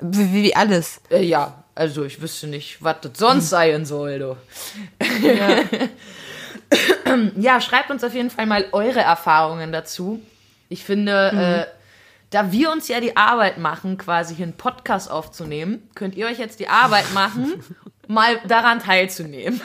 Wie, 0.01 0.33
wie 0.33 0.57
alles. 0.57 1.01
Äh, 1.11 1.23
ja, 1.23 1.62
also 1.75 2.05
ich 2.05 2.21
wüsste 2.21 2.47
nicht, 2.47 2.79
was 2.83 2.97
das 3.03 3.13
sonst 3.17 3.49
sein 3.51 3.85
soll, 3.87 4.19
du. 4.19 4.37
Ja. 7.37 7.61
schreibt 7.61 7.91
uns 7.91 8.03
auf 8.05 8.15
jeden 8.15 8.31
Fall 8.31 8.47
mal 8.47 8.65
eure 8.73 9.01
Erfahrungen 9.01 9.73
dazu. 9.73 10.21
Ich 10.69 10.85
finde, 10.85 11.67
äh, 11.69 11.77
da 12.31 12.51
wir 12.51 12.71
uns 12.71 12.89
ja 12.89 13.01
die 13.01 13.17
Arbeit 13.17 13.59
machen, 13.59 13.99
quasi 13.99 14.35
hier 14.35 14.45
einen 14.47 14.57
Podcast 14.57 15.11
aufzunehmen, 15.11 15.89
könnt 15.95 16.15
ihr 16.15 16.27
euch 16.27 16.39
jetzt 16.39 16.61
die 16.61 16.69
Arbeit 16.69 17.05
machen, 17.15 17.63
mal 18.09 18.39
daran 18.49 18.81
teilzunehmen. 18.81 19.61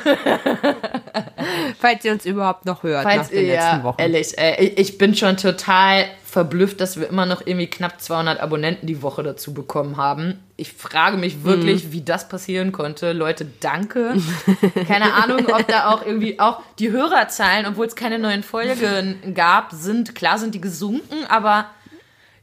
Falls 1.80 2.04
ihr 2.04 2.12
uns 2.12 2.26
überhaupt 2.26 2.66
noch 2.66 2.84
hört 2.84 3.06
nach 3.06 3.12
Falls 3.14 3.30
den 3.30 3.46
ihr, 3.46 3.54
letzten 3.54 3.78
ja, 3.78 3.84
Wochen. 3.84 4.02
ehrlich, 4.02 4.38
äh, 4.38 4.62
ich- 4.66 4.78
ich 4.78 4.98
bin 4.98 5.16
schon 5.16 5.38
total 5.38 6.06
verblüfft, 6.38 6.80
dass 6.82 7.00
wir 7.00 7.10
immer 7.10 7.26
noch 7.26 7.42
irgendwie 7.44 7.66
knapp 7.66 8.00
200 8.00 8.40
Abonnenten 8.40 8.86
die 8.86 9.02
Woche 9.02 9.24
dazu 9.24 9.56
bekommen 9.56 9.98
haben. 9.98 10.38
Ich 10.56 10.72
frage 10.72 11.18
mich 11.18 11.44
wirklich, 11.44 11.86
Mhm. 11.86 11.92
wie 11.94 12.02
das 12.04 12.30
passieren 12.30 12.72
konnte. 12.72 13.12
Leute, 13.14 13.48
danke. 13.60 14.14
Keine 14.88 15.16
Ahnung, 15.16 15.48
ob 15.52 15.68
da 15.68 15.90
auch 15.90 16.06
irgendwie 16.06 16.40
auch 16.40 16.62
die 16.78 16.92
Hörerzahlen, 16.92 17.66
obwohl 17.66 17.88
es 17.88 17.96
keine 17.96 18.20
neuen 18.20 18.44
Folgen 18.44 19.34
gab, 19.34 19.72
sind, 19.72 20.14
klar 20.14 20.38
sind 20.38 20.54
die 20.54 20.62
gesunken, 20.62 21.26
aber 21.28 21.66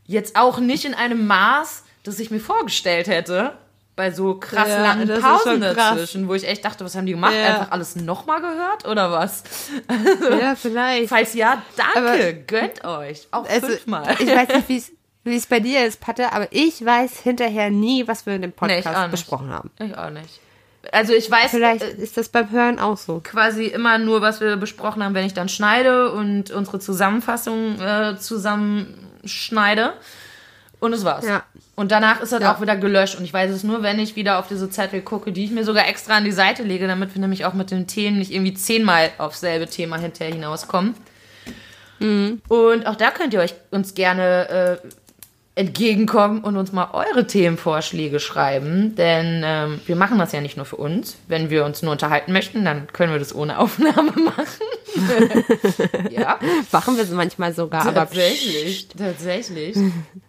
jetzt 0.07 0.34
auch 0.34 0.59
nicht 0.59 0.84
in 0.84 0.95
einem 0.95 1.28
Maß, 1.28 1.84
das 2.03 2.18
ich 2.18 2.32
mir 2.32 2.40
vorgestellt 2.40 3.07
hätte. 3.07 3.53
Bei 3.97 4.11
so 4.11 4.34
krass 4.34 4.68
Ja, 4.68 4.82
langen 4.82 5.09
Pausen 5.20 5.61
krass. 5.61 5.74
dazwischen, 5.76 6.26
wo 6.26 6.34
ich 6.34 6.47
echt 6.49 6.64
dachte, 6.64 6.84
was 6.84 6.97
haben 6.97 7.07
die 7.07 7.12
gemacht? 7.12 7.32
Ja. 7.34 7.47
Einfach 7.61 7.70
alles 7.70 7.95
nochmal 7.95 8.40
gehört 8.40 8.86
oder 8.88 9.12
was? 9.12 9.45
Ja, 10.40 10.57
vielleicht. 10.57 11.09
Falls 11.09 11.34
ja, 11.34 11.62
danke, 11.76 11.99
Aber- 12.11 12.32
gönnt 12.32 12.84
euch. 12.84 13.28
Auch 13.30 13.49
Also, 13.49 13.68
fünfmal. 13.68 14.16
ich 14.18 14.26
weiß 14.26 14.49
nicht, 14.49 14.68
wie 14.68 14.76
es 14.78 14.92
wie 15.26 15.36
es 15.36 15.47
bei 15.47 15.59
dir 15.61 15.86
ist, 15.86 16.01
Patte, 16.01 16.32
aber 16.32 16.49
ich 16.51 16.84
weiß 16.84 17.20
hinterher 17.20 17.70
nie, 17.70 18.07
was 18.09 18.26
wir 18.26 18.34
in 18.34 18.42
dem 18.42 18.51
Nee, 18.51 18.57
Podcast 18.57 18.99
nicht. 18.99 19.11
besprochen 19.12 19.51
haben. 19.51 19.70
Ich 19.78 19.97
auch 19.97 20.11
nicht. 20.11 20.40
Also 20.92 21.14
ich 21.14 21.30
weiß 21.30 21.51
Vielleicht 21.53 21.82
äh, 21.82 21.92
ist 21.92 22.18
das 22.18 22.28
beim 22.28 22.51
Hören 22.51 22.78
auch 22.78 22.99
so. 22.99 23.20
quasi 23.24 23.64
immer 23.66 23.97
nur, 23.97 24.20
was 24.20 24.40
wir 24.42 24.57
besprochen 24.57 25.03
haben, 25.03 25.14
wenn 25.14 25.24
ich 25.24 25.32
dann 25.32 25.49
schneide 25.49 26.12
und 26.12 26.51
unsere 26.51 26.78
Zusammenfassung 26.78 27.80
äh, 27.80 28.16
zusammenschneide. 28.18 29.95
Und 30.80 30.90
das 30.92 31.05
war's. 31.05 31.24
Ja. 31.26 31.45
Und 31.76 31.90
danach 31.90 32.20
ist 32.20 32.32
das 32.32 32.40
Ja. 32.40 32.54
auch 32.54 32.60
wieder 32.60 32.76
gelöscht. 32.76 33.16
Und 33.18 33.24
ich 33.24 33.32
weiß 33.32 33.50
es 33.50 33.64
nur, 33.64 33.82
wenn 33.82 33.98
ich 33.98 34.14
wieder 34.16 34.38
auf 34.38 34.46
diese 34.46 34.70
Zettel 34.70 35.02
gucke, 35.02 35.32
die 35.32 35.44
ich 35.44 35.50
mir 35.50 35.64
sogar 35.64 35.88
extra 35.88 36.16
an 36.16 36.24
die 36.24 36.30
Seite 36.32 36.62
lege, 36.62 36.86
damit 36.86 37.14
wir 37.14 37.20
nämlich 37.20 37.44
auch 37.44 37.54
mit 37.54 37.70
den 37.70 37.86
Themen 37.86 38.18
nicht 38.18 38.32
irgendwie 38.32 38.54
zehnmal 38.54 39.10
aufs 39.18 39.40
selbe 39.40 39.66
Thema 39.66 39.98
hinterher 39.98 40.32
hinauskommen. 40.34 40.94
Und 42.00 42.86
auch 42.86 42.96
da 42.96 43.10
könnt 43.10 43.32
ihr 43.32 43.40
euch 43.40 43.54
uns 43.70 43.94
gerne 43.94 44.80
äh, 44.84 44.88
entgegenkommen 45.54 46.40
und 46.42 46.56
uns 46.56 46.72
mal 46.72 46.90
eure 46.92 47.26
Themenvorschläge 47.26 48.20
schreiben. 48.20 48.94
Denn 48.96 49.42
ähm, 49.44 49.80
wir 49.86 49.96
machen 49.96 50.18
das 50.18 50.32
ja 50.32 50.40
nicht 50.40 50.56
nur 50.56 50.66
für 50.66 50.76
uns. 50.76 51.16
Wenn 51.28 51.48
wir 51.50 51.64
uns 51.64 51.80
nur 51.82 51.92
unterhalten 51.92 52.32
möchten, 52.32 52.64
dann 52.64 52.88
können 52.92 53.12
wir 53.12 53.18
das 53.20 53.34
ohne 53.34 53.58
Aufnahme 53.60 54.12
machen. 54.12 54.66
ja. 56.10 56.38
Machen 56.72 56.96
wir 56.96 57.04
es 57.04 57.10
manchmal 57.10 57.54
sogar, 57.54 57.82
aber 57.82 57.94
Tatsächlich, 57.94 58.88
tatsächlich. 58.88 59.76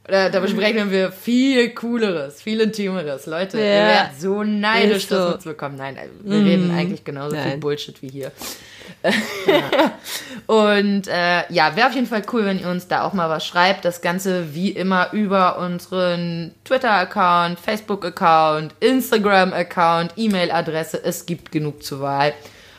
Da, 0.08 0.30
da 0.30 0.40
besprechen 0.40 0.92
wir 0.92 1.12
viel 1.12 1.70
Cooleres, 1.72 2.40
viel 2.42 2.62
Intimeres. 2.62 3.26
Leute, 3.26 3.58
ihr 3.58 3.66
Ja. 3.66 3.88
werdet 3.88 4.20
so 4.22 4.44
neidisch, 4.44 5.08
so. 5.08 5.16
das 5.16 5.32
mitzubekommen. 5.34 5.78
Nein, 5.78 5.98
wir 6.22 6.38
reden 6.46 6.72
eigentlich 6.72 7.04
genauso 7.04 7.36
viel 7.36 7.44
Nein. 7.46 7.60
Bullshit 7.60 8.00
wie 8.04 8.10
hier. 8.10 8.32
Und 10.48 11.08
äh, 11.08 11.52
ja, 11.52 11.76
wäre 11.76 11.88
auf 11.88 11.96
jeden 11.96 12.08
Fall 12.08 12.22
cool, 12.34 12.46
wenn 12.46 12.60
ihr 12.60 12.68
uns 12.70 12.88
da 12.88 13.04
auch 13.04 13.14
mal 13.14 13.30
was 13.30 13.46
schreibt. 13.46 13.84
Das 13.86 14.02
Ganze 14.02 14.54
wie 14.54 14.70
immer 14.70 15.10
über 15.12 15.58
unseren 15.58 16.54
Twitter-Account, 16.66 17.60
Facebook-Account, 17.60 18.76
Instagram-Account, 18.80 20.14
E-Mail-Adresse. 20.18 21.04
Es 21.04 21.26
gibt 21.26 21.52
genug 21.52 21.84
zur 21.84 22.02
Wahl. 22.02 22.34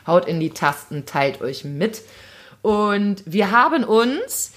Haut 0.07 0.29
in 0.29 0.39
die 0.39 0.51
Tasten, 0.51 1.07
teilt 1.07 1.41
euch 1.41 1.65
mit. 1.65 2.03
Und 2.63 3.23
wir 3.27 3.51
haben 3.51 3.83
uns 3.85 4.53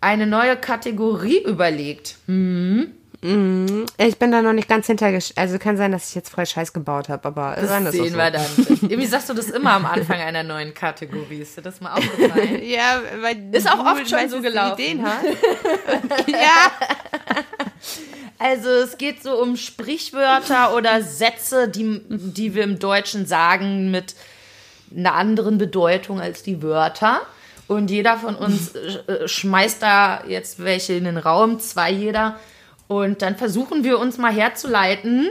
eine 0.00 0.26
neue 0.26 0.56
Kategorie 0.56 1.42
überlegt. 1.44 2.16
ich 2.30 4.18
bin 4.18 4.30
da 4.30 4.42
noch 4.42 4.52
nicht 4.52 4.68
ganz 4.68 4.86
hintergesch... 4.86 5.32
Also 5.34 5.58
kann 5.58 5.76
sein, 5.76 5.90
dass 5.90 6.08
ich 6.10 6.14
jetzt 6.14 6.30
voll 6.30 6.46
Scheiß 6.46 6.72
gebaut 6.72 7.08
habe, 7.08 7.26
aber 7.26 7.56
Das 7.60 7.92
sehen 7.92 8.10
so. 8.12 8.16
wir 8.16 8.30
dann. 8.30 8.46
Irgendwie 8.82 9.06
sagst 9.06 9.28
du 9.28 9.34
das 9.34 9.50
immer 9.50 9.72
am 9.72 9.86
Anfang 9.86 10.20
einer 10.20 10.44
neuen 10.44 10.72
Kategorie. 10.72 11.40
Ist 11.40 11.56
dir 11.56 11.62
das 11.62 11.80
mal 11.80 11.94
aufgefallen? 11.94 12.62
Ja, 12.68 13.00
weil 13.20 13.52
Ist 13.52 13.68
auch 13.68 13.80
oft 13.80 14.08
schon 14.08 14.18
meistens 14.18 14.32
so 14.32 14.40
gelaufen. 14.42 14.80
Ideen 14.80 15.04
hast. 15.04 15.24
ja, 16.28 16.70
Also 18.38 18.68
es 18.68 18.98
geht 18.98 19.22
so 19.22 19.40
um 19.42 19.56
Sprichwörter 19.56 20.76
oder 20.76 21.02
Sätze, 21.02 21.68
die, 21.68 22.00
die 22.08 22.54
wir 22.54 22.62
im 22.62 22.78
Deutschen 22.78 23.26
sagen 23.26 23.90
mit 23.90 24.14
einer 24.96 25.14
anderen 25.14 25.58
Bedeutung 25.58 26.20
als 26.20 26.44
die 26.44 26.62
Wörter. 26.62 27.22
Und 27.68 27.90
jeder 27.90 28.16
von 28.16 28.34
uns 28.34 28.74
äh, 28.74 29.28
schmeißt 29.28 29.80
da 29.80 30.24
jetzt 30.26 30.64
welche 30.64 30.94
in 30.94 31.04
den 31.04 31.18
Raum, 31.18 31.60
zwei 31.60 31.92
jeder. 31.92 32.36
Und 32.88 33.22
dann 33.22 33.36
versuchen 33.36 33.84
wir 33.84 33.98
uns 33.98 34.18
mal 34.18 34.32
herzuleiten, 34.32 35.28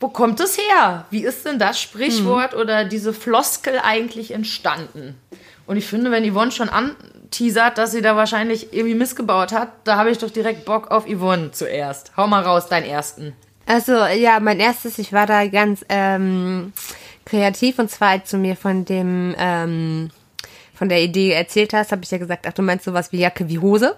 wo 0.00 0.08
kommt 0.08 0.40
es 0.40 0.58
her? 0.58 1.06
Wie 1.10 1.24
ist 1.24 1.46
denn 1.46 1.60
das 1.60 1.80
Sprichwort 1.80 2.54
oder 2.54 2.84
diese 2.84 3.12
Floskel 3.12 3.78
eigentlich 3.82 4.32
entstanden? 4.32 5.14
Und 5.64 5.76
ich 5.76 5.86
finde, 5.86 6.10
wenn 6.10 6.28
Yvonne 6.28 6.50
schon 6.50 6.68
anteasert, 6.68 7.78
dass 7.78 7.92
sie 7.92 8.02
da 8.02 8.16
wahrscheinlich 8.16 8.72
irgendwie 8.72 8.96
missgebaut 8.96 9.52
hat, 9.52 9.68
da 9.84 9.96
habe 9.96 10.10
ich 10.10 10.18
doch 10.18 10.30
direkt 10.30 10.64
Bock 10.64 10.90
auf 10.90 11.06
Yvonne 11.06 11.52
zuerst. 11.52 12.12
Hau 12.16 12.26
mal 12.26 12.42
raus, 12.42 12.66
deinen 12.66 12.84
ersten. 12.84 13.32
Also, 13.64 13.92
ja, 13.92 14.40
mein 14.40 14.58
erstes, 14.58 14.98
ich 14.98 15.12
war 15.12 15.26
da 15.26 15.46
ganz 15.46 15.84
ähm, 15.88 16.72
kreativ 17.24 17.78
und 17.78 17.88
zwar, 17.88 18.18
du 18.18 18.36
mir 18.38 18.56
von 18.56 18.84
dem, 18.84 19.36
ähm, 19.38 20.10
von 20.82 20.88
der 20.88 21.00
Idee 21.00 21.30
erzählt 21.30 21.74
hast, 21.74 21.92
habe 21.92 22.02
ich 22.02 22.10
ja 22.10 22.18
gesagt, 22.18 22.44
ach, 22.44 22.54
du 22.54 22.60
meinst 22.60 22.84
sowas 22.84 23.12
wie 23.12 23.20
Jacke 23.20 23.48
wie 23.48 23.60
Hose. 23.60 23.96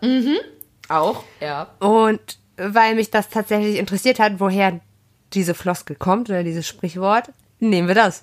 Auch? 0.91 1.25
Ja. 1.41 1.69
Und 1.79 2.21
weil 2.59 2.95
mich 2.95 3.11
das 3.11 3.31
tatsächlich 3.31 3.79
interessiert 3.79 4.19
hat, 4.19 4.35
woher 4.37 4.81
diese 5.33 5.55
Floskel 5.55 5.97
kommt 5.97 6.29
oder 6.29 6.45
dieses 6.45 6.69
Sprichwort, 6.69 7.31
nehmen 7.59 7.89
wir 7.89 7.95
das. 7.95 8.23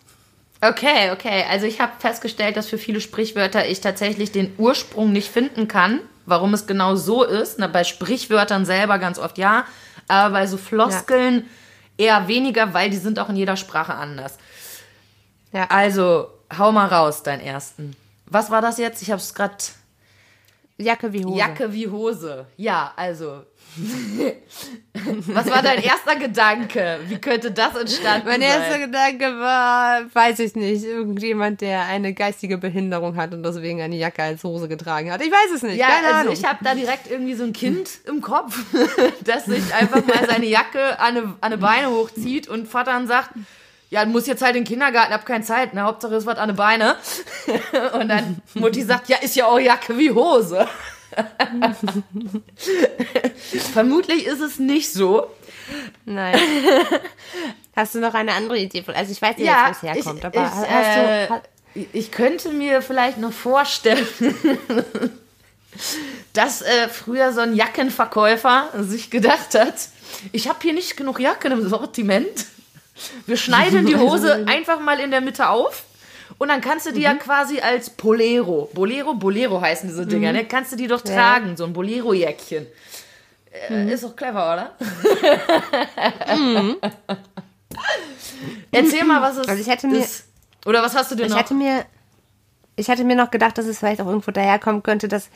Okay, 0.62 1.10
okay. 1.12 1.44
Also 1.50 1.66
ich 1.66 1.82
habe 1.82 1.94
festgestellt, 1.98 2.56
dass 2.56 2.70
für 2.70 2.78
viele 2.78 3.02
Sprichwörter 3.02 3.68
ich 3.68 3.82
tatsächlich 3.82 4.32
den 4.32 4.54
Ursprung 4.60 5.12
nicht 5.12 5.32
finden 5.32 5.68
kann, 5.68 6.00
warum 6.28 6.54
es 6.54 6.68
genau 6.68 6.96
so 6.96 7.24
ist. 7.24 7.58
Na, 7.58 7.66
bei 7.66 7.84
Sprichwörtern 7.84 8.66
selber 8.66 9.00
ganz 9.00 9.18
oft 9.18 9.40
ja, 9.40 9.66
aber 10.08 10.34
bei 10.34 10.46
so 10.46 10.58
Floskeln 10.58 11.48
eher 11.98 12.28
weniger, 12.28 12.76
weil 12.76 12.92
die 12.92 12.98
sind 12.98 13.18
auch 13.18 13.30
in 13.30 13.38
jeder 13.38 13.58
Sprache 13.58 13.96
anders. 13.96 14.38
Ja. 15.52 15.66
Also, 15.70 16.28
hau 16.56 16.72
mal 16.72 16.86
raus, 16.86 17.24
deinen 17.24 17.42
ersten. 17.42 17.96
Was 18.32 18.50
war 18.50 18.62
das 18.62 18.78
jetzt? 18.78 19.02
Ich 19.02 19.12
habe 19.12 19.22
es 19.22 19.34
gerade. 19.34 19.56
Jacke 20.78 21.14
wie 21.14 21.24
Hose. 21.24 21.38
Jacke 21.38 21.74
wie 21.74 21.88
Hose. 21.88 22.46
Ja, 22.58 22.94
also. 22.96 23.44
Was 25.28 25.50
war 25.50 25.62
dein 25.62 25.82
erster 25.82 26.16
Gedanke? 26.18 27.00
Wie 27.08 27.18
könnte 27.18 27.52
das 27.52 27.76
entstanden 27.76 28.28
Mein 28.28 28.42
erster 28.42 28.72
sein? 28.72 28.82
Gedanke 28.82 29.40
war, 29.40 30.14
weiß 30.14 30.40
ich 30.40 30.56
nicht, 30.56 30.84
irgendjemand, 30.84 31.62
der 31.62 31.86
eine 31.86 32.14
geistige 32.14 32.58
Behinderung 32.58 33.16
hat 33.16 33.34
und 33.34 33.44
deswegen 33.44 33.80
eine 33.82 33.96
Jacke 33.96 34.24
als 34.24 34.44
Hose 34.44 34.68
getragen 34.68 35.12
hat. 35.12 35.22
Ich 35.22 35.32
weiß 35.32 35.56
es 35.56 35.64
nicht. 35.64 35.78
Ja, 35.78 35.88
Keine 35.88 36.08
also 36.08 36.20
Ahnung. 36.20 36.34
ich 36.34 36.44
habe 36.44 36.64
da 36.64 36.74
direkt 36.76 37.10
irgendwie 37.10 37.36
so 37.36 37.44
ein 37.44 37.54
Kind 37.54 37.90
im 38.06 38.22
Kopf, 38.22 38.60
das 39.24 39.46
sich 39.46 39.74
einfach 39.74 40.06
mal 40.06 40.28
seine 40.28 40.48
Jacke 40.48 41.00
an 41.00 41.18
eine, 41.18 41.22
an 41.24 41.36
eine 41.40 41.58
Beine 41.58 41.90
hochzieht 41.92 42.48
und 42.48 42.68
Vater 42.68 42.92
dann 42.92 43.08
sagt, 43.08 43.32
ja, 43.92 44.04
du 44.06 44.10
musst 44.12 44.26
jetzt 44.26 44.42
halt 44.42 44.56
in 44.56 44.64
den 44.64 44.68
Kindergarten, 44.68 45.14
hab 45.14 45.26
keine 45.26 45.44
Zeit, 45.44 45.74
ne? 45.76 45.84
Hauptsache 45.84 46.16
es 46.16 46.26
wird 46.26 46.38
an 46.38 46.44
eine 46.44 46.54
Beine. 46.54 46.96
Und 47.94 48.08
dann 48.10 48.42
Mutti 48.56 48.82
sagt, 48.82 49.08
ja, 49.10 49.18
ist 49.18 49.36
ja 49.36 49.46
auch 49.46 49.60
Jacke 49.60 49.98
wie 49.98 50.10
Hose. 50.12 50.68
Vermutlich 53.74 54.26
ist 54.26 54.40
es 54.42 54.60
nicht 54.60 54.92
so. 54.94 55.28
Nein. 56.06 56.40
Hast 57.76 57.96
du 57.96 58.00
noch 58.00 58.14
eine 58.14 58.34
andere 58.34 58.58
Idee? 58.58 58.84
Also 58.94 59.12
ich 59.12 59.22
weiß 59.22 59.38
nicht, 59.38 59.48
Ja, 59.48 59.68
wo 59.68 59.72
es 59.72 59.82
herkommt, 59.82 60.20
ich, 60.20 60.26
aber 60.26 60.36
ich, 60.36 60.42
hast 60.70 60.98
äh, 60.98 61.28
du... 61.28 61.34
ha- 61.34 61.42
ich 61.94 62.12
könnte 62.12 62.50
mir 62.50 62.82
vielleicht 62.82 63.18
noch 63.18 63.32
vorstellen, 63.32 64.06
dass 66.34 66.62
äh, 66.62 66.90
früher 66.90 67.32
so 67.32 67.40
ein 67.42 67.56
Jackenverkäufer 67.56 68.70
sich 68.82 69.10
gedacht 69.10 69.54
hat, 69.56 69.76
ich 70.34 70.50
habe 70.50 70.60
hier 70.62 70.74
nicht 70.74 70.98
genug 70.98 71.20
Jacken 71.20 71.54
im 71.54 71.68
Sortiment. 71.70 72.46
Wir 73.26 73.38
schneiden 73.38 73.86
die 73.86 73.96
Hose 73.96 74.46
einfach 74.48 74.80
mal 74.80 75.00
in 75.00 75.12
der 75.12 75.22
Mitte 75.22 75.50
auf 75.50 75.84
und 76.38 76.48
dann 76.50 76.62
kannst 76.62 76.86
du 76.86 76.92
die 76.92 77.00
Mhm. 77.00 77.04
ja 77.06 77.14
quasi 77.16 77.60
als 77.60 77.90
Bolero, 77.92 78.70
Bolero, 78.74 79.14
Bolero 79.14 79.60
heißen 79.62 79.90
diese 79.90 80.06
Dinger, 80.06 80.32
ne? 80.34 80.46
Kannst 80.46 80.72
du 80.72 80.76
die 80.76 80.88
doch 80.88 81.04
Mhm. 81.04 81.10
Ja. 81.12 81.16
tragen, 81.16 81.58
so 81.58 81.66
ein 81.66 81.74
Bolero-Jäckchen. 81.74 82.68
Äh, 83.70 83.92
Ist 83.94 84.04
doch 84.06 84.16
clever, 84.16 84.54
oder? 84.54 84.72
Erzähl 88.72 89.04
mal, 89.04 89.22
was 89.22 89.38
es 89.38 89.46
Mhm. 89.46 89.50
Also 89.50 89.62
ich 89.62 89.68
hätte 89.68 89.88
mir- 89.88 90.00
ist. 90.00 90.26
Oder 90.66 90.82
was 90.84 90.96
hast 90.96 91.12
du 91.12 91.16
dir 91.16 91.24
Ich 91.26 91.30
noch? 91.32 91.38
hatte 91.38 91.54
mir, 91.54 91.86
ich 92.76 92.90
hatte 92.90 93.04
mir 93.04 93.16
noch 93.16 93.32
gedacht, 93.32 93.58
dass 93.58 93.66
es 93.66 93.80
vielleicht 93.80 94.00
auch 94.02 94.06
irgendwo 94.08 94.32
daherkommen 94.32 94.84
könnte, 94.84 95.08
dass 95.08 95.30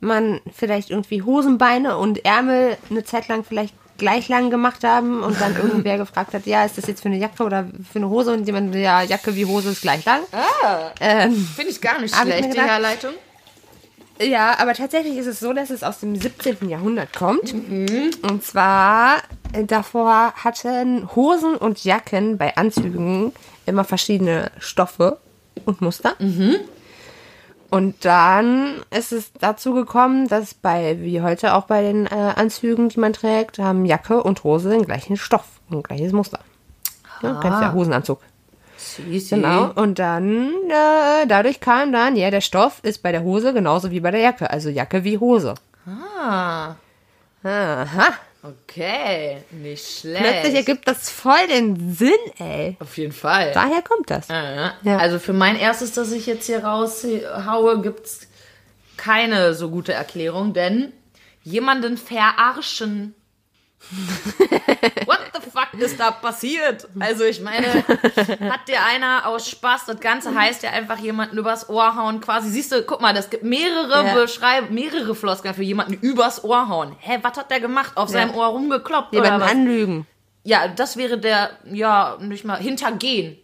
man 0.00 0.40
vielleicht 0.52 0.90
irgendwie 0.90 1.22
Hosenbeine 1.22 1.96
und 1.98 2.24
Ärmel 2.24 2.76
eine 2.90 3.04
Zeit 3.04 3.28
lang 3.28 3.44
vielleicht 3.44 3.74
gleich 3.98 4.28
lang 4.28 4.50
gemacht 4.50 4.84
haben 4.84 5.22
und 5.22 5.40
dann 5.40 5.56
irgendwer 5.56 5.96
gefragt 6.04 6.34
hat, 6.34 6.46
ja, 6.46 6.64
ist 6.64 6.78
das 6.78 6.86
jetzt 6.86 7.02
für 7.02 7.08
eine 7.08 7.18
Jacke 7.18 7.42
oder 7.44 7.66
für 7.90 7.98
eine 7.98 8.08
Hose? 8.08 8.32
Und 8.32 8.46
jemand, 8.46 8.74
ja, 8.74 9.02
Jacke 9.02 9.34
wie 9.36 9.44
Hose 9.46 9.70
ist 9.70 9.82
gleich 9.82 10.04
lang. 10.04 10.20
Ah, 10.32 10.90
Ähm, 11.00 11.34
finde 11.56 11.70
ich 11.70 11.80
gar 11.80 12.00
nicht 12.00 12.14
schlecht, 12.14 12.44
die 12.44 12.48
gedacht. 12.50 12.68
Herleitung. 12.68 13.12
Ja, 14.20 14.56
aber 14.58 14.74
tatsächlich 14.74 15.16
ist 15.16 15.26
es 15.26 15.40
so, 15.40 15.52
dass 15.52 15.70
es 15.70 15.82
aus 15.82 15.98
dem 16.00 16.14
17. 16.14 16.68
Jahrhundert 16.68 17.12
kommt. 17.16 17.52
Und 18.22 18.44
zwar 18.44 19.16
äh, 19.52 19.64
davor 19.64 20.32
hatten 20.36 21.08
Hosen 21.16 21.56
und 21.56 21.82
Jacken 21.84 22.38
bei 22.38 22.54
Anzügen 22.56 23.32
immer 23.66 23.84
verschiedene 23.84 24.50
Stoffe 24.58 25.18
und 25.64 25.80
Muster. 25.80 26.14
Und 27.72 28.04
dann 28.04 28.82
ist 28.90 29.12
es 29.12 29.32
dazu 29.32 29.72
gekommen, 29.72 30.28
dass 30.28 30.52
bei, 30.52 30.98
wie 31.00 31.22
heute 31.22 31.54
auch 31.54 31.64
bei 31.64 31.80
den 31.80 32.04
äh, 32.06 32.10
Anzügen, 32.36 32.90
die 32.90 33.00
man 33.00 33.14
trägt, 33.14 33.58
haben 33.58 33.86
Jacke 33.86 34.22
und 34.22 34.44
Hose 34.44 34.68
den 34.68 34.84
gleichen 34.84 35.16
Stoff 35.16 35.46
und 35.70 35.82
gleiches 35.82 36.12
Muster. 36.12 36.40
Ja, 37.22 37.38
kennst 37.40 37.60
du 37.60 37.64
ja 37.64 37.72
Hosenanzug. 37.72 38.20
Genau. 39.36 39.70
Und 39.74 39.98
dann, 39.98 40.50
äh, 40.68 41.26
dadurch 41.26 41.60
kam 41.60 41.92
dann, 41.92 42.14
ja, 42.14 42.30
der 42.30 42.42
Stoff 42.42 42.80
ist 42.82 43.02
bei 43.02 43.10
der 43.10 43.22
Hose 43.22 43.54
genauso 43.54 43.90
wie 43.90 44.00
bei 44.00 44.10
der 44.10 44.20
Jacke. 44.20 44.50
Also 44.50 44.68
Jacke 44.68 45.02
wie 45.04 45.16
Hose. 45.16 45.54
Ah, 45.86 46.74
Aha. 47.42 48.08
Okay. 48.42 49.38
Nicht 49.50 50.00
schlecht. 50.00 50.22
Plötzlich 50.22 50.54
ergibt 50.54 50.88
das 50.88 51.10
voll 51.10 51.46
den 51.48 51.94
Sinn, 51.94 52.10
ey. 52.38 52.76
Auf 52.80 52.96
jeden 52.98 53.12
Fall. 53.12 53.52
Daher 53.52 53.82
kommt 53.82 54.10
das. 54.10 54.28
Ja. 54.28 54.74
Ja. 54.82 54.98
Also 54.98 55.18
für 55.18 55.32
mein 55.32 55.56
erstes, 55.56 55.92
das 55.92 56.12
ich 56.12 56.26
jetzt 56.26 56.46
hier 56.46 56.64
raushaue, 56.64 57.80
gibt 57.80 58.06
es 58.06 58.28
keine 58.96 59.54
so 59.54 59.70
gute 59.70 59.92
Erklärung, 59.92 60.52
denn 60.52 60.92
jemanden 61.42 61.96
verarschen 61.96 63.14
What 65.06 65.18
the 65.34 65.50
fuck 65.50 65.74
ist 65.78 65.98
da 65.98 66.10
passiert? 66.10 66.88
Also 66.98 67.24
ich 67.24 67.40
meine, 67.40 67.66
hat 67.66 68.68
dir 68.68 68.82
einer 68.84 69.26
aus 69.26 69.48
Spaß, 69.48 69.86
das 69.86 70.00
Ganze 70.00 70.34
heißt 70.34 70.62
ja 70.62 70.70
einfach 70.70 70.98
jemanden 70.98 71.36
übers 71.38 71.68
Ohr 71.68 71.94
hauen 71.96 72.20
quasi. 72.20 72.48
Siehst 72.50 72.72
du, 72.72 72.82
guck 72.82 73.00
mal, 73.00 73.12
das 73.14 73.28
gibt 73.30 73.44
mehrere 73.44 74.06
Ja. 74.06 74.14
Beschreib 74.14 74.70
mehrere 74.70 75.14
Floskeln 75.14 75.54
für 75.54 75.62
jemanden 75.62 75.94
übers 75.94 76.42
Ohr 76.44 76.68
hauen. 76.68 76.96
Hä, 77.00 77.18
was 77.22 77.36
hat 77.36 77.50
der 77.50 77.60
gemacht? 77.60 77.92
Auf 77.96 78.08
Ja. 78.10 78.20
seinem 78.20 78.34
Ohr 78.34 78.46
rumgekloppt 78.46 79.12
Jemanden 79.12 79.36
oder 79.36 79.44
was? 79.44 79.50
anlügen. 79.50 80.06
Ja, 80.44 80.68
das 80.68 80.96
wäre 80.96 81.18
der, 81.18 81.50
ja, 81.70 82.16
nicht 82.20 82.44
mal, 82.44 82.58
hintergehen. 82.58 83.36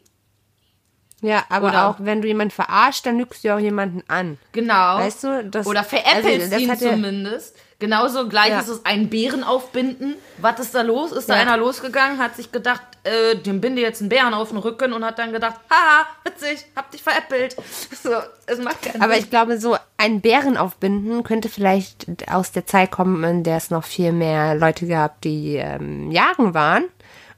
Ja, 1.21 1.45
aber 1.49 1.69
Oder- 1.69 1.89
auch 1.89 1.97
wenn 1.99 2.23
du 2.23 2.29
jemanden 2.29 2.53
verarscht, 2.53 3.05
dann 3.05 3.19
lügst 3.19 3.43
du 3.43 3.49
ja 3.49 3.57
auch 3.57 3.61
jemanden 3.61 4.03
an. 4.09 4.39
Genau. 4.53 4.99
Weißt 4.99 5.25
du, 5.25 5.45
das 5.45 5.67
Oder 5.67 5.83
veräppelst 5.83 6.53
also, 6.53 6.55
das 6.55 6.61
ihn 6.61 6.77
zumindest. 6.79 7.57
Genauso 7.81 8.29
gleich 8.29 8.49
Ja. 8.51 8.59
ist 8.61 8.69
es 8.69 8.85
einen 8.85 9.09
Bären 9.09 9.45
aufbinden. 9.45 10.17
Was 10.39 10.59
ist 10.59 10.75
da 10.75 10.83
los? 10.83 11.13
Ist 11.13 11.29
da 11.29 11.37
Ja. 11.37 11.43
einer 11.43 11.57
losgegangen, 11.57 12.19
hat 12.19 12.35
sich 12.35 12.51
gedacht, 12.51 12.83
äh, 13.05 13.37
dem 13.37 13.61
binde 13.61 13.81
jetzt 13.81 14.01
einen 14.01 14.09
Bären 14.09 14.35
auf 14.35 14.49
den 14.49 14.59
Rücken 14.59 14.93
und 14.93 15.05
hat 15.05 15.21
dann 15.21 15.33
gedacht, 15.33 15.55
haha, 15.71 16.05
witzig, 16.25 16.67
hab 16.75 16.91
dich 16.91 17.03
veräppelt. 17.03 17.55
So, 18.03 18.11
es 18.47 18.59
macht 18.59 18.83
keinen 18.83 19.01
Aber 19.03 19.15
Sinn. 19.15 19.23
ich 19.25 19.31
glaube, 19.31 19.59
so 19.61 19.77
einen 19.97 20.21
Bären 20.21 20.57
aufbinden 20.57 21.23
könnte 21.23 21.49
vielleicht 21.49 22.07
aus 22.33 22.51
der 22.53 22.67
Zeit 22.67 22.91
kommen, 22.91 23.23
in 23.25 23.45
der 23.45 23.57
es 23.59 23.71
noch 23.71 23.85
viel 23.85 24.11
mehr 24.13 24.55
Leute 24.57 24.87
gab, 24.89 25.21
die 25.21 25.57
ähm, 25.57 26.11
jagen 26.11 26.55
waren. 26.55 26.85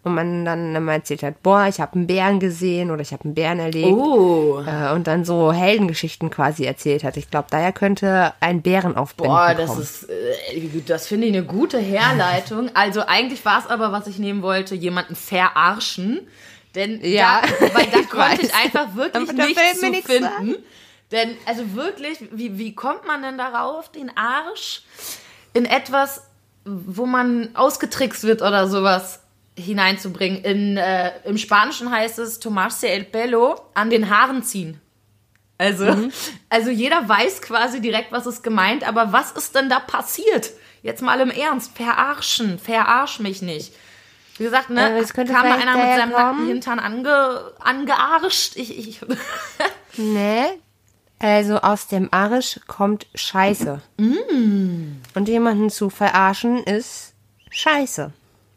Und 0.03 0.15
man 0.15 0.47
dann 0.47 0.75
immer 0.75 0.95
erzählt 0.95 1.23
hat, 1.23 1.43
boah, 1.43 1.67
ich 1.67 1.79
habe 1.79 1.93
einen 1.95 2.07
Bären 2.07 2.41
gesehen 2.41 2.91
oder 2.91 3.03
ich 3.03 3.13
habe 3.13 3.25
einen 3.25 3.35
Bären 3.35 3.59
erlegt. 3.59 3.89
Oh. 3.93 4.63
Äh, 4.67 4.95
und 4.95 5.07
dann 5.07 5.27
so 5.27 5.53
Heldengeschichten 5.53 6.31
quasi 6.31 6.65
erzählt 6.65 7.05
hat. 7.05 7.19
Ich 7.19 7.31
glaube, 7.31 7.49
daher 7.51 7.73
könnte 7.73 8.33
ein 8.41 8.63
Bären 8.63 8.97
aufbinden 8.97 9.31
Boah, 9.35 9.55
das 9.55 9.69
kommen. 9.69 9.83
ist, 9.83 10.05
äh, 10.09 10.81
das 10.87 11.07
finde 11.07 11.27
ich 11.27 11.35
eine 11.37 11.45
gute 11.45 11.79
Herleitung. 11.79 12.71
Also 12.75 13.03
eigentlich 13.07 13.45
war 13.45 13.59
es 13.59 13.67
aber, 13.67 13.93
was 13.93 14.07
ich 14.07 14.19
nehmen 14.19 14.41
wollte, 14.41 14.75
jemanden 14.75 15.17
verarschen. 15.17 16.21
Denn 16.75 17.01
Ja, 17.05 17.43
da, 17.43 17.75
weil 17.75 17.87
da 17.93 17.99
ich 17.99 18.09
konnte 18.09 18.43
ich 18.43 18.53
weiß. 18.53 18.65
einfach 18.65 18.95
wirklich 18.95 19.29
Aber 19.29 19.45
nichts 19.47 19.81
zu 19.81 19.91
nichts 19.91 20.11
finden. 20.11 20.55
Denn, 21.13 21.37
also 21.45 21.75
wirklich, 21.75 22.21
wie, 22.33 22.57
wie 22.57 22.75
kommt 22.75 23.07
man 23.07 23.21
denn 23.21 23.37
darauf, 23.37 23.91
den 23.91 24.17
Arsch 24.17 24.83
in 25.53 25.67
etwas, 25.67 26.23
wo 26.65 27.05
man 27.05 27.51
ausgetrickst 27.55 28.23
wird 28.25 28.41
oder 28.41 28.67
sowas 28.69 29.21
hineinzubringen? 29.61 30.43
In, 30.45 30.77
äh, 30.77 31.13
Im 31.25 31.39
Spanischen 31.39 31.91
heißt 31.91 32.19
es 32.19 32.41
tomarse 32.41 32.89
el 32.89 33.05
pelo, 33.05 33.61
an 33.75 33.91
den 33.91 34.11
Haaren 34.11 34.43
ziehen. 34.43 34.81
Also, 35.59 35.85
Mhm. 35.85 36.11
also 36.49 36.71
jeder 36.71 37.09
weiß 37.09 37.43
quasi 37.43 37.81
direkt, 37.81 38.13
was 38.13 38.27
ist 38.27 38.43
gemeint, 38.43 38.87
aber 38.87 39.13
was 39.13 39.33
ist 39.33 39.55
denn 39.55 39.69
da 39.69 39.79
passiert? 39.81 40.51
Jetzt 40.83 41.03
mal 41.03 41.21
im 41.21 41.31
Ernst, 41.31 41.77
verarschen, 41.77 42.59
verarsch 42.59 43.21
mich 43.21 43.43
nicht. 43.43 43.75
Wie 44.39 44.45
gesagt, 44.45 44.71
ne, 44.71 44.97
Äh, 44.97 45.01
es 45.01 45.13
kam 45.13 45.27
da 45.27 45.35
einer 45.43 45.77
mit 45.77 45.99
seinem 45.99 46.11
nackten 46.13 46.47
Hintern 46.47 46.79
ange, 46.79 47.53
angearscht. 47.59 48.57
Ich, 48.57 48.79
ich, 48.79 49.01
Nee. 49.99 50.45
Also 51.19 51.59
aus 51.59 51.87
dem 51.89 52.09
Arisch 52.11 52.59
kommt 52.67 53.07
Scheiße. 53.15 53.83
Mm. 53.99 55.03
Und 55.15 55.29
jemanden 55.29 55.69
zu 55.69 55.91
verarschen 55.91 56.65
ist 56.65 57.13
Scheiße. 57.51 58.11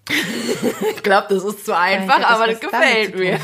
Ich 0.10 1.04
glaube, 1.04 1.28
das 1.30 1.43
ist 1.43 1.66
zu 1.66 1.78
einfach, 1.78 2.20
das 2.20 2.28
aber 2.28 2.47
das 2.47 2.60
gefällt 2.60 3.16
mir. 3.16 3.39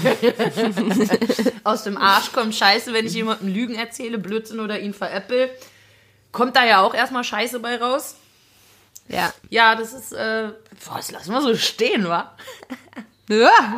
Aus 1.64 1.84
dem 1.84 1.98
Arsch 1.98 2.32
kommt 2.34 2.54
Scheiße, 2.54 2.94
wenn 2.94 3.06
ich 3.06 3.14
jemandem 3.14 3.48
Lügen 3.48 3.76
erzähle, 3.76 4.18
Blödsinn 4.18 4.60
oder 4.60 4.80
ihn 4.80 4.94
veräppel. 4.94 5.50
Kommt 6.32 6.56
da 6.56 6.66
ja 6.66 6.82
auch 6.82 6.94
erstmal 6.94 7.24
Scheiße 7.24 7.60
bei 7.60 7.78
raus. 7.78 8.16
Ja. 9.08 9.34
Ja, 9.50 9.76
das 9.76 9.94
ist, 9.94 10.12
äh, 10.12 10.50
boah, 10.86 10.98
das 10.98 11.12
lassen 11.12 11.32
wir 11.32 11.42
so 11.42 11.56
stehen, 11.56 12.08
wa? 12.08 12.36
ja. 13.30 13.78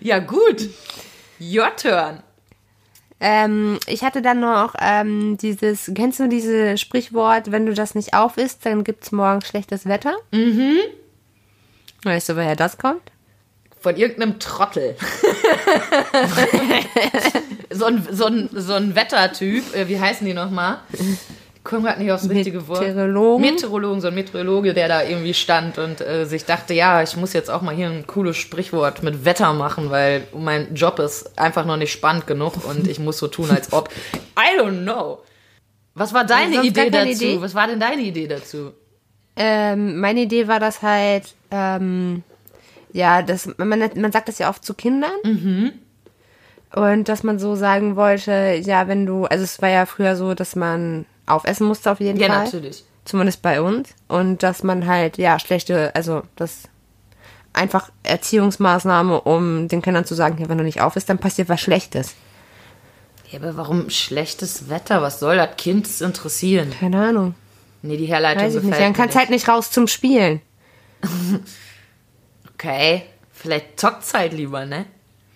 Ja, 0.00 0.18
gut. 0.20 0.68
Your 1.40 1.74
turn. 1.76 2.22
Ähm, 3.22 3.78
ich 3.86 4.02
hatte 4.02 4.22
dann 4.22 4.40
noch 4.40 4.74
ähm, 4.80 5.36
dieses, 5.36 5.90
kennst 5.94 6.20
du 6.20 6.28
dieses 6.28 6.80
Sprichwort, 6.80 7.50
wenn 7.50 7.66
du 7.66 7.74
das 7.74 7.94
nicht 7.94 8.14
auf 8.14 8.38
isst, 8.38 8.64
dann 8.64 8.82
gibt's 8.82 9.12
morgen 9.12 9.42
schlechtes 9.42 9.84
Wetter? 9.84 10.16
Mhm. 10.32 10.78
Weißt 12.04 12.28
du, 12.28 12.36
woher 12.36 12.56
das 12.56 12.78
kommt? 12.78 13.02
Von 13.80 13.96
irgendeinem 13.96 14.38
Trottel. 14.38 14.96
so, 17.70 17.86
ein, 17.86 18.06
so, 18.10 18.26
ein, 18.26 18.50
so 18.52 18.74
ein 18.74 18.94
Wettertyp, 18.94 19.74
äh, 19.74 19.88
wie 19.88 19.98
heißen 19.98 20.26
die 20.26 20.34
nochmal? 20.34 20.80
Ich 20.92 21.64
komme 21.64 21.84
gerade 21.84 22.02
nicht 22.02 22.12
aufs 22.12 22.28
richtige 22.28 22.66
Wort. 22.68 22.80
Meteorologen? 22.80 23.40
Meteorologen, 23.40 24.00
so 24.00 24.08
ein 24.08 24.14
Meteorologe, 24.14 24.74
der 24.74 24.88
da 24.88 25.02
irgendwie 25.02 25.34
stand 25.34 25.78
und 25.78 26.00
äh, 26.00 26.26
sich 26.26 26.44
dachte, 26.44 26.74
ja, 26.74 27.02
ich 27.02 27.16
muss 27.16 27.32
jetzt 27.32 27.50
auch 27.50 27.62
mal 27.62 27.74
hier 27.74 27.88
ein 27.88 28.06
cooles 28.06 28.36
Sprichwort 28.36 29.02
mit 29.02 29.24
Wetter 29.24 29.52
machen, 29.52 29.90
weil 29.90 30.26
mein 30.34 30.74
Job 30.74 30.98
ist 30.98 31.38
einfach 31.38 31.64
noch 31.64 31.76
nicht 31.76 31.92
spannend 31.92 32.26
genug 32.26 32.64
und 32.64 32.86
ich 32.86 32.98
muss 32.98 33.18
so 33.18 33.28
tun, 33.28 33.50
als 33.50 33.72
ob. 33.72 33.90
I 34.38 34.58
don't 34.58 34.82
know. 34.82 35.20
Was 35.94 36.14
war 36.14 36.24
deine 36.24 36.62
Idee 36.62 36.90
dazu? 36.90 37.08
Idee? 37.08 37.40
Was 37.40 37.54
war 37.54 37.66
denn 37.66 37.80
deine 37.80 38.02
Idee 38.02 38.26
dazu? 38.26 38.72
Ähm, 39.36 40.00
meine 40.00 40.22
Idee 40.22 40.48
war 40.48 40.60
das 40.60 40.82
halt, 40.82 41.34
ähm, 41.50 42.22
ja, 42.92 43.22
das, 43.22 43.48
man, 43.58 43.78
man 43.96 44.12
sagt 44.12 44.28
das 44.28 44.38
ja 44.38 44.48
oft 44.48 44.64
zu 44.64 44.74
Kindern. 44.74 45.72
Und 46.74 47.08
dass 47.08 47.22
man 47.22 47.38
so 47.38 47.54
sagen 47.56 47.96
wollte, 47.96 48.60
ja, 48.62 48.86
wenn 48.88 49.06
du, 49.06 49.24
also 49.26 49.44
es 49.44 49.60
war 49.62 49.68
ja 49.68 49.86
früher 49.86 50.16
so, 50.16 50.34
dass 50.34 50.54
man 50.56 51.04
aufessen 51.26 51.66
musste 51.66 51.90
auf 51.90 52.00
jeden 52.00 52.18
Ja, 52.18 52.28
Fall. 52.28 52.44
natürlich. 52.44 52.84
Zumindest 53.04 53.42
bei 53.42 53.60
uns. 53.60 53.90
Und 54.08 54.42
dass 54.42 54.62
man 54.62 54.86
halt, 54.86 55.18
ja, 55.18 55.38
schlechte, 55.38 55.94
also 55.94 56.22
das 56.36 56.62
einfach 57.52 57.90
Erziehungsmaßnahme, 58.04 59.20
um 59.22 59.66
den 59.68 59.82
Kindern 59.82 60.04
zu 60.04 60.14
sagen, 60.14 60.38
ja, 60.40 60.48
wenn 60.48 60.58
du 60.58 60.64
nicht 60.64 60.80
auf 60.80 60.94
isst, 60.96 61.08
dann 61.08 61.18
passiert 61.18 61.48
was 61.48 61.60
Schlechtes. 61.60 62.14
Ja, 63.30 63.40
aber 63.40 63.56
warum 63.56 63.90
schlechtes 63.90 64.68
Wetter? 64.68 65.02
Was 65.02 65.18
soll 65.20 65.36
das 65.36 65.56
Kind 65.56 65.88
interessieren? 66.00 66.70
Keine 66.78 67.00
Ahnung. 67.08 67.34
Nee, 67.82 67.96
die 67.96 68.06
Herleitung 68.06 68.42
Weiß 68.44 68.54
ich 68.54 68.62
nicht. 68.62 68.70
gefällt 68.70 68.82
Dann 68.84 68.92
mir 68.92 68.96
kannst 68.96 69.14
nicht. 69.14 69.20
halt 69.20 69.30
nicht 69.30 69.48
raus 69.48 69.70
zum 69.70 69.86
Spielen. 69.88 70.40
Okay, 72.54 73.04
vielleicht 73.32 73.80
zockt's 73.80 74.12
halt 74.14 74.32
lieber, 74.32 74.66
ne? 74.66 74.86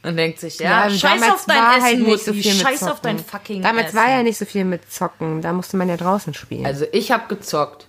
Und 0.03 0.17
denkt 0.17 0.39
sich, 0.39 0.59
ja, 0.59 0.83
also 0.83 0.99
scheiß 0.99 1.23
auf 1.23 1.47
dein 1.47 1.57
war 1.57 1.73
Essen, 1.77 1.83
halt 1.87 1.99
nicht 2.01 2.25
so 2.25 2.33
viel 2.35 2.53
mit 2.53 2.63
scheiß 2.63 2.83
auf 2.83 2.89
Zocken. 3.01 3.17
dein 3.17 3.19
fucking 3.21 3.63
Damals 3.63 3.87
Essen. 3.89 3.97
war 3.97 4.11
ja 4.11 4.23
nicht 4.23 4.37
so 4.37 4.45
viel 4.45 4.65
mit 4.67 4.93
Zocken. 4.93 5.41
Da 5.41 5.55
musste 5.55 5.79
man 5.79 5.89
ja 5.89 5.97
draußen 5.97 6.35
spielen. 6.35 6.67
Also 6.67 6.85
ich 6.93 7.11
habe 7.11 7.35
gezockt 7.35 7.87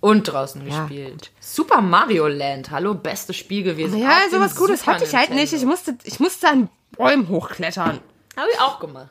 und 0.00 0.24
draußen 0.24 0.66
Ja. 0.68 0.80
gespielt. 0.84 1.30
Super 1.40 1.80
Mario 1.80 2.26
Land, 2.28 2.70
hallo, 2.70 2.92
bestes 2.94 3.36
Spiel 3.36 3.62
gewesen. 3.62 3.96
ja, 3.98 4.08
Auf 4.26 4.30
sowas 4.30 4.54
Gutes 4.54 4.80
Super 4.80 4.92
hatte 4.92 5.04
ich 5.04 5.14
halt 5.14 5.30
nicht. 5.30 5.54
Ich 5.54 5.62
Nintendo. 5.62 5.70
musste, 5.70 5.96
ich 6.04 6.20
musste 6.20 6.48
an 6.48 6.68
Bäumen 6.98 7.26
hochklettern. 7.28 8.00
Habe 8.36 8.48
ich 8.52 8.60
auch 8.60 8.78
gemacht. 8.78 9.08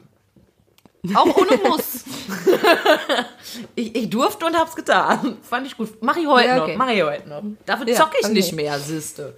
Auch 1.16 1.36
ohne 1.36 1.58
Muss. 1.68 2.04
ich, 3.76 3.96
ich 3.96 4.10
durfte 4.10 4.46
und 4.46 4.56
hab's 4.58 4.76
getan. 4.76 5.38
Fand 5.42 5.66
ich 5.68 5.76
gut. 5.78 5.90
Mach 6.02 6.16
ich 6.16 6.28
heute 6.28 6.48
Ja, 6.48 6.62
okay. 6.64 6.72
noch. 6.74 6.78
Mach 6.78 6.90
ich 6.92 7.02
heute 7.04 7.28
noch. 7.30 7.44
Dafür 7.66 7.88
Ja, 7.88 7.96
zocke 7.96 8.18
ich 8.20 8.26
okay. 8.26 8.34
nicht 8.34 8.54
mehr, 8.54 8.78
siehste. 8.80 9.36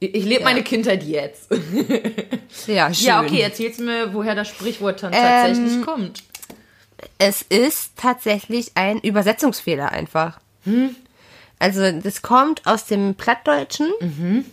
Ich, 0.00 0.14
ich 0.14 0.24
lebe 0.24 0.42
meine 0.44 0.64
Kindheit 0.64 1.04
jetzt. 1.04 1.46
Ja, 2.66 2.92
schön. 2.94 3.06
Ja, 3.06 3.22
okay, 3.22 3.40
erzählst 3.40 3.78
du 3.78 3.84
mir, 3.84 4.12
woher 4.12 4.34
das 4.34 4.48
Sprichwort 4.48 5.02
dann 5.02 5.12
Ähm, 5.12 5.20
tatsächlich 5.20 5.82
kommt. 5.86 6.22
Es 7.18 7.42
ist 7.42 7.92
tatsächlich 7.96 8.72
ein 8.74 8.98
Übersetzungsfehler 8.98 9.90
einfach. 9.92 10.40
Also 11.58 11.90
das 12.00 12.22
kommt 12.22 12.66
aus 12.66 12.86
dem 12.86 13.14
Plattdeutschen 13.16 13.90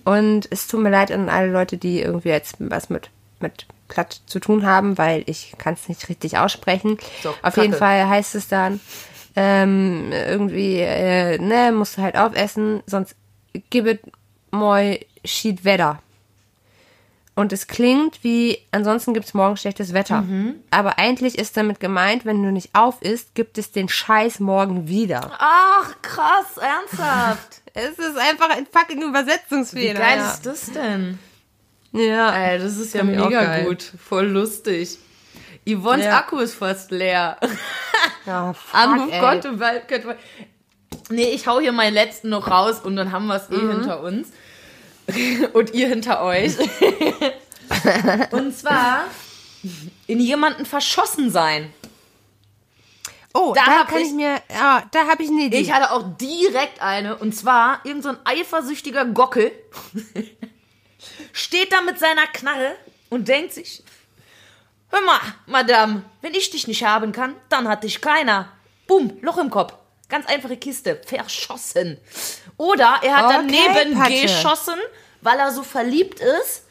und 0.05 0.47
es 0.51 0.67
tut 0.67 0.79
mir 0.81 0.89
leid 0.89 1.11
an 1.11 1.29
alle 1.29 1.51
Leute, 1.51 1.77
die 1.77 2.01
irgendwie 2.01 2.29
jetzt 2.29 2.55
was 2.59 2.89
mit, 2.89 3.09
mit 3.39 3.65
Platt 3.89 4.21
zu 4.25 4.39
tun 4.39 4.65
haben, 4.65 4.97
weil 4.97 5.23
ich 5.25 5.53
kann 5.57 5.73
es 5.73 5.89
nicht 5.89 6.07
richtig 6.07 6.37
aussprechen. 6.37 6.97
So, 7.21 7.29
Auf 7.29 7.41
Kacke. 7.41 7.61
jeden 7.63 7.73
Fall 7.73 8.07
heißt 8.07 8.35
es 8.35 8.47
dann 8.47 8.79
ähm, 9.35 10.11
irgendwie, 10.11 10.77
äh, 10.77 11.37
ne, 11.37 11.71
musst 11.73 11.97
du 11.97 12.01
halt 12.01 12.15
aufessen, 12.17 12.81
sonst 12.85 13.15
gib 13.69 13.85
it 13.85 14.01
moi 14.51 14.99
schied 15.25 15.65
Wetter. 15.65 16.01
Und 17.35 17.53
es 17.53 17.67
klingt 17.67 18.21
wie, 18.21 18.57
ansonsten 18.71 19.13
gibt 19.13 19.25
es 19.27 19.33
morgen 19.33 19.55
schlechtes 19.55 19.93
Wetter. 19.93 20.25
Aber 20.71 20.99
eigentlich 20.99 21.37
ist 21.37 21.55
damit 21.55 21.79
gemeint, 21.79 22.25
wenn 22.25 22.43
du 22.43 22.51
nicht 22.51 22.71
auf 22.75 23.01
isst, 23.01 23.33
gibt 23.33 23.57
es 23.57 23.71
den 23.71 23.87
Scheiß 23.87 24.41
morgen 24.41 24.89
wieder. 24.89 25.31
Ach, 25.39 25.95
krass, 26.01 26.57
ernsthaft. 26.57 27.61
Es 27.75 27.97
ist 27.97 28.17
einfach 28.17 28.49
ein 28.49 28.65
fucking 28.69 28.99
Wie 28.99 29.05
Übersetzungsfehler. 29.05 29.99
geil 29.99 30.17
ja. 30.17 30.31
ist 30.31 30.45
das 30.45 30.71
denn? 30.71 31.19
Ja. 31.91 32.31
Ey, 32.35 32.59
das 32.59 32.77
ist 32.77 32.93
ja 32.93 33.03
mega 33.03 33.59
gut. 33.63 33.83
Voll 34.07 34.27
lustig. 34.27 34.97
Yvonnes 35.67 36.05
Ja. 36.05 36.17
Akku 36.19 36.37
ist 36.39 36.55
fast 36.55 36.91
leer. 36.91 37.37
ja 38.25 38.53
fuck, 38.53 38.73
Anruf 38.79 39.11
ey. 39.11 39.19
konnte, 39.19 39.59
weil, 39.59 39.81
könnte, 39.81 40.15
Nee, 41.11 41.29
ich 41.31 41.47
hau 41.47 41.59
hier 41.59 41.71
meinen 41.71 41.93
letzten 41.95 42.29
noch 42.29 42.47
raus 42.49 42.79
und 42.83 42.95
dann 42.95 43.11
haben 43.11 43.25
wir 43.27 43.35
es 43.35 43.49
eh 43.49 43.55
Mhm. 43.61 43.71
hinter 43.71 44.03
uns. 44.03 44.27
und 45.53 45.73
ihr 45.73 45.87
hinter 45.87 46.21
euch. 46.23 46.53
und 48.31 48.55
zwar 48.55 49.05
in 50.07 50.19
jemanden 50.19 50.65
verschossen 50.65 51.31
sein. 51.31 51.73
Oh, 53.33 53.53
Da 53.55 53.63
da, 53.65 53.83
kann 53.85 54.01
ich- 54.01 54.07
ich, 54.09 54.13
mir, 54.13 54.35
ja, 54.51 54.83
da 54.91 55.07
habe 55.07 55.21
ich 55.23 55.29
eine 55.29 55.41
Idee. 55.45 55.59
Ich 55.59 55.71
hatte 55.71 55.91
auch 55.91 56.03
direkt 56.19 56.81
eine, 56.81 57.15
und 57.15 57.35
zwar 57.35 57.79
irgend 57.83 58.03
so 58.03 58.09
ein 58.09 58.17
eifersüchtiger 58.25 59.05
Gockel 59.05 59.51
steht 61.33 61.71
da 61.71 61.81
mit 61.81 61.99
seiner 61.99 62.27
Knarre 62.27 62.75
und 63.09 63.27
denkt 63.27 63.53
sich, 63.53 63.83
hör 64.89 65.01
mal, 65.01 65.19
Madame, 65.45 66.03
wenn 66.21 66.33
ich 66.33 66.49
dich 66.49 66.67
nicht 66.67 66.83
haben 66.83 67.11
kann, 67.11 67.35
dann 67.49 67.67
hat 67.67 67.83
dich 67.83 68.01
keiner. 68.01 68.49
Bumm, 68.87 69.17
Loch 69.21 69.37
im 69.37 69.49
Kopf. 69.49 69.73
Ganz 70.09 70.25
einfache 70.25 70.57
Kiste. 70.57 70.99
Verschossen. 71.05 71.97
Oder 72.57 72.99
er 73.03 73.17
hat 73.17 73.25
Okay, 73.25 73.57
daneben 73.75 73.97
Patsche. 73.97 74.21
geschossen, 74.23 74.79
weil 75.21 75.37
er 75.37 75.51
so 75.51 75.61
verliebt 75.61 76.19
ist, 76.19 76.63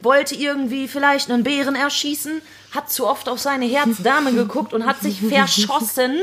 wollte 0.00 0.34
irgendwie 0.34 0.86
vielleicht 0.86 1.30
einen 1.30 1.42
Bären 1.42 1.74
erschießen, 1.74 2.42
hat 2.72 2.90
zu 2.92 3.06
oft 3.06 3.28
auf 3.28 3.38
seine 3.40 3.64
Herzdame 3.64 4.32
geguckt 4.32 4.72
und 4.74 4.84
hat 4.84 5.00
sich 5.00 5.20
verschossen 5.28 6.20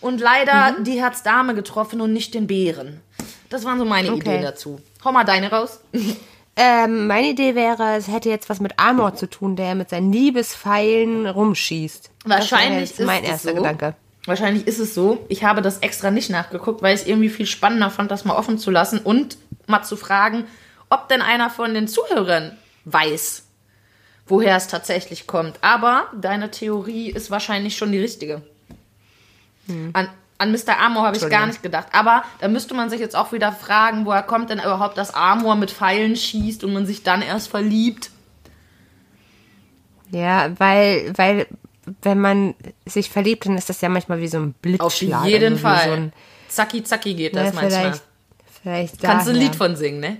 und 0.00 0.20
leider 0.20 0.72
Mhm. 0.72 0.84
die 0.84 1.00
Herzdame 1.00 1.54
getroffen 1.54 2.00
und 2.00 2.12
nicht 2.12 2.34
den 2.34 2.46
Bären. 2.48 3.00
Das 3.48 3.64
waren 3.64 3.78
so 3.78 3.84
meine 3.84 4.10
Okay. 4.10 4.18
Ideen 4.30 4.42
dazu. 4.42 4.80
Hau 5.04 5.12
mal 5.12 5.22
deine 5.24 5.50
raus. 5.50 5.78
Ähm, 6.58 7.06
meine 7.06 7.28
Idee 7.28 7.54
wäre, 7.54 7.96
es 7.96 8.08
hätte 8.08 8.30
jetzt 8.30 8.48
was 8.48 8.60
mit 8.60 8.78
Amor 8.78 9.14
zu 9.14 9.28
tun, 9.28 9.56
der 9.56 9.74
mit 9.74 9.90
seinen 9.90 10.10
Liebespfeilen 10.10 11.26
rumschießt. 11.26 12.10
Wahrscheinlich 12.24 12.94
das 12.94 13.06
mein 13.06 13.22
ist 13.22 13.28
es 13.28 13.30
erster 13.32 13.50
so. 13.50 13.56
Gedanke. 13.56 13.94
Wahrscheinlich 14.24 14.66
ist 14.66 14.78
es 14.78 14.94
so. 14.94 15.24
Ich 15.28 15.44
habe 15.44 15.60
das 15.62 15.78
extra 15.78 16.10
nicht 16.10 16.30
nachgeguckt, 16.30 16.82
weil 16.82 16.94
ich 16.94 17.02
es 17.02 17.06
irgendwie 17.06 17.28
viel 17.28 17.46
spannender 17.46 17.90
fand, 17.90 18.10
das 18.10 18.24
mal 18.24 18.34
offen 18.36 18.58
zu 18.58 18.70
lassen 18.70 18.98
und 18.98 19.36
mal 19.66 19.82
zu 19.82 19.96
fragen, 19.96 20.44
ob 20.88 21.08
denn 21.08 21.20
einer 21.22 21.50
von 21.50 21.74
den 21.74 21.88
Zuhörern 21.88 22.56
weiß, 22.86 23.44
woher 24.26 24.56
es 24.56 24.66
tatsächlich 24.66 25.26
kommt. 25.26 25.58
Aber 25.62 26.06
deine 26.18 26.50
Theorie 26.50 27.10
ist 27.10 27.30
wahrscheinlich 27.30 27.76
schon 27.76 27.92
die 27.92 28.00
richtige. 28.00 28.42
An, 29.92 30.08
an 30.38 30.52
Mr. 30.52 30.78
Amor 30.78 31.04
habe 31.04 31.16
ich 31.16 31.28
gar 31.28 31.46
nicht 31.46 31.62
gedacht. 31.62 31.88
Aber 31.92 32.22
da 32.40 32.48
müsste 32.48 32.74
man 32.74 32.90
sich 32.90 33.00
jetzt 33.00 33.16
auch 33.16 33.32
wieder 33.32 33.52
fragen, 33.52 34.04
woher 34.04 34.22
kommt 34.22 34.50
denn 34.50 34.58
überhaupt, 34.58 34.98
dass 34.98 35.14
Amor 35.14 35.56
mit 35.56 35.70
Pfeilen 35.70 36.16
schießt 36.16 36.64
und 36.64 36.72
man 36.72 36.86
sich 36.86 37.02
dann 37.02 37.22
erst 37.22 37.48
verliebt. 37.48 38.10
Ja, 40.10 40.50
weil, 40.58 41.12
weil, 41.16 41.46
wenn 42.02 42.20
man 42.20 42.54
sich 42.84 43.10
verliebt, 43.10 43.46
dann 43.46 43.56
ist 43.56 43.68
das 43.68 43.80
ja 43.80 43.88
manchmal 43.88 44.20
wie 44.20 44.28
so 44.28 44.38
ein 44.38 44.52
Blitzschlag. 44.54 45.22
Auf 45.22 45.26
jeden 45.26 45.58
Fall. 45.58 45.88
So 45.88 45.92
ein, 45.92 46.12
zacki, 46.48 46.84
zacki 46.84 47.14
geht 47.14 47.34
ja, 47.34 47.44
das 47.44 47.54
manchmal. 47.54 47.80
vielleicht, 47.80 48.02
vielleicht 48.62 49.02
Kannst 49.02 49.26
du 49.26 49.30
ein. 49.32 49.36
Lied 49.36 49.56
von 49.56 49.76
singen, 49.76 50.00
ne? 50.00 50.16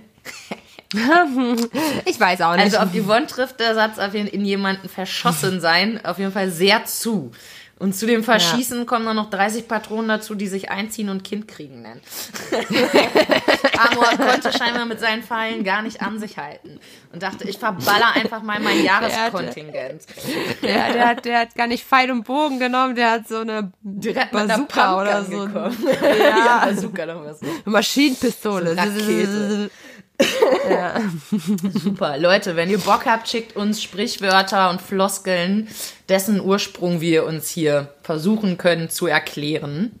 Ich 2.05 2.17
weiß 2.17 2.41
auch 2.41 2.55
nicht. 2.55 2.63
Also 2.63 2.77
auf 2.77 2.93
Yvonne 2.93 3.27
trifft 3.27 3.59
der 3.59 3.75
Satz 3.75 3.99
auf 3.99 4.13
jeden 4.13 4.27
in 4.27 4.45
jemanden 4.45 4.87
verschossen 4.87 5.59
sein 5.59 6.03
auf 6.05 6.17
jeden 6.17 6.31
Fall 6.31 6.49
sehr 6.49 6.85
zu. 6.85 7.31
Und 7.79 7.95
zu 7.95 8.07
dem 8.07 8.23
Verschießen 8.23 8.87
kommen 8.87 9.05
dann 9.05 9.15
noch 9.15 9.29
30 9.29 9.67
Patronen 9.67 10.07
dazu, 10.07 10.33
die 10.33 10.47
sich 10.47 10.71
einziehen 10.71 11.09
und 11.09 11.23
Kind 11.23 11.47
kriegen 11.47 11.83
nennen. 11.83 12.01
Amor 13.77 14.09
konnte 14.17 14.51
scheinbar 14.51 14.85
mit 14.85 14.99
seinen 14.99 15.21
Pfeilen 15.21 15.63
gar 15.63 15.83
nicht 15.83 16.01
an 16.01 16.19
sich 16.19 16.37
halten 16.37 16.79
und 17.13 17.21
dachte, 17.21 17.47
ich 17.47 17.59
verballer 17.59 18.15
einfach 18.15 18.41
mal 18.41 18.59
mein 18.59 18.83
Jahreskontingent. 18.83 20.03
der, 20.63 20.93
der, 20.93 21.07
hat, 21.07 21.25
der 21.25 21.39
hat 21.41 21.55
gar 21.55 21.67
nicht 21.67 21.85
Pfeil 21.85 22.09
und 22.09 22.23
Bogen 22.23 22.59
genommen, 22.59 22.95
der 22.95 23.11
hat 23.11 23.27
so 23.27 23.37
eine 23.37 23.71
Direkt 23.81 24.31
Bazooka 24.31 24.99
oder 24.99 25.23
so. 25.23 25.45
gekommen. 25.45 25.87
ja, 26.01 26.65
Bazooka 26.65 27.05
noch 27.05 27.25
was. 27.25 27.39
Maschinenpistole. 27.65 28.75
Rakete. 28.75 29.69
Super. 31.73 32.17
Leute, 32.17 32.55
wenn 32.55 32.69
ihr 32.69 32.79
Bock 32.79 33.05
habt, 33.05 33.27
schickt 33.29 33.55
uns 33.55 33.81
Sprichwörter 33.83 34.69
und 34.69 34.81
Floskeln, 34.81 35.67
dessen 36.09 36.41
Ursprung 36.41 37.01
wir 37.01 37.25
uns 37.25 37.49
hier 37.49 37.93
versuchen 38.03 38.57
können 38.57 38.89
zu 38.89 39.07
erklären. 39.07 39.99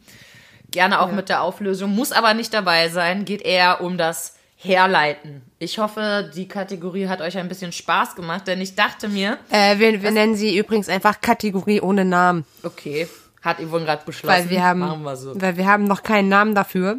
Gerne 0.71 0.99
auch 1.01 1.11
mit 1.11 1.29
der 1.29 1.41
Auflösung, 1.43 1.95
muss 1.95 2.11
aber 2.11 2.33
nicht 2.33 2.53
dabei 2.53 2.89
sein, 2.89 3.25
geht 3.25 3.41
eher 3.41 3.81
um 3.81 3.97
das 3.97 4.35
Herleiten. 4.57 5.43
Ich 5.59 5.77
hoffe, 5.77 6.29
die 6.35 6.47
Kategorie 6.47 7.07
hat 7.07 7.21
euch 7.21 7.37
ein 7.37 7.47
bisschen 7.47 7.71
Spaß 7.71 8.15
gemacht, 8.15 8.47
denn 8.47 8.59
ich 8.59 8.75
dachte 8.75 9.07
mir, 9.07 9.37
Äh, 9.49 9.77
wir, 9.77 10.01
wir 10.01 10.11
nennen 10.11 10.35
sie 10.35 10.57
übrigens 10.57 10.89
einfach 10.89 11.21
Kategorie 11.21 11.79
ohne 11.79 12.03
Namen. 12.05 12.43
okay, 12.63 13.07
hat 13.43 13.59
Yvonne 13.59 13.85
gerade 13.85 14.03
beschlossen, 14.05 14.35
Weil 14.35 14.49
wir 14.49 14.63
haben, 14.63 15.03
wir 15.03 15.15
so. 15.15 15.39
weil 15.39 15.55
wir 15.57 15.67
haben 15.67 15.85
noch 15.85 16.03
keinen 16.03 16.27
Namen 16.27 16.53
dafür. 16.55 16.97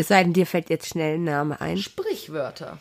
Es 0.00 0.08
sei 0.08 0.22
denn, 0.22 0.32
dir 0.32 0.46
fällt 0.46 0.70
jetzt 0.70 0.88
schnell 0.88 1.16
ein 1.16 1.24
Name 1.24 1.60
ein. 1.60 1.76
Sprichwörter. 1.76 2.78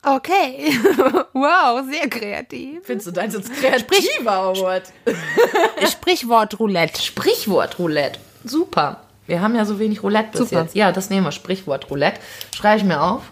Okay. 0.00 0.78
wow, 1.32 1.84
sehr 1.90 2.08
kreativ. 2.08 2.82
Findest 2.84 3.08
du 3.08 3.10
deins 3.10 3.34
jetzt 3.34 3.52
kreativer, 3.52 4.32
Award? 4.32 4.92
Sprichwort 5.90 6.60
Roulette. 6.60 7.02
Sprichwort 7.02 7.80
Roulette. 7.80 8.20
Super. 8.44 9.02
Wir 9.26 9.40
haben 9.40 9.56
ja 9.56 9.64
so 9.64 9.80
wenig 9.80 10.04
Roulette 10.04 10.30
bis 10.30 10.50
Super. 10.50 10.62
jetzt. 10.62 10.76
Ja, 10.76 10.92
das 10.92 11.10
nehmen 11.10 11.26
wir. 11.26 11.32
Sprichwort 11.32 11.90
Roulette. 11.90 12.20
Schreibe 12.54 12.78
ich 12.78 12.84
mir 12.84 13.02
auf. 13.02 13.22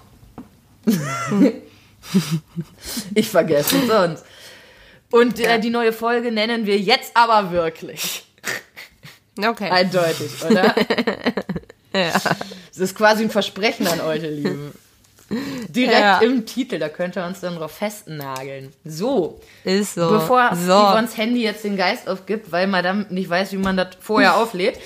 ich 3.14 3.28
vergesse 3.28 3.78
es 3.78 3.86
sonst. 3.86 4.24
Und 5.12 5.38
äh, 5.38 5.60
die 5.60 5.70
neue 5.70 5.92
Folge 5.92 6.32
nennen 6.32 6.66
wir 6.66 6.80
jetzt 6.80 7.16
aber 7.16 7.52
wirklich. 7.52 8.24
Okay. 9.38 9.70
Eindeutig, 9.70 10.44
oder? 10.44 10.74
Ja. 11.96 12.12
Das 12.12 12.78
ist 12.78 12.94
quasi 12.96 13.24
ein 13.24 13.30
Versprechen 13.30 13.86
an 13.86 14.00
euch, 14.00 14.22
ihr 14.22 14.30
Lieben. 14.30 14.72
Direkt 15.68 15.98
Ja. 15.98 16.18
im 16.20 16.46
Titel, 16.46 16.78
da 16.78 16.88
könnt 16.88 17.16
ihr 17.16 17.24
uns 17.26 17.40
dann 17.40 17.56
drauf 17.56 17.72
festnageln. 17.72 18.72
So, 18.84 19.40
Ist 19.64 19.94
so. 19.96 20.08
Bevor 20.08 20.54
so. 20.54 20.72
Yvonnes 20.72 21.16
Handy 21.16 21.42
jetzt 21.42 21.64
den 21.64 21.76
Geist 21.76 22.08
aufgibt, 22.08 22.52
weil 22.52 22.68
Madame 22.68 23.06
nicht 23.10 23.28
weiß, 23.28 23.50
wie 23.50 23.56
man 23.56 23.76
das 23.76 23.88
vorher 24.00 24.36
auflädt. 24.40 24.78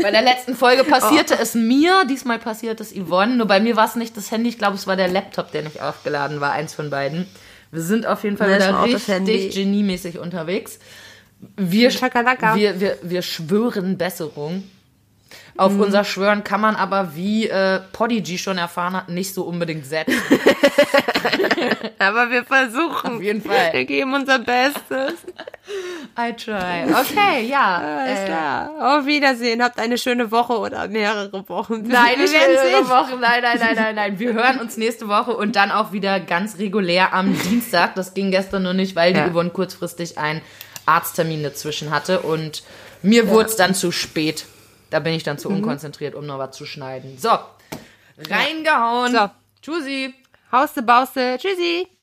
bei 0.00 0.10
der 0.12 0.22
letzten 0.22 0.54
Folge 0.54 0.84
passierte 0.84 1.34
Oh. 1.38 1.42
es 1.42 1.54
mir, 1.54 2.04
diesmal 2.08 2.38
passiert 2.38 2.80
es 2.80 2.92
Yvonne. 2.94 3.34
Nur 3.36 3.46
bei 3.48 3.58
mir 3.58 3.74
war 3.74 3.86
es 3.86 3.96
nicht 3.96 4.16
das 4.16 4.30
Handy, 4.30 4.48
ich 4.50 4.58
glaube, 4.58 4.76
es 4.76 4.86
war 4.86 4.94
der 4.96 5.08
Laptop, 5.08 5.50
der 5.50 5.62
nicht 5.62 5.82
aufgeladen 5.82 6.40
war, 6.40 6.52
eins 6.52 6.74
von 6.74 6.88
beiden. 6.90 7.26
Wir 7.72 7.82
sind 7.82 8.06
auf 8.06 8.22
jeden 8.22 8.36
Fall 8.36 8.54
wieder 8.54 8.84
richtig 8.84 9.54
geniemäßig 9.54 10.18
unterwegs. 10.20 10.78
Wir, 11.56 11.90
wir, 12.54 12.80
wir, 12.80 12.98
wir 13.02 13.22
schwören 13.22 13.96
Besserung. 13.98 14.62
Auf 15.60 15.72
Mhm. 15.72 15.80
unser 15.82 16.04
Schwören 16.04 16.42
kann 16.42 16.62
man 16.62 16.74
aber, 16.74 17.14
wie 17.14 17.46
äh, 17.46 17.80
Podigy 17.92 18.38
schon 18.38 18.56
erfahren 18.56 18.96
hat, 18.96 19.10
nicht 19.10 19.34
so 19.34 19.42
unbedingt 19.42 19.84
setzen. 19.84 20.14
Aber 21.98 22.30
wir 22.30 22.44
versuchen. 22.44 23.16
Auf 23.16 23.22
jeden 23.22 23.42
Fall. 23.42 23.72
Wir 23.72 23.84
geben 23.84 24.14
unser 24.14 24.38
Bestes. 24.38 25.14
I 26.18 26.32
try. 26.34 26.84
Okay, 26.90 27.46
ja. 27.46 27.76
Alles 28.06 28.20
äh, 28.20 28.24
klar. 28.26 28.98
Auf 28.98 29.06
Wiedersehen. 29.06 29.62
Habt 29.62 29.78
eine 29.78 29.98
schöne 29.98 30.30
Woche 30.30 30.54
oder 30.58 30.88
mehrere 30.88 31.46
Wochen. 31.48 31.82
Nein, 31.86 32.14
wir 32.18 32.30
mehrere 32.30 32.66
sehen. 32.66 32.88
Wochen. 32.88 33.20
Nein, 33.20 33.42
nein, 33.42 33.58
nein, 33.58 33.74
nein, 33.76 33.94
nein. 33.94 34.18
Wir 34.18 34.32
hören 34.32 34.60
uns 34.60 34.78
nächste 34.78 35.08
Woche 35.08 35.36
und 35.36 35.56
dann 35.56 35.70
auch 35.70 35.92
wieder 35.92 36.20
ganz 36.20 36.58
regulär 36.58 37.12
am 37.12 37.38
Dienstag. 37.38 37.94
Das 37.96 38.14
ging 38.14 38.30
gestern 38.30 38.62
nur 38.62 38.72
nicht, 38.74 38.96
weil 38.96 39.12
die 39.12 39.20
Ja. 39.20 39.28
Yvonne 39.30 39.50
kurzfristig 39.50 40.16
einen 40.16 40.40
Arzttermin 40.86 41.42
dazwischen 41.42 41.90
hatte 41.90 42.20
und 42.20 42.62
mir 43.02 43.28
wurde 43.28 43.48
es 43.50 43.56
dann 43.56 43.74
zu 43.74 43.92
spät. 43.92 44.46
Da 44.90 44.98
bin 44.98 45.14
ich 45.14 45.22
dann 45.22 45.38
zu 45.38 45.48
unkonzentriert, 45.48 46.14
um 46.14 46.26
noch 46.26 46.38
was 46.38 46.56
zu 46.56 46.66
schneiden. 46.66 47.16
So, 47.18 47.30
reingehauen. 48.28 49.12
So. 49.12 49.30
Tschüssi. 49.62 50.14
Hauste, 50.52 50.82
Bauste. 50.82 51.38
Tschüssi. 51.38 51.86